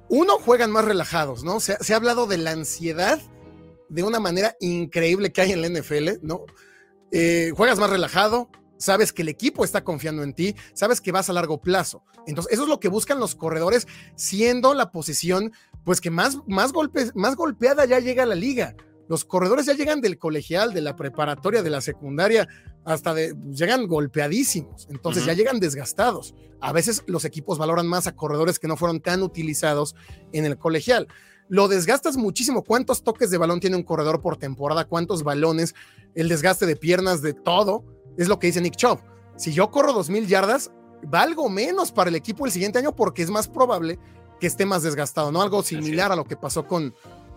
uno, 0.10 0.40
juegan 0.40 0.72
más 0.72 0.84
relajados, 0.84 1.44
¿no? 1.44 1.60
Se, 1.60 1.78
se 1.80 1.94
ha 1.94 1.98
hablado 1.98 2.26
de 2.26 2.40
la 2.40 2.52
ansiedad 2.52 3.20
de 3.90 4.02
una 4.02 4.20
manera 4.20 4.56
increíble 4.60 5.32
que 5.32 5.42
hay 5.42 5.52
en 5.52 5.62
la 5.62 5.70
NFL, 5.70 6.24
¿no? 6.24 6.46
Eh, 7.12 7.52
juegas 7.56 7.80
más 7.80 7.90
relajado, 7.90 8.50
sabes 8.78 9.12
que 9.14 9.22
el 9.22 9.30
equipo 9.30 9.64
está 9.64 9.84
confiando 9.84 10.24
en 10.24 10.34
ti, 10.34 10.56
sabes 10.74 11.02
que 11.02 11.12
vas 11.12 11.30
a 11.30 11.34
largo 11.34 11.62
plazo. 11.62 12.04
Entonces, 12.26 12.54
eso 12.54 12.64
es 12.64 12.70
lo 12.70 12.80
que 12.80 12.90
buscan 12.90 13.20
los 13.20 13.36
corredores, 13.36 13.88
siendo 14.16 14.74
la 14.74 14.92
posición, 14.92 15.54
pues 15.84 16.02
que 16.02 16.12
más, 16.12 16.40
más, 16.48 16.74
golpes, 16.74 17.16
más 17.16 17.36
golpeada 17.36 17.86
ya 17.86 18.00
llega 18.00 18.24
a 18.24 18.28
la 18.28 18.36
liga. 18.36 18.76
Los 19.10 19.24
corredores 19.24 19.66
ya 19.66 19.74
llegan 19.74 20.02
del 20.02 20.18
colegial, 20.18 20.74
de 20.74 20.82
la 20.82 20.98
preparatoria, 20.98 21.64
de 21.64 21.70
la 21.70 21.80
secundaria, 21.80 22.48
hasta 22.84 23.14
de, 23.14 23.34
llegan 23.52 23.88
golpeadísimos, 23.88 24.88
entonces 24.90 25.26
ya 25.26 25.34
llegan 25.34 25.62
desgastados. 25.62 26.36
A 26.60 26.74
veces 26.74 27.04
los 27.08 27.24
equipos 27.24 27.58
valoran 27.58 27.88
más 27.88 28.08
a 28.08 28.16
corredores 28.16 28.60
que 28.60 28.68
no 28.68 28.76
fueron 28.76 29.00
tan 29.00 29.24
utilizados 29.24 29.96
en 30.34 30.46
el 30.46 30.58
colegial 30.58 31.08
lo 31.50 31.68
desgastas 31.68 32.18
muchísimo. 32.18 32.64
¿Cuántos 32.64 33.04
toques 33.04 33.30
de 33.30 33.38
balón 33.38 33.60
tiene 33.60 33.76
un 33.76 33.84
corredor 33.84 34.22
por 34.22 34.38
temporada? 34.38 34.86
¿Cuántos 34.86 35.24
balones? 35.24 35.76
El 36.16 36.30
desgaste 36.30 36.66
de 36.66 36.76
piernas, 36.76 37.22
de 37.22 37.34
todo. 37.34 37.84
Es 38.18 38.28
lo 38.28 38.40
que 38.40 38.48
dice 38.48 38.62
Nick 38.62 38.76
Chubb. 38.76 39.00
Si 39.36 39.54
yo 39.54 39.70
corro 39.70 39.94
2.000 39.94 40.26
yardas, 40.26 40.72
valgo 41.04 41.50
menos 41.50 41.92
para 41.92 42.10
el 42.10 42.16
equipo 42.16 42.46
el 42.46 42.52
siguiente 42.52 42.80
año 42.80 42.96
porque 42.96 43.22
es 43.22 43.30
más 43.30 43.48
probable 43.48 44.00
que 44.40 44.48
esté 44.48 44.66
más 44.66 44.84
desgastado, 44.84 45.32
¿no? 45.32 45.42
Algo 45.42 45.64
similar 45.64 46.12
a 46.12 46.16
lo 46.16 46.26
que 46.26 46.36
pasó 46.36 46.66
con, 46.66 46.94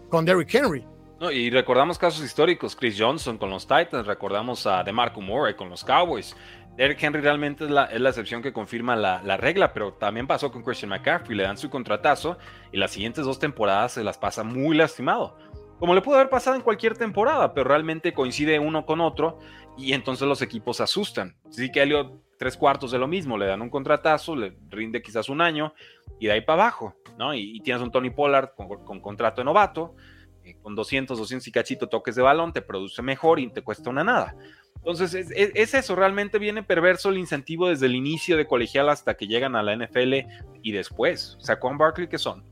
con 0.08 0.24
Derrick 0.24 0.54
Henry. 0.54 0.86
No, 1.20 1.30
y 1.30 1.50
recordamos 1.50 1.98
casos 1.98 2.24
históricos, 2.24 2.74
Chris 2.74 2.96
Johnson 2.98 3.36
con 3.36 3.50
los 3.50 3.66
Titans, 3.66 4.06
recordamos 4.06 4.66
a 4.66 4.82
DeMarco 4.82 5.20
Moore 5.20 5.54
con 5.54 5.68
los 5.68 5.84
Cowboys. 5.84 6.34
Derrick 6.80 7.02
Henry 7.02 7.20
realmente 7.20 7.64
es 7.64 7.70
la, 7.70 7.84
excepción 7.92 8.40
que 8.40 8.54
confirma 8.54 8.96
la, 8.96 9.36
regla, 9.36 9.74
pero 9.74 9.92
también 9.92 10.26
pasó 10.26 10.50
con 10.50 10.62
Christian 10.62 10.88
McCaffrey, 10.88 11.36
le 11.36 11.42
dan 11.42 11.58
su 11.58 11.68
contratazo 11.68 12.38
y 12.72 12.78
las 12.78 12.90
siguientes 12.90 13.26
dos 13.26 13.38
temporadas 13.38 13.92
se 13.92 14.02
las 14.02 14.16
pasa 14.16 14.44
muy 14.44 14.74
lastimado. 14.74 15.36
Como 15.78 15.94
le 15.94 16.00
pudo 16.00 16.14
haber 16.14 16.30
pasado 16.30 16.56
en 16.56 16.62
cualquier 16.62 16.96
temporada, 16.96 17.52
pero 17.52 17.68
realmente 17.68 18.14
coincide 18.14 18.58
uno 18.58 18.86
con 18.86 19.02
otro 19.02 19.40
y 19.76 19.92
entonces 19.92 20.26
los 20.26 20.40
equipos 20.40 20.78
se 20.78 20.84
asustan. 20.84 21.36
Sí 21.50 21.70
que 21.70 21.82
Elliot 21.82 22.18
tres 22.38 22.56
cuartos 22.56 22.92
de 22.92 22.98
lo 22.98 23.06
mismo, 23.06 23.36
le 23.36 23.44
dan 23.44 23.60
un 23.60 23.68
contratazo, 23.68 24.34
le 24.34 24.56
rinde 24.70 25.02
quizás 25.02 25.28
un 25.28 25.42
año 25.42 25.74
y 26.18 26.28
de 26.28 26.32
ahí 26.32 26.40
para 26.40 26.62
abajo, 26.62 26.94
¿no? 27.18 27.34
Y, 27.34 27.60
tienes 27.60 27.82
un 27.82 27.90
Tony 27.90 28.08
Pollard 28.08 28.52
con, 28.56 29.00
contrato 29.02 29.42
de 29.42 29.44
novato, 29.44 29.96
eh, 30.44 30.56
con 30.62 30.74
200, 30.74 31.18
200 31.18 31.46
y 31.46 31.52
cachito 31.52 31.90
toques 31.90 32.14
de 32.14 32.22
balón, 32.22 32.54
te 32.54 32.62
produce 32.62 33.02
mejor 33.02 33.38
y 33.38 33.52
te 33.52 33.60
cuesta 33.60 33.90
una 33.90 34.02
nada. 34.02 34.34
Entonces, 34.80 35.30
es, 35.30 35.74
eso, 35.74 35.94
realmente 35.94 36.38
viene 36.38 36.62
perverso 36.62 37.10
el 37.10 37.18
incentivo 37.18 37.68
desde 37.68 37.86
el 37.86 37.94
inicio 37.94 38.36
de 38.36 38.46
colegial 38.46 38.88
hasta 38.88 39.14
que 39.14 39.26
llegan 39.26 39.54
a 39.54 39.62
la 39.62 39.76
NFL 39.76 40.14
y 40.62 40.72
después. 40.72 41.36
O 41.38 41.44
sea, 41.44 41.60
con 41.60 41.76
Barkley, 41.76 42.08
que 42.08 42.18
son? 42.18 42.42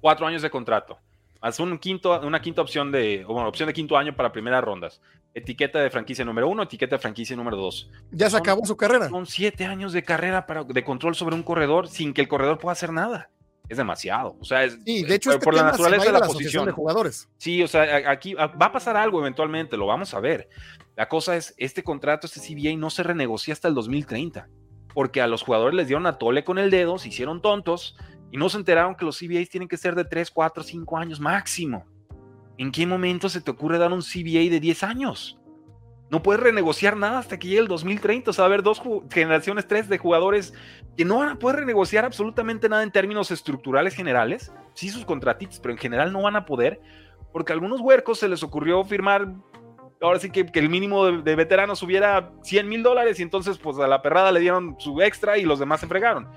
Cuatro 0.00 0.26
años 0.26 0.42
de 0.42 0.50
contrato. 0.50 0.98
Más 1.40 1.58
un 1.60 1.78
quinto, 1.78 2.20
una 2.20 2.40
quinta 2.40 2.60
opción 2.60 2.92
de, 2.92 3.24
bueno, 3.24 3.48
opción 3.48 3.66
de 3.66 3.72
quinto 3.72 3.96
año 3.96 4.14
para 4.14 4.30
primeras 4.30 4.62
rondas. 4.62 5.00
Etiqueta 5.32 5.80
de 5.80 5.90
franquicia 5.90 6.24
número 6.24 6.48
uno, 6.48 6.62
etiqueta 6.62 6.96
de 6.96 7.00
franquicia 7.00 7.34
número 7.34 7.56
dos. 7.56 7.90
Ya 8.10 8.28
se 8.28 8.36
acabó 8.36 8.64
su 8.66 8.76
carrera. 8.76 9.08
Son 9.08 9.26
siete 9.26 9.64
años 9.64 9.92
de 9.92 10.02
carrera 10.02 10.46
para, 10.46 10.64
de 10.64 10.84
control 10.84 11.14
sobre 11.14 11.34
un 11.34 11.42
corredor 11.42 11.88
sin 11.88 12.12
que 12.12 12.20
el 12.20 12.28
corredor 12.28 12.58
pueda 12.58 12.72
hacer 12.72 12.92
nada 12.92 13.30
es 13.68 13.78
demasiado. 13.78 14.36
O 14.40 14.44
sea, 14.44 14.64
es, 14.64 14.78
sí, 14.84 15.04
de 15.04 15.14
hecho, 15.14 15.32
este 15.32 15.44
por 15.44 15.54
la 15.54 15.62
naturaleza 15.62 16.04
de 16.04 16.12
la, 16.12 16.20
posición 16.20 16.66
de 16.66 16.72
jugadores. 16.72 17.28
Sí, 17.38 17.62
o 17.62 17.68
sea, 17.68 18.10
aquí 18.10 18.34
va 18.34 18.44
a 18.44 18.72
pasar 18.72 18.96
algo 18.96 19.20
eventualmente, 19.20 19.76
lo 19.76 19.86
vamos 19.86 20.12
a 20.12 20.20
ver. 20.20 20.48
La 20.96 21.08
cosa 21.08 21.36
es, 21.36 21.54
este 21.56 21.82
contrato, 21.82 22.26
este 22.26 22.40
CBA 22.40 22.76
no 22.76 22.90
se 22.90 23.02
renegocia 23.02 23.52
hasta 23.52 23.68
el 23.68 23.74
2030, 23.74 24.48
porque 24.94 25.20
a 25.20 25.26
los 25.26 25.42
jugadores 25.42 25.74
les 25.74 25.88
dieron 25.88 26.06
a 26.06 26.18
tole 26.18 26.44
con 26.44 26.58
el 26.58 26.70
dedo, 26.70 26.98
se 26.98 27.08
hicieron 27.08 27.42
tontos 27.42 27.96
y 28.30 28.36
no 28.36 28.48
se 28.48 28.58
enteraron 28.58 28.94
que 28.94 29.04
los 29.04 29.18
CBAs 29.18 29.48
tienen 29.48 29.68
que 29.68 29.76
ser 29.76 29.94
de 29.94 30.04
3, 30.04 30.30
4, 30.30 30.62
5 30.62 30.98
años 30.98 31.20
máximo. 31.20 31.84
¿En 32.58 32.70
qué 32.70 32.86
momento 32.86 33.28
se 33.28 33.40
te 33.40 33.50
ocurre 33.50 33.78
dar 33.78 33.92
un 33.92 34.02
CBA 34.02 34.50
de 34.50 34.60
10 34.60 34.82
años? 34.84 35.38
No 36.10 36.22
puedes 36.22 36.42
renegociar 36.42 36.96
nada 36.96 37.18
hasta 37.18 37.38
que 37.38 37.48
llegue 37.48 37.60
el 37.60 37.68
2030. 37.68 38.30
O 38.30 38.32
sea, 38.32 38.42
va 38.42 38.46
a 38.46 38.50
haber 38.50 38.62
dos 38.62 38.80
generaciones, 39.10 39.66
tres 39.66 39.88
de 39.88 39.98
jugadores 39.98 40.54
que 40.96 41.04
no 41.04 41.18
van 41.18 41.30
a 41.30 41.38
poder 41.38 41.60
renegociar 41.60 42.04
absolutamente 42.04 42.68
nada 42.68 42.82
en 42.82 42.92
términos 42.92 43.30
estructurales 43.30 43.94
generales. 43.94 44.52
Sí, 44.74 44.90
sus 44.90 45.04
contratitos, 45.04 45.58
pero 45.58 45.72
en 45.72 45.78
general 45.78 46.12
no 46.12 46.22
van 46.22 46.36
a 46.36 46.44
poder, 46.44 46.80
porque 47.32 47.52
a 47.52 47.54
algunos 47.54 47.80
huercos 47.80 48.18
se 48.18 48.28
les 48.28 48.42
ocurrió 48.42 48.84
firmar. 48.84 49.34
Ahora 50.00 50.18
sí 50.18 50.30
que, 50.30 50.46
el 50.54 50.68
mínimo 50.68 51.10
de, 51.10 51.34
veteranos 51.34 51.78
subiera 51.78 52.32
100 52.42 52.68
mil 52.68 52.82
dólares 52.82 53.18
y 53.20 53.22
entonces 53.22 53.58
pues 53.58 53.78
a 53.78 53.86
la 53.86 54.02
perrada 54.02 54.32
le 54.32 54.40
dieron 54.40 54.76
su 54.78 55.00
extra 55.00 55.38
y 55.38 55.44
los 55.44 55.58
demás 55.58 55.80
se 55.80 55.86
fregaron. 55.86 56.28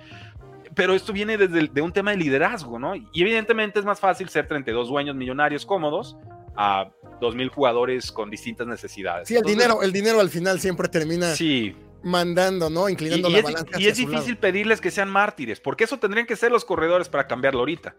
pero 0.73 0.93
esto 0.93 1.11
viene 1.11 1.37
desde 1.37 1.67
de 1.67 1.81
un 1.81 1.91
tema 1.91 2.11
de 2.11 2.17
liderazgo, 2.17 2.79
¿no? 2.79 2.95
Y 2.95 3.21
evidentemente 3.21 3.79
es 3.79 3.85
más 3.85 3.99
fácil 3.99 4.29
ser 4.29 4.47
32 4.47 4.87
dueños 4.87 5.15
millonarios 5.15 5.65
cómodos 5.65 6.15
a 6.55 6.89
2.000 7.19 7.49
jugadores 7.49 8.11
con 8.11 8.29
distintas 8.29 8.67
necesidades. 8.67 9.27
Sí, 9.27 9.35
el 9.35 9.43
dinero, 9.43 9.81
el 9.81 9.91
dinero 9.91 10.19
al 10.19 10.29
final 10.29 10.59
siempre 10.59 10.87
termina 10.87 11.33
sí. 11.33 11.75
mandando, 12.03 12.69
¿no? 12.69 12.89
Inclinando 12.89 13.29
la 13.29 13.41
balanza. 13.41 13.79
Y 13.79 13.87
es 13.87 13.97
difícil 13.97 14.37
pedirles 14.37 14.81
que 14.81 14.91
sean 14.91 15.09
mártires, 15.09 15.59
porque 15.59 15.83
eso 15.83 15.97
tendrían 15.99 16.25
que 16.25 16.35
ser 16.35 16.51
los 16.51 16.65
corredores 16.65 17.09
para 17.09 17.27
cambiarlo 17.27 17.59
ahorita. 17.59 17.95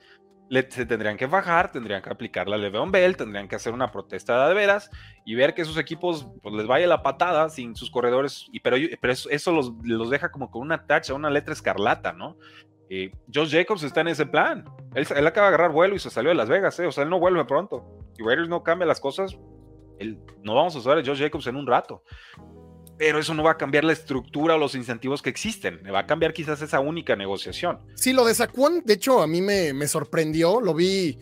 Le, 0.48 0.70
se 0.70 0.86
tendrían 0.86 1.16
que 1.16 1.26
bajar, 1.26 1.70
tendrían 1.70 2.00
que 2.00 2.10
aplicar 2.10 2.48
la 2.48 2.56
Le'Veon 2.56 2.90
Bell, 2.90 3.16
tendrían 3.16 3.48
que 3.48 3.56
hacer 3.56 3.72
una 3.72 3.90
protesta 3.90 4.48
de 4.48 4.54
veras 4.54 4.90
y 5.24 5.34
ver 5.34 5.54
que 5.54 5.64
sus 5.64 5.76
equipos 5.76 6.26
pues, 6.42 6.54
les 6.54 6.66
vaya 6.66 6.86
la 6.86 7.02
patada 7.02 7.48
sin 7.50 7.76
sus 7.76 7.90
corredores, 7.90 8.46
y, 8.52 8.60
pero, 8.60 8.76
pero 9.00 9.12
eso, 9.12 9.52
los, 9.52 9.72
los, 9.82 10.10
deja 10.10 10.30
como 10.30 10.50
con 10.50 10.62
una 10.62 10.86
tacha, 10.86 11.14
una 11.14 11.30
letra 11.30 11.52
escarlata, 11.52 12.12
¿no? 12.12 12.36
Eh, 12.88 13.12
Josh 13.32 13.52
Jacobs 13.52 13.82
está 13.82 14.00
en 14.00 14.08
ese 14.08 14.24
plan. 14.24 14.64
Él, 14.94 15.06
él, 15.14 15.26
acaba 15.26 15.48
de 15.48 15.54
agarrar 15.54 15.72
vuelo 15.72 15.94
y 15.94 15.98
se 15.98 16.08
salió 16.08 16.30
de 16.30 16.34
Las 16.34 16.48
Vegas, 16.48 16.78
¿eh? 16.80 16.86
o 16.86 16.92
sea, 16.92 17.04
él 17.04 17.10
no 17.10 17.20
vuelve 17.20 17.44
pronto. 17.44 17.84
Si 18.16 18.22
Raiders 18.22 18.48
no 18.48 18.62
cambia 18.62 18.86
las 18.86 19.00
cosas, 19.00 19.38
él, 19.98 20.18
no 20.42 20.54
vamos 20.54 20.74
a 20.74 20.78
usar 20.78 20.98
a 20.98 21.04
Josh 21.04 21.20
Jacobs 21.20 21.46
en 21.46 21.56
un 21.56 21.66
rato 21.66 22.02
pero 22.98 23.20
eso 23.20 23.32
no 23.32 23.44
va 23.44 23.52
a 23.52 23.56
cambiar 23.56 23.84
la 23.84 23.92
estructura 23.92 24.56
o 24.56 24.58
los 24.58 24.74
incentivos 24.74 25.22
que 25.22 25.30
existen. 25.30 25.80
Va 25.94 26.00
a 26.00 26.06
cambiar 26.06 26.32
quizás 26.32 26.60
esa 26.60 26.80
única 26.80 27.14
negociación. 27.14 27.78
Sí, 27.94 28.12
lo 28.12 28.24
de 28.24 28.34
Saquon, 28.34 28.82
de 28.84 28.94
hecho, 28.94 29.22
a 29.22 29.28
mí 29.28 29.40
me, 29.40 29.72
me 29.72 29.86
sorprendió. 29.86 30.60
Lo 30.60 30.74
vi, 30.74 31.16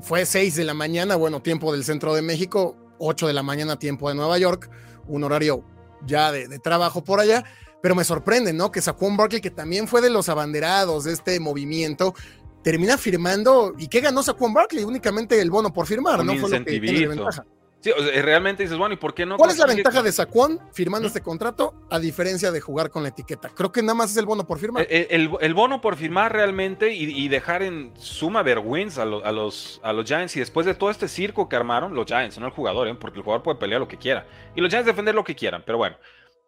fue 0.00 0.26
6 0.26 0.56
de 0.56 0.64
la 0.64 0.74
mañana, 0.74 1.14
bueno, 1.14 1.40
tiempo 1.40 1.72
del 1.72 1.84
centro 1.84 2.14
de 2.14 2.22
México, 2.22 2.76
8 2.98 3.28
de 3.28 3.32
la 3.32 3.44
mañana, 3.44 3.78
tiempo 3.78 4.08
de 4.08 4.16
Nueva 4.16 4.38
York, 4.38 4.68
un 5.06 5.22
horario 5.22 5.64
ya 6.04 6.32
de, 6.32 6.48
de 6.48 6.58
trabajo 6.58 7.04
por 7.04 7.20
allá. 7.20 7.44
Pero 7.80 7.94
me 7.94 8.04
sorprende, 8.04 8.52
¿no? 8.52 8.72
Que 8.72 8.82
Saquon 8.82 9.16
Barkley, 9.16 9.40
que 9.40 9.50
también 9.50 9.88
fue 9.88 10.02
de 10.02 10.10
los 10.10 10.28
abanderados 10.28 11.04
de 11.04 11.12
este 11.12 11.38
movimiento, 11.38 12.12
termina 12.62 12.98
firmando. 12.98 13.74
¿Y 13.78 13.86
qué 13.86 14.00
ganó 14.00 14.22
Saquon 14.22 14.52
Barkley? 14.52 14.82
Únicamente 14.84 15.40
el 15.40 15.50
bono 15.50 15.72
por 15.72 15.86
firmar, 15.86 16.20
Un 16.20 16.26
¿no? 16.26 16.36
Fue 16.36 16.50
lo 16.50 16.64
que 16.64 16.80
tiene 16.80 17.00
de 17.00 17.06
ventaja. 17.06 17.46
Sí, 17.80 17.90
o 17.90 18.02
sea, 18.02 18.22
realmente 18.22 18.62
dices, 18.62 18.76
bueno, 18.76 18.92
¿y 18.92 18.98
por 18.98 19.14
qué 19.14 19.24
no? 19.24 19.38
¿Cuál 19.38 19.50
es 19.50 19.58
la 19.58 19.66
ventaja 19.66 20.02
de 20.02 20.12
Saquon 20.12 20.60
firmando 20.72 21.08
este 21.08 21.22
contrato 21.22 21.74
a 21.88 21.98
diferencia 21.98 22.52
de 22.52 22.60
jugar 22.60 22.90
con 22.90 23.02
la 23.02 23.08
etiqueta? 23.08 23.48
Creo 23.48 23.72
que 23.72 23.80
nada 23.80 23.94
más 23.94 24.10
es 24.10 24.18
el 24.18 24.26
bono 24.26 24.46
por 24.46 24.58
firmar. 24.58 24.86
El, 24.90 25.06
el, 25.08 25.30
el 25.40 25.54
bono 25.54 25.80
por 25.80 25.96
firmar 25.96 26.30
realmente 26.30 26.92
y, 26.92 27.04
y, 27.04 27.28
dejar 27.28 27.62
en 27.62 27.94
suma 27.96 28.42
vergüenza 28.42 29.02
a, 29.02 29.06
lo, 29.06 29.24
a, 29.24 29.32
los, 29.32 29.80
a 29.82 29.94
los 29.94 30.04
Giants 30.04 30.36
y 30.36 30.40
después 30.40 30.66
de 30.66 30.74
todo 30.74 30.90
este 30.90 31.08
circo 31.08 31.48
que 31.48 31.56
armaron, 31.56 31.94
los 31.94 32.04
Giants, 32.04 32.38
no 32.38 32.46
el 32.46 32.52
jugador, 32.52 32.86
¿eh? 32.86 32.94
porque 32.94 33.18
el 33.18 33.24
jugador 33.24 33.42
puede 33.42 33.58
pelear 33.58 33.80
lo 33.80 33.88
que 33.88 33.96
quiera 33.96 34.26
y 34.54 34.60
los 34.60 34.68
Giants 34.68 34.86
defender 34.86 35.14
lo 35.14 35.24
que 35.24 35.34
quieran, 35.34 35.62
pero 35.64 35.78
bueno. 35.78 35.96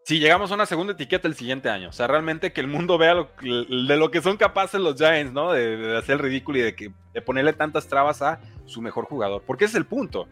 Si 0.04 0.18
llegamos 0.18 0.50
a 0.50 0.54
una 0.54 0.66
segunda 0.66 0.94
etiqueta 0.94 1.28
el 1.28 1.36
siguiente 1.36 1.70
año, 1.70 1.90
o 1.90 1.92
sea, 1.92 2.08
realmente 2.08 2.52
que 2.52 2.60
el 2.60 2.66
mundo 2.66 2.98
vea 2.98 3.14
lo, 3.14 3.30
de 3.40 3.96
lo 3.96 4.10
que 4.10 4.20
son 4.20 4.36
capaces 4.36 4.80
los 4.80 4.96
Giants, 4.96 5.32
¿no? 5.32 5.52
De, 5.52 5.76
de 5.76 5.96
hacer 5.96 6.14
el 6.14 6.18
ridículo 6.18 6.58
y 6.58 6.62
de, 6.62 6.74
que, 6.74 6.90
de 7.14 7.22
ponerle 7.22 7.52
tantas 7.52 7.86
trabas 7.86 8.20
a 8.20 8.40
su 8.66 8.82
mejor 8.82 9.04
jugador, 9.04 9.44
porque 9.46 9.64
ese 9.64 9.72
es 9.72 9.76
el 9.76 9.86
punto. 9.86 10.26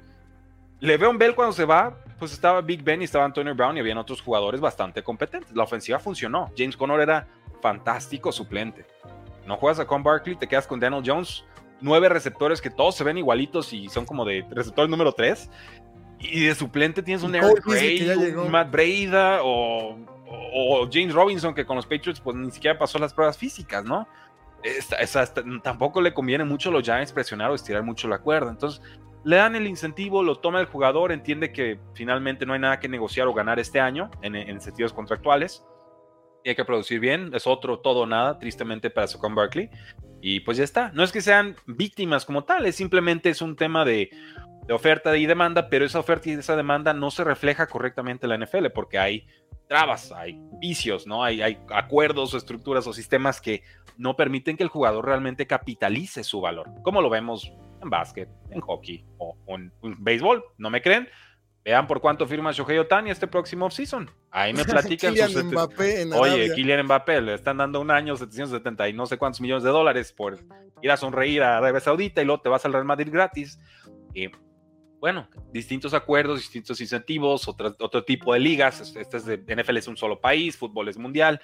Le'Veon 0.81 1.19
Bell 1.19 1.35
cuando 1.35 1.53
se 1.53 1.65
va, 1.65 1.97
pues 2.19 2.33
estaba 2.33 2.61
Big 2.61 2.83
Ben 2.83 3.03
y 3.03 3.05
estaba 3.05 3.25
Antonio 3.25 3.55
Brown 3.55 3.77
y 3.77 3.81
habían 3.81 3.99
otros 3.99 4.23
jugadores 4.23 4.61
bastante 4.61 5.03
competentes. 5.03 5.55
La 5.55 5.65
ofensiva 5.65 5.99
funcionó. 5.99 6.51
James 6.57 6.77
Conner 6.77 7.01
era 7.01 7.29
fantástico 7.61 8.33
suplente. 8.33 8.87
No 9.47 9.57
juegas 9.57 9.81
a 9.81 9.87
Con 9.87 10.03
Barkley, 10.03 10.37
te 10.37 10.47
quedas 10.47 10.67
con 10.67 10.81
Daniel 10.81 11.03
Jones. 11.05 11.45
Nueve 11.81 12.09
receptores 12.09 12.61
que 12.61 12.71
todos 12.71 12.95
se 12.95 13.05
ven 13.05 13.19
igualitos 13.19 13.73
y 13.73 13.89
son 13.89 14.05
como 14.05 14.25
de 14.25 14.45
receptores 14.51 14.91
número 14.91 15.13
tres. 15.13 15.51
Y 16.19 16.45
de 16.45 16.55
suplente 16.55 17.03
tienes 17.03 17.23
un 17.23 17.35
Eric 17.35 17.65
Gray, 17.65 18.35
un 18.37 18.51
Matt 18.51 18.71
Breida 18.71 19.43
o, 19.43 19.97
o, 20.27 20.83
o, 20.83 20.89
James 20.93 21.15
Robinson 21.15 21.55
que 21.55 21.65
con 21.65 21.77
los 21.77 21.87
Patriots 21.87 22.21
pues 22.21 22.37
ni 22.37 22.51
siquiera 22.51 22.79
pasó 22.79 22.99
las 22.99 23.15
pruebas 23.15 23.39
físicas, 23.39 23.85
¿no? 23.85 24.07
Esta, 24.63 24.97
esta, 24.97 25.23
esta, 25.23 25.43
tampoco 25.63 26.03
le 26.03 26.13
conviene 26.13 26.45
mucho 26.45 26.69
a 26.69 26.73
los 26.73 26.83
Giants 26.83 27.13
presionar 27.13 27.51
o 27.51 27.55
estirar 27.55 27.83
mucho 27.83 28.07
la 28.09 28.19
cuerda. 28.19 28.51
Entonces, 28.51 28.83
le 29.25 29.37
dan 29.37 29.57
el 29.57 29.67
incentivo, 29.67 30.23
lo 30.23 30.37
toma 30.37 30.61
el 30.61 30.67
jugador, 30.67 31.13
entiende 31.13 31.53
que 31.53 31.79
finalmente 31.95 32.47
no 32.47 32.55
hay 32.55 32.61
nada 32.61 32.81
que 32.81 32.89
negociar 32.89 33.27
o 33.27 33.35
ganar 33.35 33.59
este 33.59 33.81
año 33.81 34.11
en, 34.23 34.35
en 34.35 34.61
sentidos 34.61 34.93
contractuales. 34.93 35.65
Y 36.43 36.49
hay 36.49 36.55
que 36.55 36.65
producir 36.65 37.01
bien, 37.01 37.31
es 37.35 37.47
otro 37.47 37.81
todo 37.81 38.01
o 38.01 38.07
nada, 38.07 38.39
tristemente 38.39 38.89
para 38.89 39.07
Saquon 39.07 39.35
Barkley. 39.35 39.69
Y 40.23 40.41
pues 40.41 40.57
ya 40.57 40.65
está. 40.65 40.91
No 40.93 41.03
es 41.03 41.13
que 41.13 41.21
sean 41.21 41.57
víctimas 41.67 42.25
como 42.25 42.45
tal, 42.45 42.67
es 42.67 42.77
simplemente 42.77 43.29
es 43.31 43.43
un 43.43 43.57
tema 43.57 43.85
de, 43.85 44.11
de 44.67 44.75
oferta 44.75 45.17
y 45.17 45.27
demanda, 45.27 45.69
pero 45.69 45.85
esa 45.85 45.99
oferta 45.99 46.29
y 46.29 46.33
esa 46.33 46.57
demanda 46.57 46.95
no 46.95 47.11
se 47.11 47.25
refleja 47.25 47.67
correctamente 47.67 48.27
en 48.27 48.31
la 48.31 48.47
NFL 48.47 48.67
porque 48.75 48.99
hay 48.99 49.27
trabas, 49.69 50.13
hay 50.13 50.41
vicios, 50.61 51.07
¿no? 51.07 51.23
Hay, 51.23 51.43
hay 51.43 51.59
acuerdos 51.73 52.35
o 52.35 52.37
estructuras 52.37 52.87
o 52.87 52.93
sistemas 52.93 53.41
que 53.41 53.63
no 53.97 54.17
permiten 54.17 54.57
que 54.57 54.63
el 54.63 54.69
jugador 54.69 55.07
realmente 55.07 55.47
capitalice 55.47 56.25
su 56.25 56.41
valor, 56.41 56.71
como 56.83 57.03
lo 57.03 57.11
vemos 57.11 57.53
en 57.83 57.91
básquet, 57.91 58.29
en 58.51 58.61
hockey 58.61 59.05
o, 59.19 59.37
en, 59.49 59.73
en, 59.83 60.03
béisbol. 60.03 60.45
¿No 60.59 60.71
me 60.71 60.83
creen? 60.83 61.09
Vean 61.65 61.87
por 61.87 62.01
cuánto 62.01 62.27
firma 62.27 62.53
Shohei 62.53 62.79
Otani 62.79 63.11
este 63.11 63.27
próximo 63.27 63.67
offseason. 63.67 64.11
Ahí 64.31 64.53
me 64.53 64.65
platican 64.67 65.15
sus 65.15 65.45
Mbappé 65.45 66.03
en 66.03 66.13
Oye. 66.13 66.55
Kylian 66.55 66.85
Mbappé 66.87 67.21
le 67.21 67.35
están 67.35 67.59
dando 67.59 67.81
un 67.81 67.91
año 67.91 68.17
770 68.17 68.89
y 68.89 68.93
no 68.95 69.07
sé 69.07 69.19
cuántos 69.19 69.41
millones 69.41 69.63
de 69.63 69.71
dólares 69.71 70.13
por 70.13 70.39
ir 70.83 70.91
a 70.91 70.97
sonreír 70.97 71.43
a 71.43 71.59
Arabia 71.59 71.81
Saudita 71.81 72.23
y 72.23 72.25
luego 72.25 72.41
te 72.41 72.49
vas 72.49 72.65
al 72.65 72.73
Real 72.73 72.87
Madrid 72.87 73.11
gratis. 73.13 73.59
Y 74.15 74.29
bueno, 75.01 75.29
distintos 75.53 75.93
acuerdos, 75.93 76.39
distintos 76.39 76.81
incentivos, 76.81 77.47
otro, 77.47 77.77
otro 77.79 78.05
tipo 78.05 78.33
de 78.33 78.41
ligas. 78.41 78.95
Este 78.97 79.17
es 79.19 79.27
de 79.27 79.37
NFL 79.37 79.77
es 79.77 79.89
un 79.89 79.97
solo 79.97 80.21
país, 80.21 80.57
fútbol 80.57 80.89
es 80.89 80.97
mundial. 80.97 81.41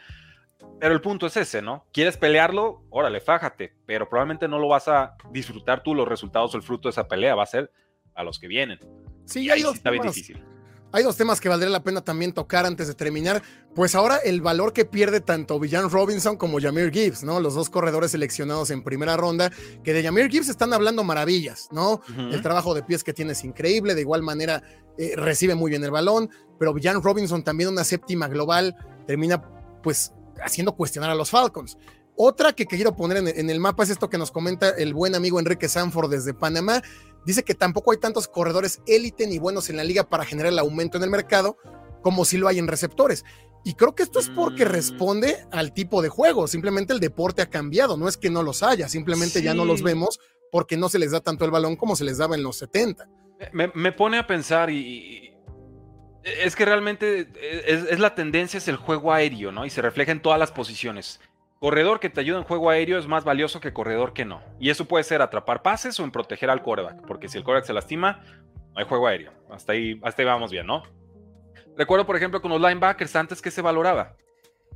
Pero 0.81 0.95
el 0.95 1.01
punto 1.01 1.27
es 1.27 1.37
ese, 1.37 1.62
¿no? 1.62 1.87
¿Quieres 1.92 2.16
pelearlo? 2.16 2.85
Órale, 2.90 3.21
fájate. 3.21 3.75
Pero 3.87 4.09
probablemente 4.09 4.49
no 4.49 4.59
lo 4.59 4.69
vas 4.69 4.88
a 4.88 5.16
disfrutar 5.31 5.83
tú 5.83 5.95
los 5.95 6.07
resultados 6.07 6.55
o 6.55 6.57
el 6.57 6.62
fruto 6.62 6.88
de 6.88 6.90
esa 6.90 7.09
pelea. 7.09 7.35
Va 7.35 7.42
a 7.45 7.47
ser 7.47 7.71
a 8.14 8.23
los 8.23 8.38
que 8.38 8.47
vienen. 8.49 8.79
Sí, 9.25 9.51
hay, 9.51 9.62
dos 9.62 9.73
sí 9.73 9.77
está 9.79 9.90
bien 9.90 10.03
temas, 10.03 10.14
difícil. 10.14 10.45
hay 10.92 11.03
dos 11.03 11.16
temas 11.16 11.40
que 11.40 11.49
valdría 11.49 11.71
la 11.71 11.83
pena 11.83 12.03
también 12.03 12.33
tocar 12.33 12.66
antes 12.66 12.88
de 12.88 12.95
terminar. 12.95 13.42
Pues 13.75 13.95
ahora 13.95 14.16
el 14.19 14.40
valor 14.40 14.73
que 14.73 14.85
pierde 14.85 15.21
tanto 15.21 15.59
Villan 15.59 15.90
Robinson 15.90 16.37
como 16.37 16.61
Jameer 16.61 16.90
Gibbs, 16.92 17.25
¿no? 17.25 17.40
Los 17.40 17.55
dos 17.55 17.69
corredores 17.71 18.12
seleccionados 18.12 18.71
en 18.71 18.83
primera 18.83 19.16
ronda, 19.16 19.51
que 19.83 19.92
de 19.92 20.03
Jameer 20.03 20.31
Gibbs 20.31 20.49
están 20.49 20.73
hablando 20.73 21.05
maravillas, 21.05 21.69
¿no? 21.73 21.92
Uh 21.95 21.99
-huh. 21.99 22.35
El 22.35 22.42
trabajo 22.42 22.75
de 22.75 22.83
pies 22.83 23.03
que 23.03 23.12
tiene 23.12 23.33
es 23.33 23.45
increíble, 23.45 23.95
de 23.95 24.01
igual 24.03 24.23
manera 24.23 24.62
eh, 24.99 25.12
recibe 25.16 25.55
muy 25.55 25.71
bien 25.71 25.85
el 25.85 25.90
balón, 25.90 26.31
pero 26.59 26.73
Villan 26.73 27.03
Robinson 27.03 27.42
también 27.42 27.69
una 27.69 27.85
séptima 27.85 28.29
global 28.29 28.75
termina 29.07 29.42
pues 29.83 30.12
haciendo 30.42 30.77
cuestionar 30.77 31.11
a 31.11 31.14
los 31.14 31.31
Falcons. 31.31 31.79
Otra 32.16 32.53
que 32.53 32.66
quiero 32.66 32.96
poner 32.96 33.18
en, 33.18 33.29
en, 33.29 33.51
el 33.51 33.61
mapa 33.61 33.83
es 33.83 33.90
esto 33.90 34.09
que 34.09 34.16
nos 34.16 34.31
comenta 34.31 34.70
el 34.70 34.94
buen 34.94 35.14
amigo 35.14 35.38
Enrique 35.38 35.68
Sanford 35.68 36.11
desde 36.11 36.33
Panamá. 36.33 36.83
Dice 37.27 37.42
que 37.42 37.55
tampoco 37.55 37.92
hay 37.92 37.99
tantos 37.99 38.27
corredores 38.27 38.81
élite 38.87 39.27
ni 39.27 39.38
buenos 39.38 39.68
en 39.68 39.77
la 39.77 39.85
liga 39.85 40.09
para 40.09 40.25
generar 40.25 40.53
el 40.53 40.59
aumento 40.59 40.96
en 40.96 41.05
el 41.05 41.11
mercado 41.11 41.59
como 42.03 42.25
si 42.25 42.38
lo 42.38 42.49
hay 42.49 42.59
en 42.59 42.68
receptores. 42.68 43.25
Y 43.64 43.75
creo 43.75 43.96
que 43.96 44.05
esto 44.05 44.20
es 44.20 44.29
porque 44.29 44.64
mm. 44.64 44.68
responde 44.68 45.44
al 45.51 45.72
tipo 45.72 46.01
de 46.01 46.09
juego. 46.09 46.46
Simplemente 46.46 46.92
el 46.92 47.01
deporte 47.01 47.42
ha 47.42 47.51
cambiado. 47.51 47.96
No 47.96 48.09
es 48.09 48.16
que 48.16 48.31
no 48.31 48.44
los 48.44 48.62
haya, 48.62 48.88
simplemente 48.88 49.40
sí. 49.40 49.44
ya 49.44 49.55
no 49.55 49.64
los 49.64 49.83
vemos 49.83 50.20
porque 50.53 50.77
no 50.77 50.88
se 50.88 51.01
les 51.01 51.11
da 51.11 51.20
tanto 51.20 51.44
el 51.44 51.51
balón 51.51 51.75
como 51.75 51.96
se 51.96 52.05
les 52.05 52.18
daba 52.18 52.37
en 52.37 52.44
los 52.44 52.59
70. 52.59 53.09
Me, 53.53 53.72
me 53.75 53.90
pone 53.90 54.18
a 54.18 54.27
pensar 54.27 54.70
y, 54.70 55.36
es 56.27 56.57
que 56.57 56.65
realmente 56.65 57.29
es, 57.67 57.85
es, 57.85 58.01
la 58.01 58.15
tendencia, 58.15 58.59
es 58.59 58.67
el 58.67 58.77
juego 58.77 59.12
aéreo, 59.12 59.53
¿no? 59.53 59.65
Y 59.65 59.71
se 59.71 59.81
refleja 59.81 60.11
en 60.11 60.21
todas 60.21 60.39
las 60.39 60.51
posiciones. 60.51 61.21
Corredor 61.61 62.01
que 62.01 62.11
te 62.11 62.21
ayuda 62.21 62.39
en 62.39 62.45
juego 62.45 62.69
aéreo 62.69 62.99
es 62.99 63.07
más 63.07 63.25
valioso 63.25 63.61
que 63.61 63.73
corredor 63.73 64.12
que 64.12 64.25
no. 64.25 64.43
Y 64.59 64.71
eso 64.71 64.87
puede 64.87 65.05
ser 65.05 65.23
atrapar 65.23 65.62
pases 65.62 65.99
o 66.01 66.05
en 66.05 66.11
proteger 66.11 66.51
al 66.51 66.62
coreback, 66.62 67.07
porque 67.07 67.29
si 67.29 67.39
el 67.39 67.45
coreback 67.45 67.67
se 67.67 67.73
lastima, 67.73 68.23
no 68.73 68.81
hay 68.81 68.85
juego 68.85 69.07
aéreo. 69.07 69.33
Hasta 69.51 69.73
ahí, 69.73 70.01
hasta 70.03 70.23
ahí 70.23 70.27
vamos 70.27 70.51
bien, 70.51 70.67
¿no? 70.67 70.83
Recuerdo, 71.77 72.07
por 72.07 72.17
ejemplo, 72.17 72.43
con 72.43 72.51
los 72.51 72.61
linebackers 72.61 73.15
antes 73.15 73.41
que 73.41 73.51
se 73.51 73.62
valoraba. 73.62 74.17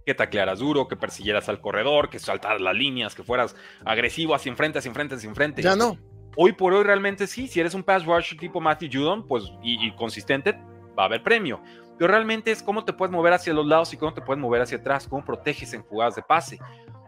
Que 0.07 0.15
taclearas 0.15 0.61
duro, 0.61 0.87
que 0.87 0.97
persiguieras 0.97 1.49
al 1.49 1.61
corredor, 1.61 2.11
que 2.11 2.19
saltaras 2.19 2.61
las 2.61 2.75
líneas, 2.75 3.15
que 3.15 3.25
fueras 3.25 3.57
agresivo 3.85 4.35
hacia 4.35 4.51
enfrente, 4.51 4.79
hacia 4.79 4.89
enfrente, 4.89 5.17
hacia 5.17 5.29
enfrente. 5.29 5.63
Ya 5.63 5.75
no. 5.75 5.99
Hoy 6.37 6.53
por 6.53 6.73
hoy 6.73 6.85
realmente 6.85 7.27
sí, 7.27 7.49
si 7.49 7.59
eres 7.59 7.75
un 7.75 7.83
pass 7.83 8.07
rusher 8.07 8.39
tipo 8.39 8.61
Matthew 8.61 8.91
Judon, 8.93 9.27
pues 9.27 9.53
y, 9.63 9.87
y 9.87 9.93
consistente, 9.97 10.57
va 11.01 11.05
a 11.05 11.07
haber 11.07 11.23
premio. 11.23 11.61
Pero 11.99 12.13
realmente 12.13 12.51
es 12.51 12.63
cómo 12.63 12.85
te 12.85 12.93
puedes 12.93 13.13
mover 13.13 13.33
hacia 13.33 13.53
los 13.53 13.67
lados 13.67 13.93
y 13.93 13.97
cómo 13.97 14.15
te 14.15 14.23
puedes 14.23 14.41
mover 14.41 14.63
hacia 14.63 14.79
atrás, 14.79 15.07
cómo 15.07 15.25
proteges 15.25 15.75
en 15.75 15.83
jugadas 15.83 16.15
de 16.17 16.23
pase. 16.23 16.59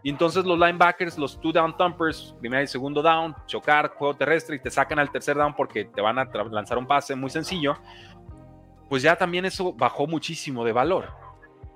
Y 0.03 0.09
entonces 0.09 0.45
los 0.45 0.59
linebackers, 0.59 1.17
los 1.17 1.39
two 1.39 1.51
down 1.51 1.75
thumpers, 1.77 2.35
primer 2.39 2.63
y 2.63 2.67
segundo 2.67 3.01
down, 3.01 3.33
chocar, 3.47 3.93
juego 3.95 4.13
terrestre 4.13 4.57
y 4.57 4.59
te 4.59 4.69
sacan 4.69 4.99
al 4.99 5.09
tercer 5.09 5.37
down 5.37 5.55
porque 5.55 5.85
te 5.85 6.01
van 6.01 6.19
a 6.19 6.25
lanzar 6.51 6.77
un 6.77 6.85
pase 6.85 7.15
muy 7.15 7.29
sencillo, 7.29 7.75
pues 8.89 9.01
ya 9.01 9.15
también 9.15 9.45
eso 9.45 9.73
bajó 9.73 10.05
muchísimo 10.05 10.65
de 10.65 10.73
valor. 10.73 11.07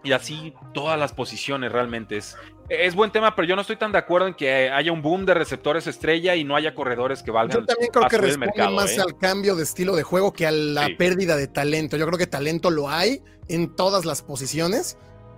Y 0.04 0.12
así 0.12 0.54
todas 0.74 1.00
las 1.00 1.14
posiciones 1.14 1.72
realmente 1.72 2.18
es, 2.18 2.38
es 2.70 2.96
buen 2.96 3.12
tema, 3.12 3.36
pero 3.36 3.48
yo 3.48 3.56
no 3.56 3.62
estoy 3.62 3.78
tan 3.78 3.92
de 3.92 3.98
acuerdo 3.98 4.28
en 4.28 4.34
que 4.34 4.70
haya 4.70 4.92
un 4.92 5.02
boom 5.02 5.26
de 5.26 5.34
receptores 5.34 5.88
estrella 5.88 6.36
y 6.36 6.44
no 6.44 6.56
haya 6.56 6.76
corredores 6.76 7.24
que 7.24 7.32
valgan. 7.32 7.62
Yo 7.62 7.66
también 7.66 7.92
creo 7.92 8.08
que 8.08 8.18
responde 8.18 8.48
mercado, 8.48 8.76
más 8.76 8.98
¿eh? 8.98 9.02
al 9.02 9.18
cambio 9.18 9.56
de 9.56 9.64
estilo 9.64 9.96
de 9.96 10.04
juego 10.04 10.34
que 10.34 10.46
a 10.46 10.52
la 10.52 10.88
sí. 10.88 10.96
pérdida 10.96 11.38
de 11.38 11.48
talento. 11.48 11.98
Yo 11.98 12.06
creo 12.06 12.18
que 12.18 12.28
talento 12.28 12.70
lo 12.70 12.90
hay 12.90 13.22
en 13.48 13.76
todas 13.76 14.06
las 14.06 14.22
posiciones, 14.22 14.98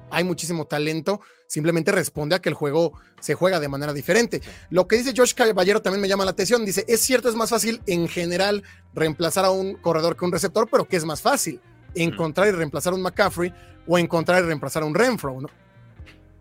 hay 0.09 0.23
muchísimo 0.23 0.65
talento, 0.65 1.21
simplemente 1.45 1.91
responde 1.91 2.35
a 2.35 2.39
que 2.39 2.49
el 2.49 2.55
juego 2.55 2.93
se 3.19 3.35
juega 3.35 3.59
de 3.59 3.67
manera 3.67 3.93
diferente. 3.93 4.41
Lo 4.71 4.87
que 4.87 4.97
dice 4.97 5.13
Josh 5.15 5.33
Caballero 5.35 5.83
también 5.83 6.01
me 6.01 6.07
llama 6.07 6.25
la 6.25 6.31
atención, 6.31 6.65
dice, 6.65 6.83
es 6.87 7.01
cierto, 7.01 7.29
es 7.29 7.35
más 7.35 7.51
fácil 7.51 7.81
en 7.85 8.07
general 8.07 8.63
reemplazar 8.93 9.45
a 9.45 9.51
un 9.51 9.75
corredor 9.75 10.17
que 10.17 10.25
un 10.25 10.31
receptor, 10.31 10.67
pero 10.71 10.85
¿qué 10.85 10.97
es 10.97 11.05
más 11.05 11.21
fácil? 11.21 11.61
Encontrar 11.93 12.47
y 12.47 12.51
reemplazar 12.51 12.93
a 12.93 12.95
un 12.95 13.03
McCaffrey 13.03 13.53
o 13.87 13.99
encontrar 13.99 14.43
y 14.43 14.47
reemplazar 14.47 14.81
a 14.81 14.85
un 14.87 14.95
Renfro, 14.95 15.41
¿no? 15.41 15.49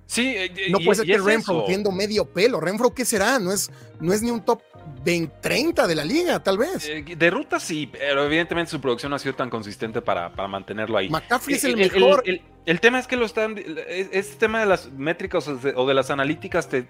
Sí, 0.09 0.35
no 0.71 0.79
puede 0.79 0.97
ser 0.97 1.07
que 1.07 1.19
Renfro 1.19 1.65
tiendo 1.67 1.93
medio 1.93 2.25
pelo. 2.25 2.61
Renfro, 2.61 2.95
¿qué 2.95 3.05
será? 3.05 3.39
No 3.39 3.53
es, 3.53 3.71
no 4.01 4.15
es 4.15 4.23
ni 4.23 4.31
un 4.31 4.43
top 4.43 4.63
20, 5.05 5.37
30 5.43 5.87
de 5.87 5.95
la 5.95 6.03
liga, 6.03 6.43
tal 6.43 6.57
vez. 6.57 6.89
Eh, 6.89 7.05
de 7.15 7.31
ruta 7.31 7.61
sí, 7.61 7.87
pero 7.93 8.25
evidentemente 8.25 8.71
su 8.71 8.81
producción 8.81 9.11
no 9.11 9.17
ha 9.17 9.19
sido 9.19 9.35
tan 9.35 9.51
consistente 9.51 10.01
para, 10.01 10.33
para 10.33 10.49
mantenerlo 10.49 10.97
ahí. 10.97 11.11
McCaffrey 11.11 11.57
es 11.57 11.65
el, 11.65 11.77
mejor. 11.77 12.25
El, 12.65 12.81
tema 12.81 12.99
es 12.99 13.07
que 13.07 13.17
lo 13.17 13.27
están. 13.27 13.57
Este 13.59 14.37
tema 14.37 14.61
de 14.61 14.67
las 14.67 14.91
métricas 14.93 15.47
o 15.47 15.87
de, 15.87 15.95
las 15.95 16.11
analíticas 16.11 16.71
te, 16.71 16.89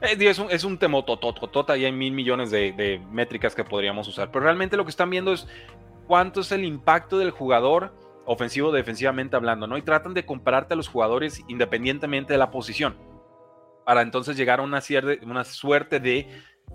eh, 0.00 0.16
es, 0.18 0.38
un, 0.38 0.50
es 0.50 0.64
un 0.64 0.78
temotototota 0.78 1.76
y 1.76 1.84
hay 1.84 1.92
mil 1.92 2.14
millones 2.14 2.50
de, 2.50 2.72
de 2.72 3.02
métricas 3.12 3.54
que 3.54 3.64
podríamos 3.64 4.08
usar. 4.08 4.30
Pero 4.32 4.44
realmente 4.44 4.78
lo 4.78 4.84
que 4.84 4.90
están 4.90 5.10
viendo 5.10 5.34
es 5.34 5.46
cuánto 6.06 6.40
es 6.40 6.52
el 6.52 6.64
impacto 6.64 7.18
del 7.18 7.32
jugador 7.32 7.92
ofensivo 8.28 8.70
defensivamente 8.70 9.36
hablando, 9.36 9.66
¿no? 9.66 9.78
Y 9.78 9.82
tratan 9.82 10.12
de 10.12 10.26
compararte 10.26 10.74
a 10.74 10.76
los 10.76 10.86
jugadores 10.86 11.42
independientemente 11.48 12.34
de 12.34 12.38
la 12.38 12.50
posición, 12.50 12.96
para 13.86 14.02
entonces 14.02 14.36
llegar 14.36 14.60
a 14.60 14.62
una, 14.62 14.82
una 15.22 15.44
suerte 15.44 15.98
de, 15.98 16.28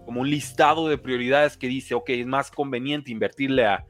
como 0.06 0.22
un 0.22 0.30
listado 0.30 0.88
de 0.88 0.98
prioridades 0.98 1.56
que 1.56 1.68
dice, 1.68 1.94
ok, 1.94 2.10
es 2.10 2.26
más 2.26 2.50
conveniente 2.50 3.12
invertirle 3.12 3.66
a 3.66 3.86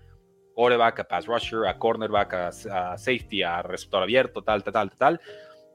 quarterback, 0.53 0.99
a 0.99 1.03
pass 1.05 1.25
rusher, 1.25 1.65
a 1.65 1.79
cornerback, 1.79 2.33
a, 2.33 2.97
safety, 2.97 3.43
a 3.43 3.61
receptor 3.61 4.03
abierto, 4.03 4.43
tal, 4.43 4.61
tal, 4.61 4.73
tal, 4.73 4.91
tal. 4.91 5.21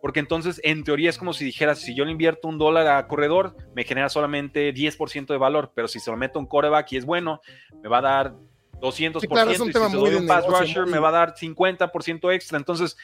Porque 0.03 0.21
entonces, 0.21 0.61
en 0.63 0.85
teoría, 0.85 1.09
es 1.09 1.17
como 1.17 1.33
si 1.33 1.45
dijeras, 1.45 1.81
si 1.81 1.95
yo 1.95 2.05
le 2.05 2.13
invierto 2.13 2.49
un 2.49 2.59
dólar 2.59 2.87
a 2.87 3.09
corredor, 3.09 3.57
me 3.75 3.85
genera 3.85 4.11
solamente 4.11 4.75
10% 4.75 5.27
de 5.27 5.39
valor, 5.39 5.73
pero 5.75 5.89
si 5.89 6.01
se 6.01 6.11
lo 6.11 6.19
meto 6.19 6.39
a 6.39 6.43
un 6.43 6.47
quarterback 6.47 6.93
y 6.93 6.99
es 6.99 7.07
bueno, 7.07 7.41
me 7.83 7.89
va 7.89 7.99
a 7.99 8.03
dar 8.03 8.35
200%, 8.81 9.17
y 9.17 9.91
si 9.91 9.97
doy 9.97 10.15
un 10.15 10.27
pass 10.27 10.47
rusher 10.47 10.87
me 10.87 10.99
va 10.99 11.09
a 11.09 11.13
dar 11.13 11.35
50% 11.35 12.33
extra. 12.33 12.59
Entonces, 12.59 12.97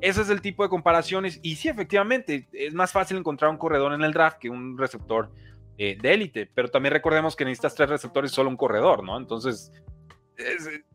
ese 0.00 0.22
es 0.22 0.30
el 0.30 0.40
tipo 0.40 0.62
de 0.62 0.68
comparaciones. 0.68 1.38
Y 1.42 1.56
sí, 1.56 1.68
efectivamente, 1.68 2.48
es 2.52 2.74
más 2.74 2.92
fácil 2.92 3.16
encontrar 3.16 3.50
un 3.50 3.56
corredor 3.56 3.92
en 3.92 4.02
el 4.02 4.12
draft 4.12 4.38
que 4.38 4.50
un 4.50 4.76
receptor 4.76 5.30
eh, 5.78 5.96
de 6.00 6.14
élite. 6.14 6.50
Pero 6.52 6.68
también 6.68 6.92
recordemos 6.92 7.36
que 7.36 7.44
necesitas 7.44 7.74
tres 7.74 7.88
receptores 7.88 8.32
y 8.32 8.34
solo 8.34 8.50
un 8.50 8.56
corredor, 8.56 9.04
¿no? 9.04 9.16
Entonces, 9.16 9.72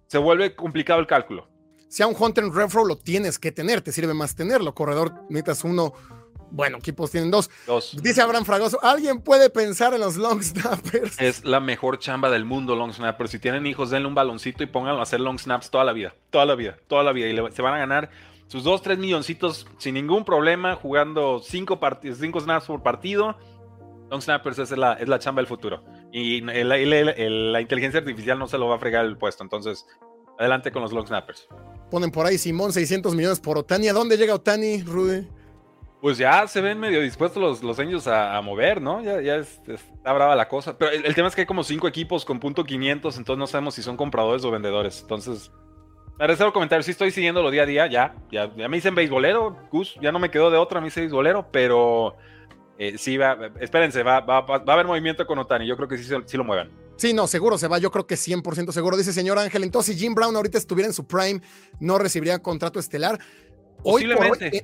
se 0.08 0.18
vuelve 0.18 0.56
complicado 0.56 1.00
el 1.00 1.08
cálculo. 1.08 1.48
Si 1.88 2.04
a 2.04 2.08
un 2.08 2.16
Hunter 2.18 2.46
Renfro 2.46 2.84
lo 2.84 2.98
tienes 2.98 3.40
que 3.40 3.52
tener, 3.52 3.82
te 3.82 3.92
sirve 3.92 4.14
más 4.14 4.36
tenerlo. 4.36 4.76
Corredor, 4.76 5.14
necesitas 5.30 5.64
uno 5.64 5.94
bueno, 6.56 6.78
equipos 6.78 7.12
tienen 7.12 7.30
dos. 7.32 7.50
Dice 8.02 8.22
Abraham 8.22 8.46
Fragoso, 8.46 8.80
¿alguien 8.82 9.20
puede 9.20 9.50
pensar 9.50 9.94
en 9.94 10.00
los 10.00 10.16
long 10.16 10.42
snappers? 10.42 11.20
Es 11.20 11.44
la 11.44 11.60
mejor 11.60 12.00
chamba 12.00 12.30
del 12.30 12.46
mundo, 12.46 12.78
long 12.78 12.94
snapper. 12.94 13.28
Si 13.28 13.40
tienen 13.40 13.68
hijos, 13.68 13.90
denle 13.90 14.08
un 14.08 14.16
baloncito 14.16 14.64
y 14.64 14.68
pónganlo 14.68 15.02
a 15.02 15.04
hacer 15.04 15.20
long 15.20 15.38
snaps 15.38 15.70
toda 15.70 15.84
la 15.84 15.92
vida. 15.92 16.16
Toda 16.30 16.46
la 16.46 16.56
vida, 16.56 16.78
toda 16.88 17.04
la 17.04 17.12
vida. 17.12 17.28
Y 17.28 17.52
se 17.52 17.62
van 17.62 17.74
a 17.74 17.78
ganar 17.78 18.10
sus 18.48 18.64
dos, 18.64 18.82
tres 18.82 18.98
milloncitos 18.98 19.68
sin 19.80 19.96
ningún 19.96 20.24
problema, 20.24 20.76
jugando 20.76 21.42
cinco, 21.44 21.78
cinco 22.18 22.40
snaps 22.40 22.68
por 22.68 22.82
partido. 22.82 23.36
Long 24.10 24.22
snappers 24.22 24.58
es 24.60 24.72
la, 24.72 24.94
es 24.94 25.10
la 25.10 25.20
chamba 25.20 25.42
del 25.42 25.48
futuro. 25.48 25.84
Y 26.14 26.40
la 26.40 27.60
inteligencia 27.60 28.00
artificial 28.00 28.40
no 28.40 28.48
se 28.48 28.58
lo 28.58 28.70
va 28.70 28.78
a 28.78 28.80
fregar 28.80 29.04
el 29.06 29.18
puesto. 29.18 29.44
Entonces, 29.44 29.86
adelante 30.40 30.72
con 30.72 30.82
los 30.84 30.94
long 30.94 31.06
snappers. 31.06 31.50
Ponen 31.92 32.12
por 32.12 32.26
ahí 32.26 32.38
Simón 32.38 32.72
600 32.72 33.14
millones 33.14 33.42
por 33.42 33.58
Otani. 33.58 33.90
¿A 33.90 33.94
dónde 33.94 34.16
llega 34.16 34.34
Otani, 34.34 34.84
Rudy? 34.84 35.28
Pues 36.06 36.20
ya 36.20 36.48
se 36.48 36.62
ven 36.62 36.80
medio 36.80 37.02
dispuestos 37.02 37.42
los, 37.42 37.64
los 37.64 38.08
a, 38.08 38.40
mover, 38.44 38.80
¿no? 38.80 39.02
Ya, 39.02 39.22
ya 39.22 39.38
está 39.38 40.14
brava 40.14 40.36
la 40.36 40.48
cosa. 40.48 40.78
Pero 40.78 40.92
el, 40.92 41.16
tema 41.16 41.30
es 41.30 41.34
que 41.34 41.42
hay 41.42 41.48
como 41.48 41.64
cinco 41.64 41.88
equipos 41.88 42.24
con 42.24 42.40
punto 42.40 42.64
500, 42.64 43.18
entonces 43.18 43.40
no 43.40 43.48
sabemos 43.48 43.74
si 43.74 43.82
son 43.82 43.98
compradores 43.98 44.46
o 44.46 44.52
vendedores. 44.52 45.02
Entonces, 45.02 45.52
me 46.20 46.26
el 46.26 46.54
comentario, 46.54 46.84
sí 46.84 46.92
estoy 46.92 47.10
siguiéndolo 47.10 47.50
día 47.50 47.64
a 47.64 47.66
día, 47.66 47.88
ya, 47.88 48.14
ya, 48.32 48.56
ya 48.56 48.70
me 48.70 48.78
dicen 48.78 48.94
beisbolero, 48.94 49.58
Gus, 49.72 49.96
ya 50.00 50.12
no 50.12 50.20
me 50.20 50.30
quedó 50.30 50.52
de 50.52 50.60
otra, 50.60 50.80
me 50.80 50.90
hice 50.90 51.02
beisbolero, 51.02 51.48
pero 51.52 52.16
eh, 52.78 53.00
sí, 53.00 53.18
va, 53.18 53.36
espérense, 53.60 54.04
va, 54.04 54.20
va, 54.20 54.42
va, 54.42 54.58
a 54.58 54.74
haber 54.74 54.86
movimiento 54.86 55.26
con 55.26 55.40
Otani, 55.40 55.66
yo 55.66 55.76
creo 55.76 55.88
que 55.88 55.98
sí, 55.98 56.04
sí 56.28 56.38
lo 56.38 56.44
muevan. 56.44 56.70
Sí, 56.98 57.14
no, 57.14 57.28
seguro 57.28 57.58
se 57.58 57.68
va, 57.68 57.78
yo 57.78 57.92
creo 57.92 58.08
que 58.08 58.16
100% 58.16 58.72
seguro, 58.72 58.96
dice 58.96 59.12
señor 59.12 59.38
Ángel. 59.38 59.64
Entonces, 59.64 59.96
si 59.96 60.00
Jim 60.00 60.16
Brown 60.16 60.36
ahorita 60.36 60.58
estuviera 60.58 60.88
en 60.88 60.94
su 60.94 61.06
prime, 61.06 61.42
no 61.80 61.98
recibiría 61.98 62.40
contrato 62.40 62.80
estelar. 62.80 63.20
Hoy 63.86 64.04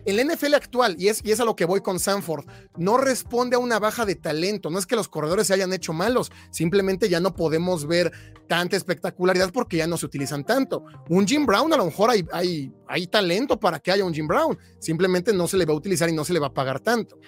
el 0.05 0.27
NFL 0.27 0.55
actual, 0.55 0.95
y 0.97 1.07
es, 1.07 1.21
y 1.23 1.31
es 1.31 1.39
a 1.39 1.45
lo 1.45 1.55
que 1.55 1.65
voy 1.65 1.81
con 1.81 1.99
Sanford, 1.99 2.45
no 2.75 2.97
responde 2.97 3.55
a 3.55 3.59
una 3.59 3.77
baja 3.77 4.05
de 4.05 4.15
talento. 4.15 4.71
No 4.71 4.79
es 4.79 4.87
que 4.87 4.95
los 4.95 5.07
corredores 5.07 5.47
se 5.47 5.53
hayan 5.53 5.71
hecho 5.73 5.93
malos, 5.93 6.31
simplemente 6.49 7.07
ya 7.07 7.19
no 7.19 7.35
podemos 7.35 7.85
ver 7.85 8.11
tanta 8.47 8.75
espectacularidad 8.75 9.51
porque 9.53 9.77
ya 9.77 9.87
no 9.87 9.95
se 9.97 10.07
utilizan 10.07 10.43
tanto. 10.43 10.83
Un 11.07 11.27
Jim 11.27 11.45
Brown, 11.45 11.71
a 11.71 11.77
lo 11.77 11.85
mejor 11.85 12.09
hay, 12.09 12.25
hay, 12.33 12.71
hay 12.87 13.07
talento 13.07 13.59
para 13.59 13.79
que 13.79 13.91
haya 13.91 14.03
un 14.03 14.13
Jim 14.13 14.27
Brown, 14.27 14.57
simplemente 14.79 15.33
no 15.33 15.47
se 15.47 15.57
le 15.57 15.65
va 15.65 15.73
a 15.73 15.77
utilizar 15.77 16.09
y 16.09 16.13
no 16.13 16.25
se 16.25 16.33
le 16.33 16.39
va 16.39 16.47
a 16.47 16.53
pagar 16.53 16.79
tanto. 16.79 17.19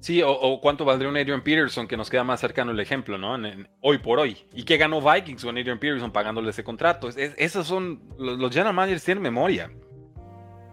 Sí, 0.00 0.22
o, 0.24 0.60
cuánto 0.62 0.86
valdría 0.86 1.10
un 1.10 1.16
Adrian 1.16 1.42
Peterson, 1.42 1.86
que 1.86 1.96
nos 1.96 2.08
queda 2.08 2.24
más 2.24 2.40
cercano 2.40 2.70
el 2.70 2.80
ejemplo, 2.80 3.18
¿no? 3.18 3.36
hoy 3.82 3.98
por 3.98 4.18
hoy. 4.18 4.38
¿Y 4.54 4.62
qué 4.62 4.78
ganó 4.78 5.02
Vikings 5.02 5.44
con 5.44 5.58
Adrian 5.58 5.78
Peterson 5.78 6.10
pagándole 6.10 6.50
ese 6.50 6.64
contrato? 6.64 7.08
esos 7.08 7.66
son, 7.66 8.02
los, 8.18 8.38
los 8.38 8.50
general 8.50 8.72
managers 8.72 9.04
tienen 9.04 9.22
memoria 9.22 9.70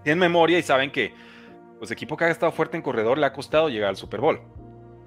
tienen 0.03 0.19
memoria 0.19 0.57
y 0.57 0.63
saben 0.63 0.91
que 0.91 1.13
pues 1.79 1.91
equipo 1.91 2.17
que 2.17 2.25
ha 2.25 2.29
estado 2.29 2.51
fuerte 2.51 2.77
en 2.77 2.83
corredor 2.83 3.17
le 3.17 3.25
ha 3.25 3.33
costado 3.33 3.69
llegar 3.69 3.89
al 3.89 3.97
Super 3.97 4.19
Bowl. 4.19 4.39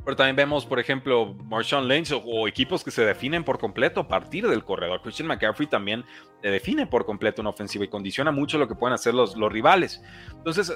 Pero 0.05 0.17
también 0.17 0.37
vemos, 0.37 0.65
por 0.65 0.81
ejemplo, 0.81 1.35
Marshawn 1.45 1.87
Lynch 1.87 2.13
o, 2.13 2.49
equipos 2.49 2.83
que 2.83 2.91
se 2.91 3.05
definen 3.05 3.45
por 3.45 3.59
completo 3.59 4.01
a 4.01 4.09
partir 4.09 4.49
del 4.49 4.65
corredor. 4.65 5.03
Christian 5.03 5.29
McCaffrey 5.29 5.69
también 5.69 6.05
define 6.43 6.87
por 6.87 7.05
completo 7.05 7.43
una 7.43 7.51
ofensiva 7.51 7.85
y 7.85 7.89
condiciona 7.89 8.31
mucho 8.31 8.57
lo 8.57 8.67
que 8.67 8.75
pueden 8.75 8.95
hacer 8.95 9.13
los, 9.13 9.37
los 9.37 9.53
rivales. 9.53 10.03
Entonces, 10.33 10.73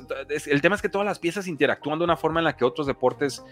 el 0.46 0.60
tema 0.60 0.76
es 0.76 0.82
que 0.82 0.90
todas 0.90 1.06
las 1.06 1.18
piezas 1.18 1.46
interactúan 1.46 1.98
de 1.98 2.04
una 2.04 2.16
forma 2.16 2.40
en 2.40 2.44
la 2.44 2.56
que 2.56 2.66
otros 2.66 2.86
deportes 2.86 3.42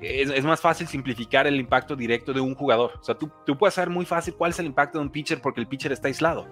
es, 0.00 0.44
más 0.44 0.60
fácil 0.60 0.86
simplificar 0.86 1.46
el 1.46 1.56
impacto 1.56 1.96
directo 1.96 2.32
de 2.32 2.40
un 2.40 2.54
jugador. 2.54 2.92
O 3.00 3.04
sea, 3.04 3.14
tú, 3.16 3.30
tú 3.44 3.56
puedes 3.58 3.74
saber 3.74 3.90
muy 3.90 4.06
fácil 4.06 4.34
cuál 4.34 4.52
es 4.52 4.58
el 4.58 4.66
impacto 4.66 4.98
de 4.98 5.04
un 5.04 5.10
pitcher 5.10 5.40
porque 5.40 5.60
el 5.60 5.66
pitcher 5.66 5.92
está 5.92 6.08
aislado. 6.08 6.46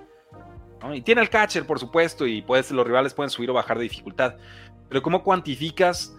Y 0.94 1.02
tiene 1.02 1.20
el 1.20 1.30
catcher, 1.30 1.66
por 1.66 1.78
supuesto, 1.78 2.26
y 2.26 2.42
puedes, 2.42 2.70
los 2.70 2.86
rivales 2.86 3.14
pueden 3.14 3.30
subir 3.30 3.50
o 3.50 3.54
bajar 3.54 3.78
de 3.78 3.84
dificultad. 3.84 4.36
Pero 4.88 5.02
¿cómo 5.02 5.22
cuantificas 5.22 6.16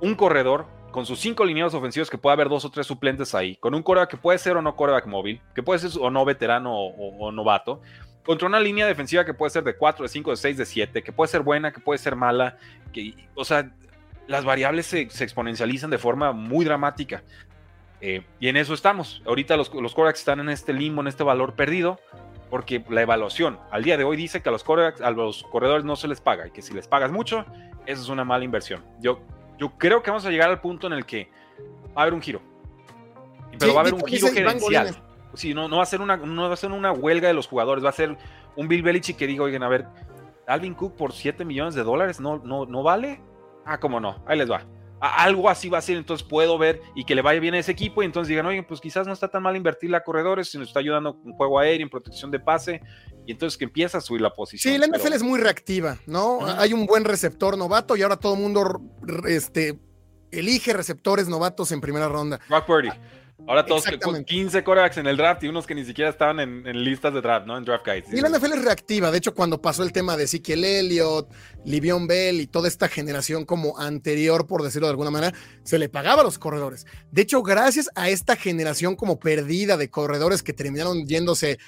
un 0.00 0.14
corredor 0.14 0.66
con 0.94 1.06
sus 1.06 1.18
cinco 1.18 1.44
lineados 1.44 1.74
ofensivos 1.74 2.08
que 2.08 2.18
puede 2.18 2.34
haber 2.34 2.48
dos 2.48 2.64
o 2.64 2.70
tres 2.70 2.86
suplentes 2.86 3.34
ahí, 3.34 3.56
con 3.56 3.74
un 3.74 3.82
coreback 3.82 4.10
que 4.10 4.16
puede 4.16 4.38
ser 4.38 4.56
o 4.56 4.62
no 4.62 4.76
coreback 4.76 5.06
móvil, 5.06 5.40
que 5.52 5.60
puede 5.60 5.80
ser 5.80 5.90
o 6.00 6.08
no 6.08 6.24
veterano 6.24 6.72
o, 6.72 7.32
novato, 7.32 7.82
contra 8.24 8.46
una 8.46 8.60
línea 8.60 8.86
defensiva 8.86 9.24
que 9.24 9.34
puede 9.34 9.50
ser 9.50 9.64
de 9.64 9.76
4, 9.76 10.04
de 10.04 10.08
5, 10.08 10.30
de 10.30 10.36
6, 10.36 10.56
de 10.56 10.64
7, 10.64 11.02
que 11.02 11.10
puede 11.10 11.28
ser 11.32 11.42
buena, 11.42 11.72
que 11.72 11.80
puede 11.80 11.98
ser 11.98 12.14
mala, 12.14 12.58
que, 12.92 13.12
o 13.34 13.44
sea, 13.44 13.72
las 14.28 14.44
variables 14.44 14.86
se, 14.86 15.00
exponencializan 15.00 15.90
de 15.90 15.98
forma 15.98 16.30
muy 16.30 16.64
dramática. 16.64 17.24
Eh, 18.00 18.22
y 18.38 18.46
en 18.46 18.56
eso 18.56 18.72
estamos. 18.72 19.20
Ahorita 19.26 19.56
los, 19.56 19.74
los 19.74 19.94
corebacks 19.94 20.20
están 20.20 20.38
en 20.38 20.48
este 20.48 20.72
limbo, 20.72 21.00
en 21.02 21.08
este 21.08 21.24
valor 21.24 21.54
perdido, 21.54 21.98
porque 22.54 22.84
la 22.88 23.02
evaluación 23.02 23.58
al 23.72 23.82
día 23.82 23.96
de 23.96 24.04
hoy 24.04 24.16
dice 24.16 24.40
que 24.40 24.48
a 24.48 24.52
los, 24.52 24.64
a 25.02 25.10
los 25.10 25.42
corredores 25.42 25.84
no 25.84 25.96
se 25.96 26.06
les 26.06 26.20
paga 26.20 26.46
y 26.46 26.52
que 26.52 26.62
si 26.62 26.72
les 26.72 26.86
pagas 26.86 27.10
mucho, 27.10 27.44
eso 27.84 28.00
es 28.00 28.08
una 28.08 28.22
mala 28.22 28.44
inversión. 28.44 28.84
Yo, 29.00 29.18
yo 29.58 29.76
creo 29.76 30.04
que 30.04 30.12
vamos 30.12 30.24
a 30.24 30.30
llegar 30.30 30.50
al 30.50 30.60
punto 30.60 30.86
en 30.86 30.92
el 30.92 31.04
que 31.04 31.28
va 31.88 31.96
a 31.96 32.02
haber 32.02 32.14
un 32.14 32.22
giro. 32.22 32.40
Pero 33.58 33.74
va 33.74 33.80
a 33.80 33.82
haber 33.82 33.94
un 33.94 34.04
giro 34.06 34.28
gerencial. 34.28 34.94
Sí, 35.32 35.52
no, 35.52 35.66
no, 35.66 35.78
va 35.78 35.82
a 35.82 35.86
ser 35.86 36.00
una, 36.00 36.16
no 36.16 36.46
va 36.46 36.54
a 36.54 36.56
ser 36.56 36.70
una 36.70 36.92
huelga 36.92 37.26
de 37.26 37.34
los 37.34 37.48
jugadores, 37.48 37.84
va 37.84 37.88
a 37.88 37.92
ser 37.92 38.16
un 38.54 38.68
Bill 38.68 38.84
Belichick 38.84 39.16
que 39.16 39.26
diga, 39.26 39.42
oigan, 39.42 39.64
a 39.64 39.68
ver, 39.68 39.88
Alvin 40.46 40.74
Cook 40.74 40.94
por 40.94 41.12
7 41.12 41.44
millones 41.44 41.74
de 41.74 41.82
dólares 41.82 42.20
no, 42.20 42.38
no, 42.44 42.66
no 42.66 42.84
vale. 42.84 43.20
Ah, 43.64 43.80
cómo 43.80 43.98
no, 43.98 44.22
ahí 44.28 44.38
les 44.38 44.48
va 44.48 44.62
algo 45.08 45.48
así 45.48 45.68
va 45.68 45.78
a 45.78 45.82
ser, 45.82 45.96
entonces 45.96 46.26
puedo 46.26 46.56
ver 46.58 46.80
y 46.94 47.04
que 47.04 47.14
le 47.14 47.22
vaya 47.22 47.40
bien 47.40 47.54
a 47.54 47.58
ese 47.58 47.72
equipo 47.72 48.02
y 48.02 48.06
entonces 48.06 48.28
digan, 48.28 48.46
oye, 48.46 48.62
pues 48.62 48.80
quizás 48.80 49.06
no 49.06 49.12
está 49.12 49.28
tan 49.28 49.42
mal 49.42 49.56
invertirle 49.56 49.96
a 49.96 50.04
corredores, 50.04 50.50
si 50.50 50.58
nos 50.58 50.68
está 50.68 50.80
ayudando 50.80 51.20
en 51.24 51.32
juego 51.32 51.58
aéreo, 51.58 51.84
en 51.84 51.90
protección 51.90 52.30
de 52.30 52.40
pase, 52.40 52.80
y 53.26 53.32
entonces 53.32 53.56
que 53.58 53.64
empieza 53.64 53.98
a 53.98 54.00
subir 54.00 54.20
la 54.20 54.30
posición. 54.30 54.72
Sí, 54.72 54.78
la 54.78 54.86
NFL 54.86 55.12
es 55.12 55.22
muy 55.22 55.40
reactiva, 55.40 55.98
¿no? 56.06 56.40
Hay 56.58 56.72
un 56.72 56.86
buen 56.86 57.04
receptor 57.04 57.56
novato 57.58 57.96
y 57.96 58.02
ahora 58.02 58.16
todo 58.16 58.34
el 58.34 58.40
mundo 58.40 58.80
este, 59.26 59.78
elige 60.30 60.72
receptores 60.72 61.28
novatos 61.28 61.72
en 61.72 61.80
primera 61.80 62.08
ronda. 62.08 62.40
Rock 62.48 62.66
Purdy. 62.66 62.90
Ahora 63.46 63.66
todos 63.66 63.84
con 64.02 64.24
15 64.24 64.64
corebacks 64.64 64.96
en 64.96 65.06
el 65.06 65.16
draft 65.16 65.42
y 65.42 65.48
unos 65.48 65.66
que 65.66 65.74
ni 65.74 65.84
siquiera 65.84 66.10
estaban 66.10 66.40
en, 66.40 66.84
listas 66.84 67.12
de 67.12 67.20
draft, 67.20 67.46
¿no? 67.46 67.58
En 67.58 67.64
draft 67.64 67.84
guides. 67.84 68.12
Y 68.12 68.20
la 68.20 68.28
NFL 68.30 68.52
es 68.52 68.64
reactiva. 68.64 69.10
De 69.10 69.18
hecho, 69.18 69.34
cuando 69.34 69.60
pasó 69.60 69.82
el 69.82 69.92
tema 69.92 70.16
de 70.16 70.24
Ezekiel 70.24 70.64
Elliott, 70.64 71.28
Livion 71.64 72.06
Bell 72.06 72.40
y 72.40 72.46
toda 72.46 72.68
esta 72.68 72.88
generación 72.88 73.44
como 73.44 73.78
anterior, 73.78 74.46
por 74.46 74.62
decirlo 74.62 74.86
de 74.86 74.92
alguna 74.92 75.10
manera, 75.10 75.36
se 75.62 75.78
le 75.78 75.88
pagaba 75.88 76.22
a 76.22 76.24
los 76.24 76.38
corredores. 76.38 76.86
De 77.10 77.22
hecho, 77.22 77.42
gracias 77.42 77.90
a 77.94 78.08
esta 78.08 78.36
generación 78.36 78.96
como 78.96 79.18
perdida 79.18 79.76
de 79.76 79.90
corredores 79.90 80.42
que 80.42 80.52
terminaron 80.52 81.06
yéndose 81.06 81.58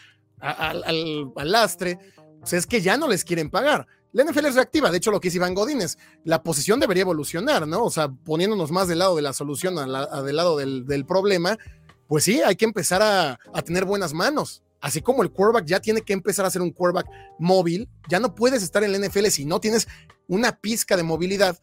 al, 0.40 0.82
al, 0.84 1.50
lastre, 1.50 1.98
pues 2.40 2.52
es 2.54 2.66
que 2.66 2.80
ya 2.80 2.96
no 2.96 3.08
les 3.08 3.24
quieren 3.24 3.50
pagar 3.50 3.86
la 4.16 4.24
NFL 4.24 4.46
es 4.46 4.54
reactiva, 4.54 4.90
de 4.90 4.96
hecho 4.96 5.10
lo 5.10 5.20
que 5.20 5.26
dice 5.26 5.36
Iván 5.36 5.52
Godínez, 5.52 5.98
la 6.24 6.42
posición 6.42 6.80
debería 6.80 7.02
evolucionar, 7.02 7.68
¿no? 7.68 7.84
O 7.84 7.90
sea, 7.90 8.08
poniéndonos 8.08 8.70
más 8.70 8.88
del 8.88 9.00
lado 9.00 9.14
de 9.14 9.20
la 9.20 9.34
solución, 9.34 9.76
a 9.78 10.22
del 10.22 10.36
lado 10.36 10.56
del, 10.56 11.04
problema, 11.06 11.58
pues 12.06 12.24
sí, 12.24 12.40
hay 12.40 12.56
que 12.56 12.64
empezar 12.64 13.02
a, 13.02 13.38
a, 13.52 13.62
tener 13.62 13.84
buenas 13.84 14.14
manos. 14.14 14.62
Así 14.80 15.02
como 15.02 15.22
el 15.22 15.32
quarterback 15.32 15.66
ya 15.66 15.80
tiene 15.80 16.00
que 16.00 16.14
empezar 16.14 16.46
a 16.46 16.50
ser 16.50 16.62
un 16.62 16.70
quarterback 16.70 17.10
móvil, 17.38 17.90
ya 18.08 18.18
no 18.18 18.34
puedes 18.34 18.62
estar 18.62 18.82
en 18.84 18.92
la 18.92 19.06
NFL 19.06 19.26
si 19.26 19.44
no 19.44 19.60
tienes 19.60 19.86
una 20.28 20.60
pizca 20.60 20.96
de 20.96 21.02
movilidad, 21.02 21.58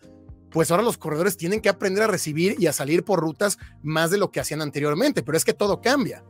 pues 0.51 0.69
ahora 0.69 0.83
los 0.83 0.99
corredores 0.99 1.37
tienen 1.37 1.59
que 1.59 1.69
aprender 1.69 2.03
a 2.03 2.07
recibir 2.07 2.55
y 2.59 2.67
a 2.67 2.73
salir 2.73 3.03
por 3.03 3.19
rutas 3.19 3.57
más 3.81 4.11
de 4.11 4.19
lo 4.19 4.29
que 4.29 4.39
hacían 4.39 4.61
anteriormente, 4.61 5.23
pero 5.23 5.35
es 5.35 5.43
que 5.43 5.53
todo 5.53 5.81
cambia. 5.81 6.23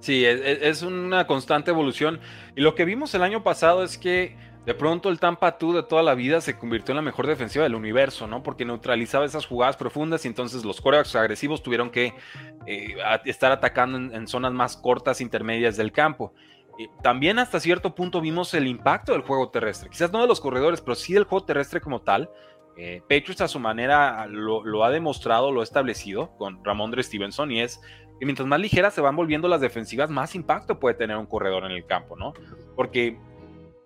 Sí, 0.00 0.24
es, 0.24 0.82
una 0.82 1.26
constante 1.26 1.70
evolución. 1.70 2.20
Y 2.54 2.60
lo 2.60 2.74
que 2.74 2.84
vimos 2.84 3.14
el 3.14 3.22
año 3.22 3.42
pasado 3.42 3.82
es 3.82 3.98
que 3.98 4.36
de 4.64 4.74
pronto 4.74 5.08
el 5.08 5.18
Tampa 5.18 5.56
2 5.58 5.74
de 5.74 5.82
toda 5.82 6.02
la 6.02 6.14
vida 6.14 6.40
se 6.40 6.56
convirtió 6.56 6.92
en 6.92 6.96
la 6.96 7.02
mejor 7.02 7.26
defensiva 7.26 7.64
del 7.64 7.74
universo, 7.74 8.26
¿no? 8.26 8.42
Porque 8.42 8.64
neutralizaba 8.64 9.24
esas 9.24 9.46
jugadas 9.46 9.76
profundas 9.76 10.24
y 10.24 10.28
entonces 10.28 10.64
los 10.64 10.80
corebacks 10.80 11.16
agresivos 11.16 11.62
tuvieron 11.62 11.90
que 11.90 12.14
eh, 12.66 12.96
estar 13.24 13.50
atacando 13.50 13.96
en, 14.14 14.28
zonas 14.28 14.52
más 14.52 14.76
cortas, 14.76 15.20
intermedias 15.20 15.76
del 15.76 15.90
campo. 15.90 16.32
también 17.02 17.38
hasta 17.38 17.58
cierto 17.58 17.94
punto 17.94 18.20
vimos 18.20 18.54
el 18.54 18.68
impacto 18.68 19.12
del 19.12 19.22
juego 19.22 19.48
terrestre, 19.48 19.90
quizás 19.90 20.12
no 20.12 20.20
de 20.20 20.28
los 20.28 20.40
corredores, 20.40 20.80
pero 20.80 20.94
sí 20.94 21.12
del 21.12 21.24
juego 21.24 21.44
terrestre 21.44 21.80
como 21.80 22.02
tal. 22.02 22.30
Eh, 22.80 23.00
Patriots 23.00 23.40
a 23.40 23.48
su 23.48 23.58
manera 23.58 24.26
lo, 24.28 24.84
ha 24.84 24.90
demostrado, 24.90 25.50
lo 25.50 25.62
ha 25.62 25.64
establecido 25.64 26.36
con 26.36 26.64
Ramondre 26.64 27.02
Stevenson 27.02 27.50
y 27.50 27.60
es 27.60 27.80
que 28.18 28.26
mientras 28.26 28.46
más 28.48 28.60
ligeras 28.60 28.94
se 28.94 29.00
van 29.00 29.16
volviendo 29.16 29.48
las 29.48 29.60
defensivas, 29.60 30.10
más 30.10 30.34
impacto 30.34 30.78
puede 30.78 30.94
tener 30.94 31.16
un 31.16 31.26
corredor 31.26 31.64
en 31.64 31.72
el 31.72 31.86
campo, 31.86 32.16
¿no? 32.16 32.32
Porque 32.74 33.18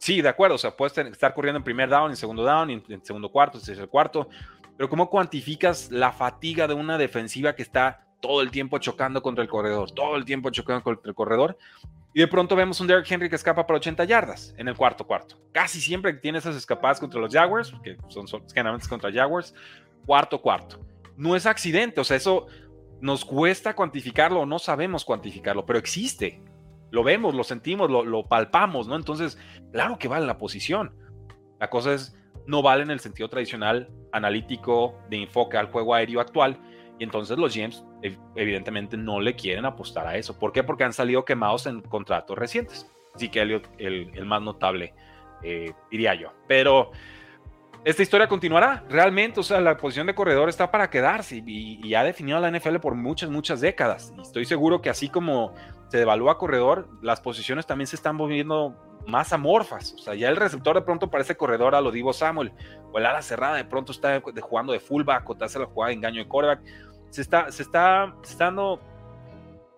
Sí, 0.02 0.20
de 0.20 0.28
acuerdo, 0.28 0.56
o 0.56 0.58
sea, 0.58 0.76
puedes 0.76 0.98
estar 0.98 1.32
corriendo 1.32 1.58
en 1.58 1.62
primer 1.62 1.88
down, 1.88 2.10
en 2.10 2.16
segundo 2.16 2.42
down, 2.42 2.70
en, 2.70 3.04
segundo 3.04 3.30
cuarto, 3.30 3.58
en 3.58 3.64
tercer 3.64 3.86
cuarto, 3.86 4.28
pero 4.76 4.88
¿cómo 4.88 5.08
cuantificas 5.08 5.92
la 5.92 6.10
fatiga 6.10 6.66
de 6.66 6.74
una 6.74 6.98
defensiva 6.98 7.54
que 7.54 7.62
está 7.62 8.04
todo 8.20 8.42
el 8.42 8.50
tiempo 8.50 8.78
chocando 8.78 9.22
contra 9.22 9.44
el 9.44 9.48
corredor, 9.48 9.92
todo 9.92 10.16
el 10.16 10.24
tiempo 10.24 10.50
chocando 10.50 10.82
contra 10.82 11.08
el 11.08 11.14
corredor? 11.14 11.56
Y 12.12 12.18
de 12.18 12.26
pronto 12.26 12.56
vemos 12.56 12.80
un 12.80 12.88
Derrick 12.88 13.08
Henry 13.12 13.28
que 13.28 13.36
escapa 13.36 13.64
para 13.64 13.76
80 13.76 14.02
yardas 14.02 14.52
en 14.58 14.66
el 14.66 14.74
cuarto 14.74 15.06
cuarto. 15.06 15.40
Casi 15.52 15.80
siempre 15.80 16.12
tiene 16.14 16.38
esas 16.38 16.56
escapadas 16.56 16.98
contra 16.98 17.20
los 17.20 17.32
Jaguars, 17.32 17.72
que 17.84 17.96
son, 18.08 18.26
son 18.26 18.42
generalmente 18.52 18.88
contra 18.88 19.12
Jaguars, 19.12 19.54
cuarto 20.04 20.42
cuarto. 20.42 20.80
No 21.16 21.36
es 21.36 21.46
accidente, 21.46 22.00
o 22.00 22.04
sea, 22.04 22.16
eso 22.16 22.48
nos 23.02 23.26
cuesta 23.26 23.76
cuantificarlo 23.76 24.46
no 24.46 24.58
sabemos 24.58 25.04
cuantificarlo, 25.04 25.66
pero 25.66 25.78
existe 25.78 26.40
lo 26.92 27.02
vemos, 27.02 27.34
lo 27.34 27.42
sentimos, 27.42 27.90
lo, 27.90 28.26
palpamos, 28.26 28.86
¿no? 28.86 28.96
Entonces, 28.96 29.38
claro 29.72 29.98
que 29.98 30.08
vale 30.08 30.26
la 30.26 30.36
posición. 30.36 30.94
La 31.58 31.70
cosa 31.70 31.94
es, 31.94 32.14
no 32.46 32.60
vale 32.60 32.82
en 32.82 32.90
el 32.90 33.00
sentido 33.00 33.30
tradicional 33.30 33.88
analítico 34.12 35.00
de 35.08 35.22
enfoque 35.22 35.56
al 35.56 35.72
juego 35.72 35.94
aéreo 35.94 36.20
actual. 36.20 36.58
Y 36.98 37.04
entonces 37.04 37.38
los 37.38 37.56
GMs 37.56 37.82
evidentemente 38.36 38.98
no 38.98 39.20
le 39.20 39.34
quieren 39.34 39.64
apostar 39.64 40.06
a 40.06 40.18
eso. 40.18 40.38
¿Por 40.38 40.52
qué? 40.52 40.62
Porque 40.62 40.84
han 40.84 40.92
salido 40.92 41.24
quemados 41.24 41.64
en 41.64 41.80
contratos 41.80 42.36
recientes. 42.36 42.86
Así 43.14 43.30
que 43.30 43.40
Elliot, 43.40 43.70
el, 43.78 44.26
más 44.26 44.42
notable, 44.42 44.92
eh, 45.42 45.72
diría 45.90 46.14
yo. 46.14 46.34
Pero 46.46 46.90
esta 47.84 48.02
historia 48.02 48.28
continuará. 48.28 48.84
Realmente, 48.88 49.40
o 49.40 49.42
sea, 49.42 49.60
la 49.60 49.76
posición 49.76 50.06
de 50.06 50.14
corredor 50.14 50.48
está 50.48 50.70
para 50.70 50.88
quedarse 50.88 51.42
y, 51.44 51.94
ha 51.94 52.04
definido 52.04 52.38
a 52.38 52.40
la 52.40 52.50
NFL 52.50 52.76
por 52.76 52.94
muchas, 52.94 53.28
muchas 53.28 53.60
décadas. 53.60 54.12
Y 54.16 54.22
estoy 54.22 54.44
seguro 54.44 54.80
que 54.80 54.90
así 54.90 55.08
como 55.08 55.52
se 55.88 55.98
devalúa 55.98 56.38
corredor, 56.38 56.88
las 57.02 57.20
posiciones 57.20 57.66
también 57.66 57.86
se 57.86 57.96
están 57.96 58.16
volviendo 58.16 58.76
más 59.06 59.32
amorfas. 59.32 59.94
O 59.94 59.98
sea, 59.98 60.14
ya 60.14 60.28
el 60.28 60.36
receptor 60.36 60.76
de 60.76 60.82
pronto 60.82 61.10
parece 61.10 61.36
corredor 61.36 61.74
a 61.74 61.80
lo 61.80 61.90
Divo 61.90 62.12
Samuel, 62.12 62.52
o 62.92 62.98
el 62.98 63.06
ala 63.06 63.20
cerrada 63.20 63.56
de 63.56 63.64
pronto 63.64 63.92
está 63.92 64.22
jugando 64.40 64.72
de 64.72 64.80
fullback 64.80 65.28
o 65.28 65.34
te 65.34 65.44
hace 65.44 65.58
la 65.58 65.66
jugada 65.66 65.88
de 65.88 65.94
engaño 65.96 66.22
de 66.22 66.28
quarterback. 66.28 66.60
Se 67.10 67.20
está, 67.20 67.50
se 67.50 67.62
está, 67.62 68.14
dando, 68.38 68.80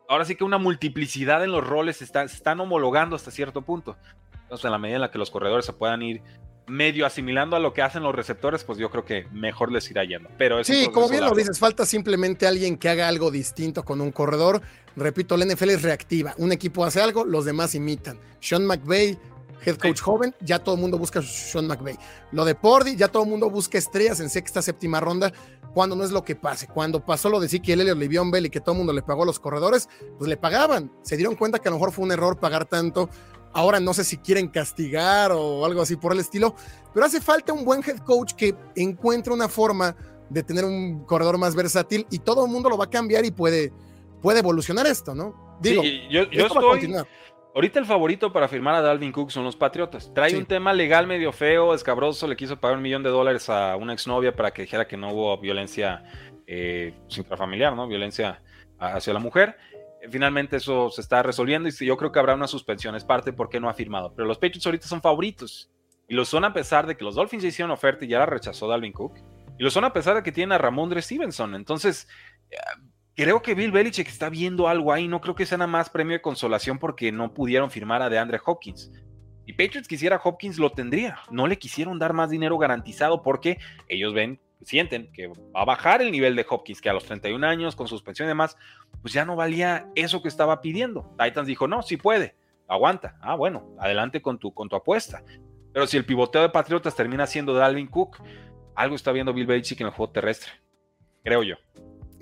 ahora 0.09 0.25
sí 0.25 0.37
que 0.37 0.45
una 0.45 0.59
multiplicidad 0.59 1.43
en 1.43 1.51
los 1.51 1.67
roles 1.67 1.97
se, 1.97 2.05
está, 2.05 2.29
se 2.29 2.37
están 2.37 2.61
homologando 2.61 3.17
hasta 3.17 3.31
cierto 3.31 3.63
punto. 3.63 3.97
Entonces, 4.43 4.67
en 4.67 4.73
la 4.73 4.79
medida 4.79 4.97
en 4.97 5.01
la 5.01 5.11
que 5.11 5.19
los 5.19 5.31
corredores 5.31 5.65
se 5.65 5.73
puedan 5.73 6.03
ir 6.03 6.23
medio 6.67 7.07
asimilando 7.07 7.57
a 7.57 7.59
lo 7.59 7.73
que 7.73 7.83
hacen 7.83 8.03
los 8.03 8.15
receptores, 8.15 8.65
pues 8.65 8.79
yo 8.79 8.91
creo 8.91 9.05
que 9.05 9.27
mejor 9.33 9.71
les 9.71 9.91
irá 9.91 10.05
yendo. 10.05 10.29
Pero 10.39 10.63
sí, 10.65 10.89
como 10.93 11.09
bien 11.09 11.25
lo 11.25 11.35
dices, 11.35 11.59
falta 11.59 11.85
simplemente 11.85 12.47
alguien 12.47 12.77
que 12.77 12.89
haga 12.89 13.09
algo 13.09 13.31
distinto 13.31 13.85
con 13.85 14.01
un 14.01 14.13
corredor. 14.13 14.63
Repito, 14.97 15.37
la 15.37 15.45
NFL 15.45 15.71
es 15.71 15.83
reactiva. 15.83 16.35
Un 16.39 16.53
equipo 16.53 16.85
hace 16.85 17.01
algo, 17.01 17.25
los 17.25 17.45
demás 17.45 17.75
imitan. 17.75 18.19
Sean 18.41 18.65
McVay, 18.65 19.19
head 19.65 19.77
coach 19.77 20.01
joven, 20.01 20.35
ya 20.41 20.59
todo 20.59 20.77
el 20.77 20.81
mundo 20.81 20.99
busca 20.99 21.19
a 21.19 21.23
Sean 21.23 21.67
McVay. 21.67 21.99
Lo 22.33 22.45
de 22.45 22.55
Pordy, 22.55 22.97
ya 22.97 23.09
todo 23.09 23.25
el 23.25 23.29
mundo 23.29 23.51
busca 23.51 23.77
estrellas 23.77 24.21
en 24.21 24.31
sexta, 24.31 24.63
séptima 24.63 25.01
ronda, 25.01 25.33
cuando 25.75 25.97
no 25.97 26.05
es 26.05 26.13
lo 26.13 26.25
que 26.25 26.37
pase. 26.37 26.69
Cuando 26.69 27.05
pasó 27.05 27.29
lo 27.29 27.41
de 27.41 27.47
Ezekiel 27.47 27.81
Elliott, 27.81 27.99
Livion 27.99 28.31
Bell 28.31 28.47
y 28.47 28.51
que 28.51 28.61
todo 28.61 28.73
el 28.73 28.79
mundo 28.79 28.93
le 28.93 29.03
pagó 29.03 29.25
a 29.25 29.27
los 29.27 29.41
corredores, 29.41 29.89
pues 30.19 30.29
le 30.29 30.37
pagaban. 30.37 30.91
Se 31.03 31.17
dieron 31.17 31.35
cuenta 31.35 31.59
que 31.59 31.69
a 31.69 31.73
lo 31.73 31.77
mejor 31.77 31.93
fue 31.93 32.05
un 32.05 32.13
error 32.13 32.39
pagar 32.39 32.65
tanto 32.65 33.11
Ahora 33.55 33.81
no 33.81 33.95
sé 33.95 34.05
si 34.05 34.19
quieren 34.19 34.49
castigar 34.49 35.33
o 35.33 35.65
algo 35.65 35.81
así 35.81 35.97
por 35.97 36.13
el 36.13 36.21
estilo, 36.21 36.55
pero 36.93 37.07
hace 37.07 37.21
falta 37.21 37.53
un 37.53 37.65
buen 37.65 37.83
head 37.83 37.99
coach 37.99 38.35
que 38.35 38.55
encuentre 38.77 39.33
una 39.33 39.49
forma 39.49 39.97
de 40.29 40.43
tener 40.43 40.65
un 40.65 41.05
corredor 41.05 41.39
más 41.39 41.55
versátil 41.55 42.07
y 42.11 42.19
todo 42.19 42.45
el 42.45 42.51
mundo 42.51 42.69
lo 42.69 42.77
va 42.77 42.85
a 42.85 42.91
cambiar 42.91 43.25
y 43.25 43.31
puede, 43.31 43.73
puede 44.21 44.41
evolucionar 44.41 44.87
esto, 44.87 45.15
¿no? 45.15 45.57
Digo, 45.61 45.83
yo, 46.11 46.23
estoy, 46.23 46.95
Ahorita 47.55 47.79
el 47.79 47.87
favorito 47.87 48.33
para 48.33 48.49
firmar 48.49 48.75
a 48.75 48.81
Dalvin 48.81 49.13
Cook 49.13 49.31
son 49.31 49.45
los 49.45 49.55
Patriotas. 49.55 50.13
Trae 50.13 50.37
un 50.37 50.45
tema 50.45 50.73
legal 50.73 51.07
medio 51.07 51.31
feo, 51.31 51.73
escabroso, 51.73 52.27
le 52.27 52.35
quiso 52.35 52.59
pagar 52.59 52.79
un 52.79 52.83
millón 52.83 53.05
de 53.05 53.11
dólares 53.11 53.49
a 53.49 53.77
una 53.77 53.93
exnovia 53.93 54.35
para 54.35 54.51
que 54.51 54.63
dijera 54.63 54.89
que 54.89 54.97
no 54.97 55.13
hubo 55.13 55.39
violencia 55.39 56.03
eh, 56.49 56.95
intrafamiliar, 57.17 57.77
¿no? 57.77 57.87
Violencia 57.87 58.43
hacia 58.77 59.13
la 59.13 59.21
mujer. 59.21 59.57
Finalmente 60.11 60.57
eso 60.57 60.91
se 60.91 61.01
está 61.01 61.23
resolviendo 61.23 61.69
y 61.69 61.73
yo 61.73 61.97
creo 61.97 62.13
que 62.13 62.19
habrá 62.19 62.35
una 62.35 62.47
suspensión, 62.47 62.95
es 62.95 63.05
parte 63.05 63.33
por 63.33 63.49
qué 63.49 63.61
no 63.61 63.69
ha 63.69 63.75
firmado. 63.75 64.13
Pero 64.15 64.27
los 64.29 64.39
Patriots 64.39 64.67
ahorita 64.67 64.87
son 64.87 65.01
favoritos 65.01 65.71
y 66.09 66.15
lo 66.15 66.25
son 66.25 66.45
a 66.45 66.53
pesar 66.53 66.87
de 66.87 66.97
que 66.97 67.05
los 67.05 67.15
Dolphins 67.15 67.45
hicieron 67.45 67.71
oferta 67.71 68.05
y 68.05 68.09
ya 68.09 68.19
la 68.19 68.27
rechazó 68.27 68.69
Dalvin 68.69 68.93
Cook. 68.93 69.19
Y 69.59 69.63
lo 69.63 69.71
son 69.71 69.85
a 69.85 69.93
pesar 69.93 70.17
de 70.17 70.23
que 70.23 70.33
tienen 70.33 70.53
a 70.53 70.59
Ramondre 70.59 71.01
Stevenson. 71.01 71.55
Entonces, 71.55 72.09
eh, 72.51 72.57
creo 73.15 73.41
que 73.41 73.55
Bill 73.55 73.73
Belichick 73.73 74.09
está 74.09 74.29
viendo 74.29 74.69
algo 74.69 74.93
ahí. 74.93 75.09
No 75.09 75.21
creo 75.21 75.35
que 75.35 75.47
sea 75.47 75.59
nada 75.59 75.71
más 75.71 75.91
premio 75.91 76.15
de 76.15 76.23
consolación 76.23 76.79
porque 76.79 77.13
no 77.13 77.33
pudieron 77.33 77.71
firmar 77.71 78.03
a 78.03 78.11
DeAndre 78.11 78.41
Hopkins. 78.45 78.91
Y 79.47 79.53
Patriots 79.53 79.89
quisiera 79.89 80.21
Hopkins, 80.23 80.59
lo 80.59 80.73
tendría. 80.73 81.19
No 81.31 81.47
le 81.47 81.59
quisieron 81.59 81.99
dar 81.99 82.13
más 82.13 82.31
dinero 82.31 82.59
garantizado 82.59 83.23
porque 83.23 83.59
ellos 83.89 84.13
ven 84.13 84.41
sienten 84.65 85.11
que 85.13 85.29
va 85.29 85.35
a 85.55 85.65
bajar 85.65 86.03
el 86.03 86.11
nivel 86.11 86.37
de 86.37 86.47
Hopkins, 86.49 86.81
que 86.81 86.91
a 86.91 86.93
los 86.93 87.05
31 87.05 87.47
años, 87.47 87.77
con 87.77 87.89
suspensión 87.89 88.27
y 88.27 88.31
demás, 88.31 88.57
pues 89.03 89.13
ya 89.13 89.25
no 89.25 89.37
valía 89.37 89.89
eso 89.95 90.23
que 90.23 90.29
estaba 90.29 90.61
pidiendo. 90.61 91.15
Titans 91.19 91.47
dijo, 91.47 91.69
no, 91.69 91.83
sí 91.83 91.97
puede, 91.97 92.37
aguanta. 92.69 93.17
Ah, 93.21 93.35
bueno, 93.35 93.75
adelante 93.79 94.23
con 94.23 94.39
tu, 94.39 94.53
con 94.53 94.69
tu 94.69 94.77
apuesta. 94.77 95.23
Pero 95.73 95.87
si 95.87 95.97
el 95.97 96.05
pivoteo 96.05 96.43
de 96.43 96.51
Patriotas 96.51 96.95
termina 96.95 97.27
siendo 97.27 97.55
Dalvin 97.55 97.89
Cook, 97.89 98.23
algo 98.75 98.97
está 98.97 99.13
viendo 99.13 99.33
Bill 99.33 99.47
Belichick 99.47 99.81
en 99.81 99.89
el 99.89 99.93
juego 99.93 100.13
terrestre, 100.13 100.53
creo 101.23 101.43
yo 101.43 101.57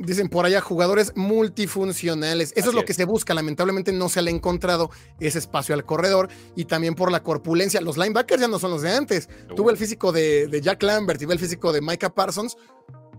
dicen 0.05 0.29
por 0.29 0.45
allá, 0.45 0.61
jugadores 0.61 1.13
multifuncionales. 1.17 2.53
Eso 2.57 2.71
es 2.71 2.75
lo 2.75 2.85
que 2.85 2.95
se 2.95 3.05
busca. 3.05 3.35
Lamentablemente 3.35 3.93
no 3.93 4.09
se 4.09 4.23
le 4.23 4.31
ha 4.31 4.35
encontrado 4.35 4.91
ese 5.21 5.39
espacio 5.39 5.75
al 5.75 5.85
corredor 5.85 6.29
y 6.57 6.65
también 6.65 6.95
por 6.95 7.11
la 7.11 7.23
corpulencia. 7.23 7.81
Los 7.81 7.97
linebackers 7.97 8.41
ya 8.41 8.49
no 8.49 8.59
son 8.59 8.73
los 8.73 8.83
de 8.83 8.93
antes. 8.93 9.29
Tuve 9.55 9.73
el 9.73 9.79
físico 9.79 10.13
de, 10.13 10.61
Jack 10.63 10.83
Lambert 10.83 11.21
y 11.23 11.27
ve 11.27 11.35
el 11.35 11.41
físico 11.41 11.73
de 11.73 11.81
Micah 11.81 12.15
Parsons. 12.15 12.57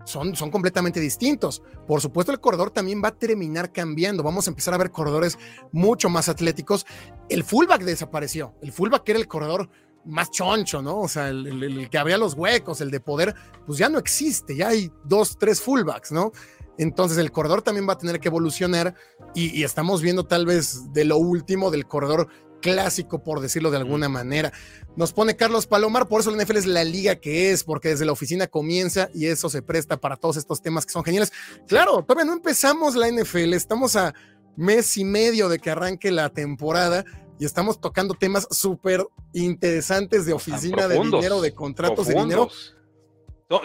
Son, 0.04 0.36
son, 0.36 0.50
completamente 0.50 1.00
distintos. 1.00 1.62
Por 1.86 2.02
supuesto, 2.02 2.30
el 2.30 2.38
corredor 2.38 2.70
también 2.70 3.02
va 3.02 3.08
a 3.08 3.16
terminar 3.16 3.72
cambiando. 3.72 4.22
Vamos 4.22 4.46
a 4.46 4.50
empezar 4.50 4.74
a 4.74 4.78
ver 4.78 4.90
corredores 4.90 5.38
mucho 5.72 6.10
más 6.10 6.28
atléticos. 6.28 6.84
El 7.30 7.42
fullback 7.42 7.82
desapareció. 7.82 8.54
El 8.60 8.70
fullback 8.70 9.08
era 9.08 9.18
el 9.18 9.26
corredor 9.26 9.70
más 10.04 10.30
choncho, 10.30 10.82
¿no? 10.82 11.00
O 11.00 11.08
sea, 11.08 11.28
el, 11.28 11.62
el, 11.62 11.90
que 11.90 11.98
abría 11.98 12.18
los 12.18 12.34
huecos, 12.34 12.80
el 12.80 12.90
de 12.90 13.00
poder, 13.00 13.34
pues 13.66 13.78
ya 13.78 13.88
no 13.88 13.98
existe. 13.98 14.56
Ya 14.56 14.68
hay 14.68 14.90
dos, 15.04 15.38
tres 15.38 15.60
fullbacks, 15.60 16.12
¿no? 16.12 16.32
Entonces 16.78 17.18
el 17.18 17.30
corredor 17.30 17.62
también 17.62 17.88
va 17.88 17.94
a 17.94 17.98
tener 17.98 18.20
que 18.20 18.28
evolucionar 18.28 18.94
y, 19.34 19.62
estamos 19.62 20.02
viendo 20.02 20.24
tal 20.24 20.46
vez 20.46 20.92
de 20.92 21.04
lo 21.04 21.16
último 21.16 21.70
del 21.70 21.86
corredor 21.86 22.28
clásico, 22.60 23.22
por 23.22 23.40
decirlo 23.40 23.70
de 23.70 23.76
alguna 23.76 24.08
manera. 24.08 24.52
Nos 24.96 25.12
pone 25.12 25.36
Carlos 25.36 25.66
Palomar, 25.66 26.08
por 26.08 26.20
eso 26.20 26.30
la 26.30 26.42
NFL 26.42 26.56
es 26.56 26.66
la 26.66 26.84
liga 26.84 27.16
que 27.16 27.50
es, 27.50 27.62
porque 27.62 27.90
desde 27.90 28.06
la 28.06 28.12
oficina 28.12 28.46
comienza 28.46 29.10
y 29.12 29.26
eso 29.26 29.50
se 29.50 29.60
presta 29.60 29.98
para 29.98 30.16
todos 30.16 30.36
estos 30.36 30.62
temas 30.62 30.86
que 30.86 30.92
son 30.92 31.04
geniales. 31.04 31.32
Claro, 31.66 32.02
todavía 32.02 32.24
no 32.24 32.32
empezamos 32.32 32.96
la 32.96 33.10
NFL, 33.10 33.52
estamos 33.52 33.96
a 33.96 34.14
mes 34.56 34.96
y 34.96 35.04
medio 35.04 35.48
de 35.48 35.58
que 35.58 35.70
arranque 35.70 36.10
la 36.10 36.30
temporada 36.30 37.04
y 37.38 37.44
estamos 37.44 37.80
tocando 37.80 38.14
temas 38.14 38.46
súper 38.50 39.04
interesantes 39.32 40.24
de 40.24 40.32
oficina, 40.32 40.86
de 40.88 40.98
dinero, 40.98 41.40
de 41.40 41.52
contratos, 41.52 42.06
de 42.06 42.14
dinero. 42.14 42.48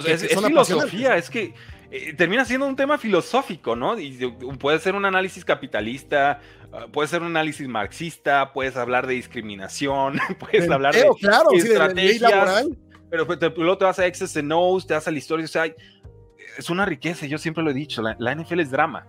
es, 0.05 0.28
filosofía, 0.28 1.18
es 1.18 1.30
que 1.30 1.53
eh, 1.91 2.13
termina 2.13 2.45
siendo 2.45 2.67
un 2.67 2.75
tema 2.75 2.97
filosófico, 2.97 3.75
¿no? 3.75 3.99
Y 3.99 4.11
puede 4.59 4.79
ser 4.79 4.93
un 4.93 5.05
análisis 5.05 5.43
capitalista, 5.43 6.39
ah, 6.71 6.85
puede 6.91 7.07
ser 7.07 7.21
un 7.21 7.29
análisis 7.29 7.67
marxista, 7.67 8.53
puedes 8.53 8.77
hablar 8.77 9.07
de 9.07 9.15
discriminación, 9.15 10.19
puedes 10.39 10.69
hablar 10.69 10.93
de 10.93 11.09
claro, 11.19 11.49
estrategias, 11.51 12.67
pero 13.09 13.25
pues, 13.25 13.39
luego 13.57 13.77
te 13.77 13.85
vas 13.85 13.97
a 13.97 14.05
X's 14.05 14.37
and 14.37 14.51
O's, 14.53 14.85
te 14.85 14.93
vas 14.93 15.07
a 15.07 15.11
la 15.11 15.17
historia, 15.17 15.45
o 15.45 15.47
sea, 15.47 15.65
es 15.65 16.69
una 16.69 16.85
riqueza, 16.85 17.25
yo 17.25 17.39
siempre 17.39 17.63
lo 17.63 17.71
he 17.71 17.73
dicho, 17.73 18.01
la, 18.01 18.35
NFL 18.35 18.59
es 18.59 18.69
drama. 18.69 19.07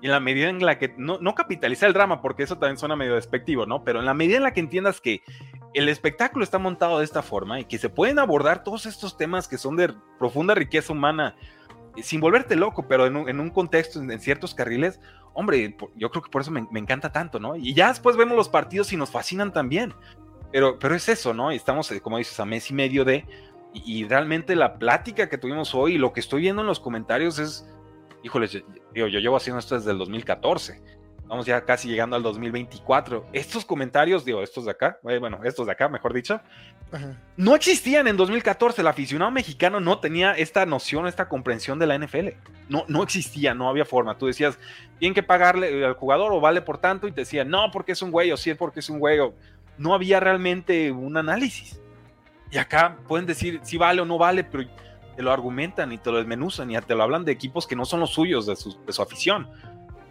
Y 0.00 0.06
en 0.06 0.12
la 0.12 0.20
medida 0.20 0.48
en 0.48 0.64
la 0.64 0.78
que, 0.78 0.94
no, 0.96 1.18
no 1.20 1.34
capitaliza 1.34 1.86
el 1.86 1.92
drama, 1.92 2.22
porque 2.22 2.44
eso 2.44 2.58
también 2.58 2.78
suena 2.78 2.96
medio 2.96 3.14
despectivo, 3.14 3.66
¿no? 3.66 3.82
Pero 3.82 3.98
en 3.98 4.06
la 4.06 4.14
medida 4.14 4.36
en 4.36 4.42
la 4.42 4.52
que 4.52 4.60
entiendas 4.60 5.00
que 5.00 5.22
el 5.74 5.88
espectáculo 5.88 6.44
está 6.44 6.58
montado 6.58 6.98
de 6.98 7.04
esta 7.04 7.22
forma 7.22 7.60
y 7.60 7.64
que 7.64 7.78
se 7.78 7.88
pueden 7.88 8.18
abordar 8.18 8.62
todos 8.62 8.86
estos 8.86 9.16
temas 9.16 9.48
que 9.48 9.58
son 9.58 9.76
de 9.76 9.92
profunda 10.18 10.54
riqueza 10.54 10.92
humana, 10.92 11.34
sin 12.02 12.20
volverte 12.20 12.56
loco, 12.56 12.86
pero 12.88 13.06
en 13.06 13.40
un, 13.40 13.50
contexto, 13.50 14.00
en, 14.00 14.20
ciertos 14.20 14.54
carriles, 14.54 15.00
hombre, 15.34 15.76
yo 15.94 16.10
creo 16.10 16.22
que 16.22 16.30
por 16.30 16.42
eso 16.42 16.50
me, 16.50 16.66
encanta 16.78 17.12
tanto, 17.12 17.38
¿no? 17.38 17.56
Y 17.56 17.74
ya 17.74 17.88
después 17.88 18.16
vemos 18.16 18.36
los 18.36 18.48
partidos 18.48 18.92
y 18.92 18.96
nos 18.96 19.10
fascinan 19.10 19.52
también. 19.52 19.94
Pero, 20.52 20.78
pero 20.78 20.94
es 20.94 21.08
eso, 21.08 21.34
¿no? 21.34 21.52
Y 21.52 21.56
estamos, 21.56 21.90
eh, 21.92 22.00
como 22.00 22.18
dices, 22.18 22.38
a 22.40 22.44
mes 22.44 22.70
y 22.70 22.74
medio 22.74 23.04
de... 23.04 23.24
Y, 23.74 24.04
realmente 24.04 24.56
la 24.56 24.78
plática 24.78 25.28
que 25.28 25.36
tuvimos 25.36 25.74
hoy 25.74 25.94
y 25.94 25.98
lo 25.98 26.12
que 26.12 26.20
estoy 26.20 26.42
viendo 26.42 26.62
en 26.62 26.68
los 26.68 26.80
comentarios 26.80 27.38
es... 27.38 27.66
Híjoles, 28.22 28.52
yo, 28.94 29.06
yo 29.06 29.18
llevo 29.20 29.36
haciendo 29.36 29.58
esto 29.58 29.74
desde 29.74 29.90
el 29.90 29.98
2014 29.98 30.95
Vamos 31.28 31.44
ya 31.44 31.64
casi 31.64 31.88
llegando 31.88 32.14
al 32.14 32.22
2024. 32.22 33.26
Estos 33.32 33.64
comentarios, 33.64 34.24
digo, 34.24 34.42
estos 34.42 34.64
de 34.64 34.70
acá, 34.70 34.98
eh, 35.08 35.18
bueno, 35.18 35.40
estos 35.42 35.66
de 35.66 35.72
acá, 35.72 35.88
mejor 35.88 36.12
dicho, 36.12 36.40
no 37.36 37.56
existían 37.56 38.06
en 38.06 38.16
2014. 38.16 38.80
El 38.80 38.86
aficionado 38.86 39.32
mexicano 39.32 39.80
no 39.80 39.98
tenía 39.98 40.32
esta 40.32 40.64
noción, 40.66 41.08
esta 41.08 41.28
comprensión 41.28 41.80
de 41.80 41.86
la 41.86 41.98
NFL. 41.98 42.28
No, 42.68 42.84
no 42.86 43.02
existía, 43.02 43.54
no 43.54 43.68
había 43.68 43.84
forma. 43.84 44.16
Tú 44.16 44.26
decías, 44.26 44.56
tienen 45.00 45.14
que 45.14 45.24
pagarle 45.24 45.84
al 45.84 45.94
jugador 45.94 46.32
o 46.32 46.40
vale 46.40 46.62
por 46.62 46.78
tanto, 46.78 47.08
y 47.08 47.12
te 47.12 47.22
decían, 47.22 47.48
no, 47.48 47.70
porque 47.72 47.92
es 47.92 48.02
un 48.02 48.12
güey, 48.12 48.30
o 48.30 48.36
sí 48.36 48.50
es 48.50 48.56
porque 48.56 48.78
es 48.78 48.88
un 48.88 49.00
güey. 49.00 49.18
No 49.78 49.94
había 49.94 50.20
realmente 50.20 50.92
un 50.92 51.16
análisis. 51.16 51.80
Y 52.52 52.58
acá 52.58 52.98
pueden 53.08 53.26
decir 53.26 53.58
si 53.64 53.76
vale 53.76 54.00
o 54.00 54.04
no 54.04 54.16
vale, 54.16 54.44
pero 54.44 54.64
te 55.16 55.22
lo 55.22 55.32
argumentan 55.32 55.90
y 55.90 55.98
te 55.98 56.12
lo 56.12 56.18
desmenuzan 56.18 56.70
y 56.70 56.78
te 56.78 56.94
lo 56.94 57.02
hablan 57.02 57.24
de 57.24 57.32
equipos 57.32 57.66
que 57.66 57.74
no 57.74 57.84
son 57.84 57.98
los 57.98 58.10
suyos, 58.10 58.46
de 58.46 58.54
su, 58.54 58.78
de 58.84 58.92
su 58.92 59.02
afición 59.02 59.48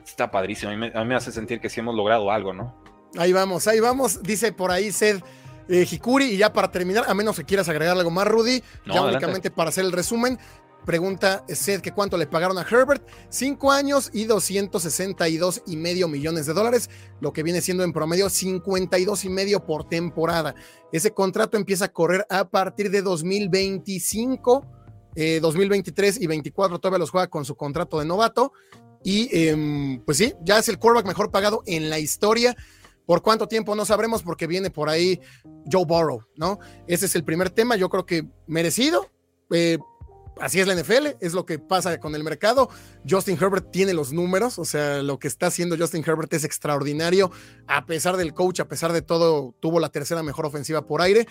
está 0.09 0.31
padrísimo. 0.31 0.71
A 0.71 0.75
mí, 0.75 0.91
me, 1.05 1.15
hace 1.15 1.31
sentir 1.31 1.59
que 1.59 1.69
sí 1.69 1.79
hemos 1.79 1.95
logrado 1.95 2.31
algo, 2.31 2.53
¿no? 2.53 2.75
Ahí 3.17 3.33
vamos, 3.33 3.67
ahí 3.67 3.79
vamos. 3.79 4.21
Dice 4.23 4.51
por 4.51 4.71
ahí 4.71 4.91
Sed 4.91 5.21
eh, 5.67 5.85
Hikuri. 5.89 6.25
Y 6.25 6.37
ya 6.37 6.53
para 6.53 6.71
terminar, 6.71 7.05
a 7.07 7.13
menos 7.13 7.35
que 7.35 7.43
quieras 7.43 7.69
agregar 7.69 7.97
algo 7.97 8.11
más, 8.11 8.27
Rudy, 8.27 8.61
ya 8.85 9.01
únicamente 9.01 9.51
para 9.51 9.69
hacer 9.69 9.85
el 9.85 9.91
resumen. 9.91 10.37
Pregunta 10.85 11.43
Seth 11.47 11.81
que 11.81 11.91
cuánto 11.91 12.15
le 12.15 12.27
pagaron 12.27 12.57
a 12.59 12.61
Herbert. 12.61 13.07
Cinco 13.29 13.71
años 13.71 14.11
y 14.13 14.25
262 14.25 15.63
y 15.65 15.77
medio 15.77 16.07
millones 16.07 16.45
de 16.45 16.53
dólares, 16.53 16.91
lo 17.19 17.33
que 17.33 17.41
viene 17.41 17.61
siendo 17.61 17.83
en 17.83 17.91
promedio 17.91 18.29
52 18.29 19.25
y 19.25 19.29
medio 19.29 19.65
por 19.65 19.89
temporada. 19.89 20.53
Ese 20.91 21.11
contrato 21.11 21.57
empieza 21.57 21.85
a 21.85 21.91
correr 21.91 22.25
a 22.29 22.47
partir 22.47 22.91
de 22.91 23.01
2025. 23.01 24.71
2023 25.15 26.17
eh, 26.17 26.19
y 26.23 26.27
24 26.27 26.77
todavía 26.77 26.99
los 26.99 27.09
juega 27.09 27.27
con 27.27 27.45
su 27.45 27.55
contrato 27.55 27.99
de 27.99 28.05
novato 28.05 28.51
y 29.05 29.29
em, 29.31 30.01
pues 30.03 30.17
sí, 30.17 30.33
ya 30.41 30.57
es 30.57 30.67
el 30.67 30.79
quarterback 30.79 31.05
mejor 31.05 31.29
pagado 31.29 31.61
en 31.67 31.91
la 31.91 31.99
historia. 31.99 32.57
¿Por 33.05 33.21
cuánto 33.21 33.47
tiempo? 33.47 33.75
No 33.75 33.85
sabremos 33.85 34.23
porque 34.23 34.47
viene 34.47 34.71
por 34.71 34.89
ahí 34.89 35.21
Joe 35.71 35.85
Burrow, 35.85 36.23
¿no? 36.35 36.57
Ese 36.87 37.05
es 37.05 37.15
el 37.15 37.23
primer 37.23 37.51
tema, 37.51 37.75
yo 37.75 37.87
creo 37.87 38.07
que 38.07 38.27
merecido. 38.47 39.11
Eh, 39.51 39.77
así 40.41 40.59
es 40.59 40.65
la 40.65 40.73
NFL, 40.73 41.17
es 41.21 41.33
lo 41.33 41.45
que 41.45 41.59
pasa 41.59 41.99
con 41.99 42.15
el 42.15 42.23
mercado. 42.23 42.67
Justin 43.07 43.37
Herbert 43.39 43.69
tiene 43.69 43.93
los 43.93 44.11
números, 44.11 44.57
o 44.57 44.65
sea, 44.65 45.03
lo 45.03 45.19
que 45.19 45.27
está 45.27 45.47
haciendo 45.47 45.77
Justin 45.77 46.03
Herbert 46.03 46.33
es 46.33 46.43
extraordinario. 46.43 47.29
A 47.67 47.85
pesar 47.85 48.17
del 48.17 48.33
coach, 48.33 48.59
a 48.59 48.67
pesar 48.67 48.91
de 48.91 49.03
todo, 49.03 49.53
tuvo 49.59 49.79
la 49.79 49.89
tercera 49.89 50.23
mejor 50.23 50.47
ofensiva 50.47 50.87
por 50.87 51.03
aire 51.03 51.27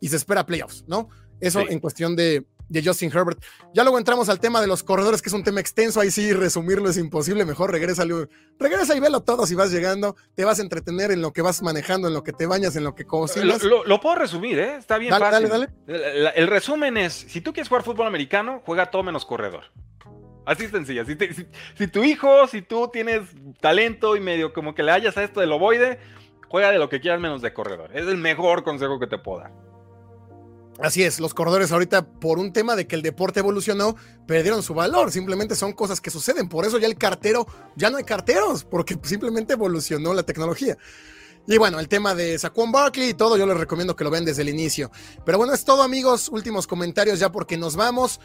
y 0.00 0.08
se 0.08 0.16
espera 0.16 0.46
playoffs, 0.46 0.86
¿no? 0.88 1.10
Eso 1.40 1.60
en 1.60 1.78
cuestión 1.78 2.16
de, 2.16 2.46
de 2.68 2.82
Justin 2.82 3.10
Herbert. 3.12 3.42
Ya 3.74 3.82
luego 3.82 3.98
entramos 3.98 4.28
al 4.28 4.40
tema 4.40 4.60
de 4.60 4.66
los 4.66 4.82
corredores, 4.82 5.22
que 5.22 5.28
es 5.28 5.32
un 5.34 5.44
tema 5.44 5.60
extenso, 5.60 6.00
ahí 6.00 6.10
sí 6.10 6.32
resumirlo 6.32 6.88
es 6.88 6.96
imposible, 6.96 7.44
mejor 7.44 7.70
regresa, 7.72 8.04
regresa 8.58 8.96
y 8.96 9.00
velo 9.00 9.22
todo 9.22 9.46
si 9.46 9.54
vas 9.54 9.70
llegando, 9.70 10.16
te 10.34 10.44
vas 10.44 10.58
a 10.58 10.62
entretener 10.62 11.10
en 11.10 11.22
lo 11.22 11.32
que 11.32 11.42
vas 11.42 11.62
manejando, 11.62 12.08
en 12.08 12.14
lo 12.14 12.22
que 12.22 12.32
te 12.32 12.46
bañas, 12.46 12.76
en 12.76 12.84
lo 12.84 12.94
que 12.94 13.04
cocinas. 13.04 13.62
Lo, 13.62 14.00
puedo 14.00 14.16
resumir, 14.16 14.58
¿eh? 14.58 14.76
está 14.76 14.98
bien 14.98 15.10
fácil. 15.10 15.48
Dale, 15.48 15.68
dale. 15.86 16.32
El, 16.36 16.46
resumen 16.46 16.96
es, 16.96 17.12
si 17.12 17.40
tú 17.40 17.52
quieres 17.52 17.68
jugar 17.68 17.84
fútbol 17.84 18.06
americano, 18.06 18.62
juega 18.64 18.90
todo 18.90 19.02
menos 19.02 19.24
corredor. 19.24 19.64
Así 20.46 20.66
sencilla. 20.68 21.04
Si, 21.04 21.16
si, 21.76 21.88
tu 21.88 22.02
hijo, 22.02 22.46
si 22.46 22.62
tú 22.62 22.88
tienes 22.90 23.22
talento 23.60 24.16
y 24.16 24.20
medio 24.20 24.54
como 24.54 24.74
que 24.74 24.82
le 24.82 24.92
hayas 24.92 25.16
a 25.18 25.22
esto 25.22 25.40
del 25.40 25.52
ovoide, 25.52 25.98
juega 26.48 26.70
de 26.70 26.78
lo 26.78 26.88
que 26.88 27.00
quieras 27.00 27.20
menos 27.20 27.42
de 27.42 27.52
corredor. 27.52 27.90
Es 27.92 28.06
el 28.06 28.16
mejor 28.16 28.64
consejo 28.64 28.98
que 28.98 29.06
te 29.06 29.18
puedo 29.18 29.40
dar. 29.40 29.67
Así 30.80 31.02
es, 31.02 31.18
los 31.18 31.34
corredores 31.34 31.72
ahorita 31.72 32.06
por 32.06 32.38
un 32.38 32.52
tema 32.52 32.76
de 32.76 32.86
que 32.86 32.94
el 32.94 33.02
deporte 33.02 33.40
evolucionó, 33.40 33.96
perdieron 34.28 34.62
su 34.62 34.74
valor, 34.74 35.10
simplemente 35.10 35.56
son 35.56 35.72
cosas 35.72 36.00
que 36.00 36.10
suceden, 36.10 36.48
por 36.48 36.64
eso 36.64 36.78
ya 36.78 36.86
el 36.86 36.96
cartero, 36.96 37.46
ya 37.74 37.90
no 37.90 37.96
hay 37.96 38.04
carteros, 38.04 38.64
porque 38.64 38.96
simplemente 39.02 39.54
evolucionó 39.54 40.14
la 40.14 40.22
tecnología. 40.22 40.78
Y 41.48 41.56
bueno, 41.56 41.80
el 41.80 41.88
tema 41.88 42.14
de 42.14 42.38
Saquon 42.38 42.70
Barkley 42.70 43.08
y 43.08 43.14
todo, 43.14 43.36
yo 43.36 43.46
les 43.46 43.56
recomiendo 43.56 43.96
que 43.96 44.04
lo 44.04 44.10
vean 44.10 44.24
desde 44.24 44.42
el 44.42 44.50
inicio. 44.50 44.90
Pero 45.24 45.38
bueno, 45.38 45.54
es 45.54 45.64
todo 45.64 45.82
amigos, 45.82 46.28
últimos 46.28 46.66
comentarios 46.66 47.18
ya 47.18 47.32
porque 47.32 47.56
nos 47.56 47.74
vamos. 47.74 48.20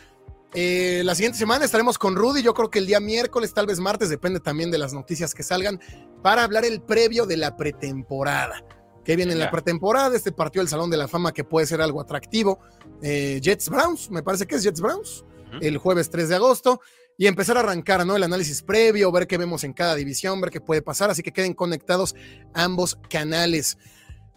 Eh, 0.54 1.02
la 1.06 1.16
siguiente 1.16 1.40
semana 1.40 1.64
estaremos 1.64 1.98
con 1.98 2.16
Rudy, 2.16 2.44
yo 2.44 2.54
creo 2.54 2.70
que 2.70 2.80
el 2.80 2.86
día 2.86 3.00
miércoles, 3.00 3.54
tal 3.54 3.66
vez 3.66 3.80
martes, 3.80 4.10
depende 4.10 4.42
también 4.42 4.72
de 4.72 4.78
las 4.78 4.94
noticias 4.94 5.34
que 5.34 5.42
salgan, 5.42 5.80
para 6.22 6.44
hablar 6.44 6.66
el 6.66 6.82
previo 6.82 7.26
de 7.26 7.38
la 7.38 7.56
pretemporada 7.56 8.62
que 9.04 9.16
viene 9.16 9.34
en 9.34 9.40
la 9.40 9.52
pretemporada, 9.52 10.16
este 10.16 10.32
partido 10.32 10.62
del 10.62 10.70
Salón 10.70 10.90
de 10.90 10.98
la 10.98 11.08
Fama 11.08 11.34
que 11.34 11.44
puede 11.44 11.66
ser 11.66 11.82
algo 11.82 12.00
atractivo. 12.00 12.60
Eh, 13.02 13.40
Jets 13.42 13.70
Browns, 13.70 14.10
me 14.10 14.24
parece 14.24 14.46
que 14.46 14.56
es 14.56 14.64
Jets 14.64 14.80
Browns, 14.80 15.26
el 15.62 15.78
jueves 15.78 16.10
3 16.10 16.30
de 16.30 16.36
agosto, 16.36 16.82
y 17.18 17.28
empezar 17.28 17.58
a 17.58 17.60
arrancar 17.60 18.06
¿no? 18.06 18.16
el 18.16 18.24
análisis 18.24 18.62
previo, 18.62 19.12
ver 19.12 19.28
qué 19.28 19.38
vemos 19.38 19.64
en 19.64 19.74
cada 19.74 19.96
división, 19.96 20.40
ver 20.42 20.50
qué 20.50 20.62
puede 20.62 20.82
pasar, 20.82 21.10
así 21.10 21.22
que 21.22 21.32
queden 21.32 21.54
conectados 21.54 22.16
ambos 22.54 22.98
canales. 23.10 23.78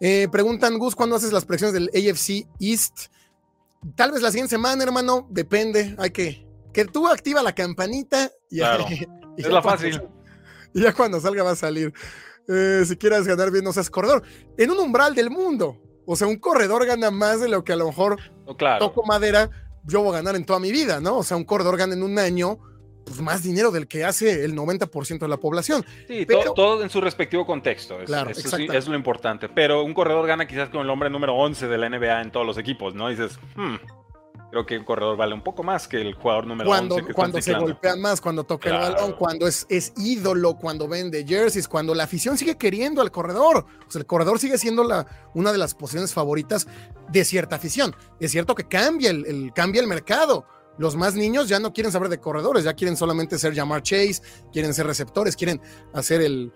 Eh, 0.00 0.28
preguntan, 0.30 0.78
Gus, 0.78 0.94
¿cuándo 0.94 1.16
haces 1.16 1.32
las 1.32 1.44
predicciones 1.44 1.72
del 1.72 1.90
AFC 1.94 2.46
East? 2.60 3.06
Tal 3.94 4.10
vez 4.10 4.20
la 4.20 4.30
siguiente 4.30 4.50
semana, 4.50 4.82
hermano, 4.82 5.26
depende, 5.30 5.94
hay 5.98 6.10
que... 6.10 6.44
Que 6.72 6.84
tú 6.84 7.08
activa 7.08 7.42
la 7.42 7.54
campanita 7.54 8.30
y, 8.50 8.60
es 9.38 9.48
la 9.48 9.62
fácil. 9.62 10.02
Y 10.76 10.82
ya 10.82 10.92
cuando 10.92 11.18
salga 11.20 11.42
va 11.42 11.52
a 11.52 11.56
salir. 11.56 11.92
Eh, 12.46 12.84
si 12.86 12.96
quieres 12.96 13.26
ganar 13.26 13.50
bien, 13.50 13.64
no 13.64 13.72
seas 13.72 13.88
corredor. 13.88 14.22
En 14.58 14.70
un 14.70 14.78
umbral 14.78 15.14
del 15.14 15.30
mundo. 15.30 15.80
O 16.04 16.14
sea, 16.14 16.28
un 16.28 16.38
corredor 16.38 16.84
gana 16.84 17.10
más 17.10 17.40
de 17.40 17.48
lo 17.48 17.64
que 17.64 17.72
a 17.72 17.76
lo 17.76 17.86
mejor 17.86 18.20
toco 18.78 19.02
madera, 19.04 19.50
yo 19.84 20.02
voy 20.02 20.10
a 20.10 20.18
ganar 20.18 20.36
en 20.36 20.44
toda 20.44 20.60
mi 20.60 20.70
vida, 20.70 21.00
¿no? 21.00 21.16
O 21.16 21.22
sea, 21.24 21.38
un 21.38 21.44
corredor 21.44 21.78
gana 21.78 21.94
en 21.94 22.02
un 22.02 22.18
año 22.18 22.58
pues, 23.06 23.20
más 23.22 23.42
dinero 23.42 23.70
del 23.70 23.88
que 23.88 24.04
hace 24.04 24.44
el 24.44 24.54
90% 24.54 25.18
de 25.18 25.28
la 25.28 25.38
población. 25.38 25.82
Sí, 26.06 26.26
todo, 26.54 26.82
en 26.82 26.90
su 26.90 27.00
respectivo 27.00 27.46
contexto. 27.46 27.98
Es, 28.00 28.06
claro, 28.06 28.30
es, 28.30 28.86
lo 28.86 28.94
importante. 28.94 29.48
Pero 29.48 29.82
un 29.82 29.94
corredor 29.94 30.26
gana 30.26 30.46
quizás 30.46 30.68
con 30.68 30.82
el 30.82 30.90
hombre 30.90 31.08
número 31.08 31.34
11 31.34 31.68
de 31.68 31.78
la 31.78 31.88
NBA 31.88 32.20
en 32.20 32.30
todos 32.30 32.46
los 32.46 32.58
equipos, 32.58 32.94
¿no? 32.94 33.10
Y 33.10 33.16
dices, 33.16 33.38
hmm, 33.56 33.76
creo 34.50 34.64
que 34.64 34.78
un 34.78 34.84
corredor 34.84 35.16
vale 35.16 35.34
un 35.34 35.42
poco 35.42 35.62
más 35.62 35.88
que 35.88 36.00
el 36.00 36.14
jugador 36.14 36.46
número 36.46 36.68
cuando, 36.68 36.96
Cuando 37.12 37.42
se 37.42 37.54
golpean 37.54 38.00
más, 38.00 38.20
cuando 38.20 38.44
toca 38.44 38.68
el 38.70 38.76
balón, 38.76 39.12
cuando 39.12 39.46
es, 39.46 39.66
es 39.68 39.92
ídolo, 39.96 40.56
cuando 40.56 40.88
vende 40.88 41.24
jerseys, 41.26 41.68
cuando 41.68 41.94
la 41.94 42.04
afición 42.04 42.38
sigue 42.38 42.56
queriendo 42.56 43.02
al 43.02 43.10
corredor. 43.10 43.66
O 43.86 43.90
sea, 43.90 44.00
el 44.00 44.06
corredor 44.06 44.38
sigue 44.38 44.58
siendo 44.58 44.84
la, 44.84 45.06
una 45.34 45.52
de 45.52 45.58
las 45.58 45.74
posiciones 45.74 46.14
favoritas 46.14 46.66
de 47.08 47.24
cierta 47.24 47.56
afición. 47.56 47.94
Es 48.20 48.30
cierto 48.30 48.54
que 48.54 48.66
cambia 48.66 49.10
el, 49.10 49.52
cambia 49.54 49.80
el 49.80 49.88
mercado. 49.88 50.46
Los 50.78 50.94
más 50.94 51.14
niños 51.14 51.48
ya 51.48 51.58
no 51.58 51.72
quieren 51.72 51.90
saber 51.90 52.10
de 52.10 52.20
corredores, 52.20 52.64
ya 52.64 52.74
quieren 52.74 52.96
solamente 52.96 53.38
ser 53.38 53.54
llamar 53.54 53.82
chase, 53.82 54.20
quieren 54.52 54.74
ser 54.74 54.86
receptores, 54.86 55.34
quieren 55.34 55.60
hacer 55.94 56.20
el... 56.20 56.52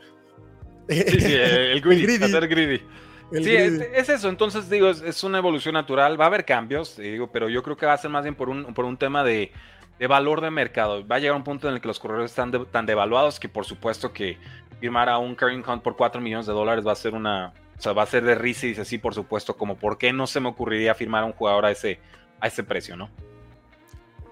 Sí, 0.88 1.02
sí, 1.20 1.34
el 1.34 1.80
greedy, 1.82 2.22
hacer 2.22 2.48
greedy 2.48 2.82
sí, 3.32 3.54
es, 3.54 4.08
eso. 4.08 4.28
Entonces, 4.28 4.68
digo, 4.68 4.88
es, 4.88 5.24
una 5.24 5.38
evolución 5.38 5.74
natural. 5.74 6.20
Va 6.20 6.24
a 6.24 6.28
haber 6.28 6.44
cambios, 6.44 6.96
digo, 6.96 7.30
pero 7.30 7.48
yo 7.48 7.62
creo 7.62 7.76
que 7.76 7.86
va 7.86 7.92
a 7.92 7.98
ser 7.98 8.10
más 8.10 8.22
bien 8.22 8.34
por 8.34 8.48
un, 8.48 8.74
por 8.74 8.84
un 8.84 8.96
tema 8.96 9.24
de, 9.24 9.52
valor 10.08 10.40
de 10.40 10.50
mercado. 10.50 11.06
Va 11.06 11.16
a 11.16 11.18
llegar 11.18 11.36
un 11.36 11.44
punto 11.44 11.68
en 11.68 11.74
el 11.74 11.80
que 11.80 11.88
los 11.88 11.98
corredores 11.98 12.30
están 12.30 12.50
tan 12.66 12.86
devaluados 12.86 13.38
que, 13.38 13.48
por 13.48 13.64
supuesto, 13.64 14.12
que 14.12 14.38
firmar 14.80 15.08
a 15.08 15.18
un 15.18 15.34
Karen 15.34 15.62
Hunt 15.66 15.82
por 15.82 15.96
4 15.96 16.20
millones 16.20 16.46
de 16.46 16.52
dólares 16.52 16.86
va 16.86 16.92
a 16.92 16.96
ser 16.96 17.14
una. 17.14 17.52
O 17.78 17.82
sea, 17.82 17.92
va 17.92 18.02
a 18.02 18.06
ser 18.06 18.24
de 18.24 18.34
risa 18.34 18.66
y 18.66 18.70
dice 18.70 18.84
sí, 18.84 18.98
por 18.98 19.14
supuesto, 19.14 19.56
como 19.56 19.76
por 19.76 19.96
qué 19.96 20.12
no 20.12 20.26
se 20.26 20.40
me 20.40 20.48
ocurriría 20.48 20.94
firmar 20.94 21.22
a 21.22 21.26
un 21.26 21.32
jugador 21.32 21.64
a 21.64 21.70
ese, 21.70 21.98
a 22.38 22.48
ese 22.48 22.62
precio, 22.62 22.96
¿no? 22.96 23.08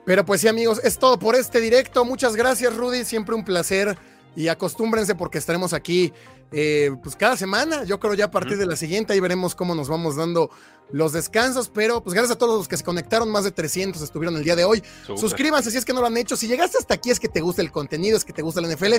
Pero 0.04 0.24
pues 0.24 0.40
sí, 0.40 0.48
amigos, 0.48 0.80
es 0.84 0.98
todo 0.98 1.18
por 1.18 1.34
este 1.34 1.60
directo. 1.60 2.04
Muchas 2.04 2.34
gracias, 2.34 2.74
Rudy. 2.74 3.04
Siempre 3.04 3.34
un 3.34 3.44
placer 3.44 3.96
y 4.38 4.46
acostúmbrense 4.46 5.16
porque 5.16 5.36
estaremos 5.36 5.72
aquí 5.72 6.12
eh, 6.52 6.92
pues 7.02 7.16
cada 7.16 7.36
semana. 7.36 7.82
Yo 7.82 7.98
creo 7.98 8.14
ya 8.14 8.26
a 8.26 8.30
partir 8.30 8.56
de 8.56 8.66
la 8.66 8.76
siguiente, 8.76 9.12
ahí 9.12 9.18
veremos 9.18 9.56
cómo 9.56 9.74
nos 9.74 9.88
vamos 9.88 10.14
dando 10.14 10.48
los 10.92 11.12
descansos, 11.12 11.68
pero 11.68 12.04
pues 12.04 12.14
gracias 12.14 12.36
a 12.36 12.38
todos 12.38 12.56
los 12.56 12.68
que 12.68 12.76
se 12.76 12.84
conectaron, 12.84 13.30
más 13.32 13.42
de 13.42 13.50
300 13.50 14.00
estuvieron 14.00 14.36
el 14.36 14.44
día 14.44 14.54
de 14.54 14.62
hoy. 14.62 14.80
Suscríbanse 15.16 15.72
si 15.72 15.76
es 15.76 15.84
que 15.84 15.92
no 15.92 16.00
lo 16.00 16.06
han 16.06 16.16
hecho. 16.16 16.36
Si 16.36 16.46
llegaste 16.46 16.78
hasta 16.78 16.94
aquí 16.94 17.10
es 17.10 17.18
que 17.18 17.28
te 17.28 17.40
gusta 17.40 17.62
el 17.62 17.72
contenido, 17.72 18.16
es 18.16 18.24
que 18.24 18.32
te 18.32 18.42
gusta 18.42 18.60
la 18.60 18.68
NFL, 18.72 18.94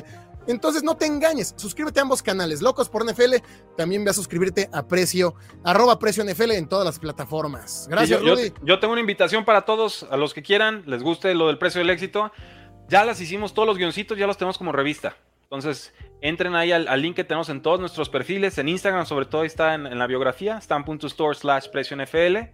entonces 0.47 0.83
no 0.83 0.97
te 0.97 1.05
engañes. 1.05 1.53
Suscríbete 1.55 2.01
a 2.01 2.03
ambos 2.03 2.21
canales, 2.21 2.61
Locos 2.61 2.89
por 2.89 3.09
NFL, 3.09 3.35
también 3.77 4.03
ve 4.03 4.11
a 4.11 4.13
suscribirte 4.13 4.69
a 4.73 4.87
precio, 4.89 5.35
arroba 5.63 5.99
precio 5.99 6.21
NFL 6.25 6.51
en 6.51 6.67
todas 6.67 6.83
las 6.83 6.99
plataformas. 6.99 7.87
Gracias, 7.89 8.21
yo, 8.21 8.35
yo 8.61 8.79
tengo 8.81 8.91
una 8.91 9.01
invitación 9.01 9.45
para 9.45 9.63
todos, 9.63 10.05
a 10.11 10.17
los 10.17 10.33
que 10.33 10.43
quieran, 10.43 10.83
les 10.85 11.01
guste 11.01 11.33
lo 11.33 11.47
del 11.47 11.57
precio 11.57 11.79
del 11.79 11.89
éxito. 11.91 12.29
Ya 12.89 13.05
las 13.05 13.21
hicimos, 13.21 13.53
todos 13.53 13.67
los 13.67 13.77
guioncitos 13.77 14.17
ya 14.17 14.27
los 14.27 14.37
tenemos 14.37 14.57
como 14.57 14.73
revista. 14.73 15.15
Entonces, 15.49 15.95
entren 16.21 16.53
ahí 16.53 16.71
al, 16.71 17.01
link 17.01 17.15
que 17.15 17.23
tenemos 17.23 17.49
en 17.49 17.63
todos 17.63 17.79
nuestros 17.79 18.07
perfiles, 18.07 18.59
en 18.59 18.69
Instagram 18.69 19.07
sobre 19.07 19.25
todo 19.25 19.43
está 19.43 19.73
en, 19.73 19.97
la 19.97 20.05
biografía, 20.05 20.59
stan.store 20.59 21.35
slash 21.35 21.69
precio 21.69 21.97
NFL, 21.97 22.51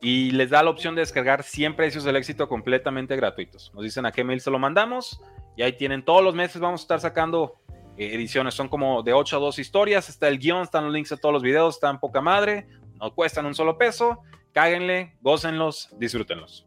y 0.00 0.32
les 0.32 0.50
da 0.50 0.64
la 0.64 0.70
opción 0.70 0.96
de 0.96 1.02
descargar 1.02 1.44
100 1.44 1.76
precios 1.76 2.02
del 2.02 2.16
éxito 2.16 2.48
completamente 2.48 3.14
gratuitos. 3.14 3.70
Nos 3.72 3.84
dicen 3.84 4.04
a 4.04 4.10
qué 4.10 4.24
mail 4.24 4.40
se 4.40 4.50
lo 4.50 4.58
mandamos, 4.58 5.20
y 5.56 5.62
ahí 5.62 5.74
tienen 5.74 6.04
todos 6.04 6.24
los 6.24 6.34
meses, 6.34 6.60
vamos 6.60 6.80
a 6.80 6.82
estar 6.82 7.00
sacando 7.00 7.54
eh, 7.96 8.14
ediciones, 8.14 8.54
son 8.54 8.68
como 8.68 9.04
de 9.04 9.12
8 9.12 9.36
a 9.36 9.38
2 9.38 9.60
historias, 9.60 10.08
está 10.08 10.26
el 10.26 10.40
guion, 10.40 10.62
están 10.62 10.86
los 10.86 10.92
links 10.92 11.12
a 11.12 11.16
todos 11.16 11.32
los 11.32 11.42
videos, 11.44 11.76
están 11.76 12.00
poca 12.00 12.20
madre, 12.20 12.66
no 13.00 13.14
cuestan 13.14 13.46
un 13.46 13.54
solo 13.54 13.78
peso, 13.78 14.22
cáguenle, 14.52 15.16
gócenlos, 15.20 15.88
disfrútenlos 16.00 16.66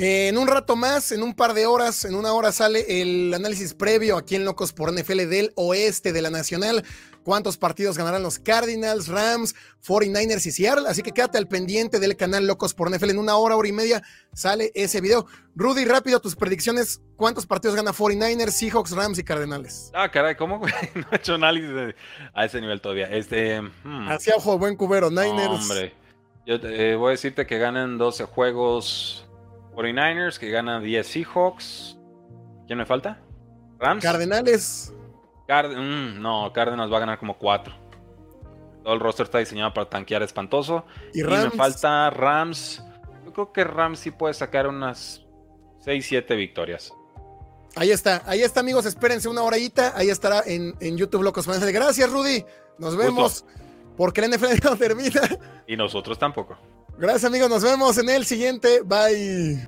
en 0.00 0.38
un 0.38 0.46
rato 0.46 0.76
más, 0.76 1.10
en 1.10 1.24
un 1.24 1.34
par 1.34 1.54
de 1.54 1.66
horas, 1.66 2.04
en 2.04 2.14
una 2.14 2.32
hora 2.32 2.52
sale 2.52 3.02
el 3.02 3.34
análisis 3.34 3.74
previo 3.74 4.16
aquí 4.16 4.36
en 4.36 4.44
Locos 4.44 4.72
por 4.72 4.92
NFL 4.92 5.28
del 5.28 5.52
oeste 5.56 6.12
de 6.12 6.22
la 6.22 6.30
Nacional. 6.30 6.84
¿Cuántos 7.24 7.56
partidos 7.56 7.98
ganarán 7.98 8.22
los 8.22 8.38
Cardinals, 8.38 9.08
Rams, 9.08 9.56
49ers 9.84 10.46
y 10.46 10.52
Seattle? 10.52 10.88
Así 10.88 11.02
que 11.02 11.10
quédate 11.10 11.36
al 11.36 11.48
pendiente 11.48 11.98
del 11.98 12.16
canal 12.16 12.46
Locos 12.46 12.74
por 12.74 12.94
NFL. 12.94 13.10
En 13.10 13.18
una 13.18 13.36
hora, 13.38 13.56
hora 13.56 13.66
y 13.66 13.72
media 13.72 14.00
sale 14.32 14.70
ese 14.76 15.00
video. 15.00 15.26
Rudy, 15.56 15.84
rápido, 15.84 16.20
tus 16.20 16.36
predicciones. 16.36 17.02
¿Cuántos 17.16 17.44
partidos 17.44 17.74
gana 17.74 17.92
49ers, 17.92 18.52
Seahawks, 18.52 18.92
Rams 18.92 19.18
y 19.18 19.24
Cardenales? 19.24 19.90
Ah, 19.94 20.08
caray, 20.08 20.36
¿cómo? 20.36 20.60
no 20.94 21.06
he 21.10 21.16
hecho 21.16 21.34
análisis 21.34 21.70
a 22.34 22.44
ese 22.44 22.60
nivel 22.60 22.80
todavía. 22.80 23.06
Este, 23.06 23.60
hmm. 23.60 24.08
Hacia 24.08 24.36
ojo, 24.36 24.58
buen 24.58 24.76
cubero, 24.76 25.10
Niners. 25.10 25.60
hombre, 25.60 25.92
yo 26.46 26.54
eh, 26.54 26.94
voy 26.94 27.08
a 27.08 27.10
decirte 27.10 27.48
que 27.48 27.58
ganan 27.58 27.98
12 27.98 28.26
juegos 28.26 29.27
49ers 29.78 30.38
que 30.38 30.50
gana 30.50 30.80
10 30.80 31.06
Seahawks. 31.06 31.96
¿Quién 32.66 32.78
me 32.78 32.86
falta? 32.86 33.20
Rams. 33.78 34.02
Cardenales. 34.02 34.92
Mm, 35.48 36.20
no, 36.20 36.52
Cárdenas 36.52 36.92
va 36.92 36.96
a 36.96 37.00
ganar 37.00 37.18
como 37.18 37.38
4. 37.38 37.74
Todo 38.82 38.92
el 38.92 39.00
roster 39.00 39.24
está 39.24 39.38
diseñado 39.38 39.72
para 39.72 39.88
tanquear 39.88 40.22
espantoso. 40.22 40.84
Y, 41.14 41.22
me 41.22 41.50
falta 41.50 42.10
Rams. 42.10 42.82
Yo 43.24 43.32
creo 43.32 43.52
que 43.52 43.64
Rams 43.64 44.00
sí 44.00 44.10
puede 44.10 44.34
sacar 44.34 44.66
unas 44.66 45.24
6, 45.80 46.04
7 46.04 46.34
victorias. 46.34 46.92
Ahí 47.76 47.92
está, 47.92 48.22
ahí 48.26 48.42
está, 48.42 48.60
amigos. 48.60 48.84
Espérense 48.84 49.28
una 49.28 49.42
horita. 49.42 49.92
Ahí 49.96 50.10
estará 50.10 50.42
en, 50.44 50.74
YouTube 50.96 51.22
Locos 51.22 51.46
Gracias, 51.46 52.10
Rudy. 52.10 52.44
Nos 52.78 52.96
vemos. 52.96 53.44
Porque 53.96 54.22
la 54.22 54.36
NFL 54.36 54.46
no 54.64 54.76
termina. 54.76 55.20
Y 55.68 55.76
nosotros 55.76 56.18
tampoco. 56.18 56.58
Gracias 56.98 57.26
amigos, 57.26 57.48
nos 57.48 57.62
vemos 57.62 57.96
en 57.98 58.08
el 58.08 58.24
siguiente. 58.24 58.82
Bye. 58.84 59.56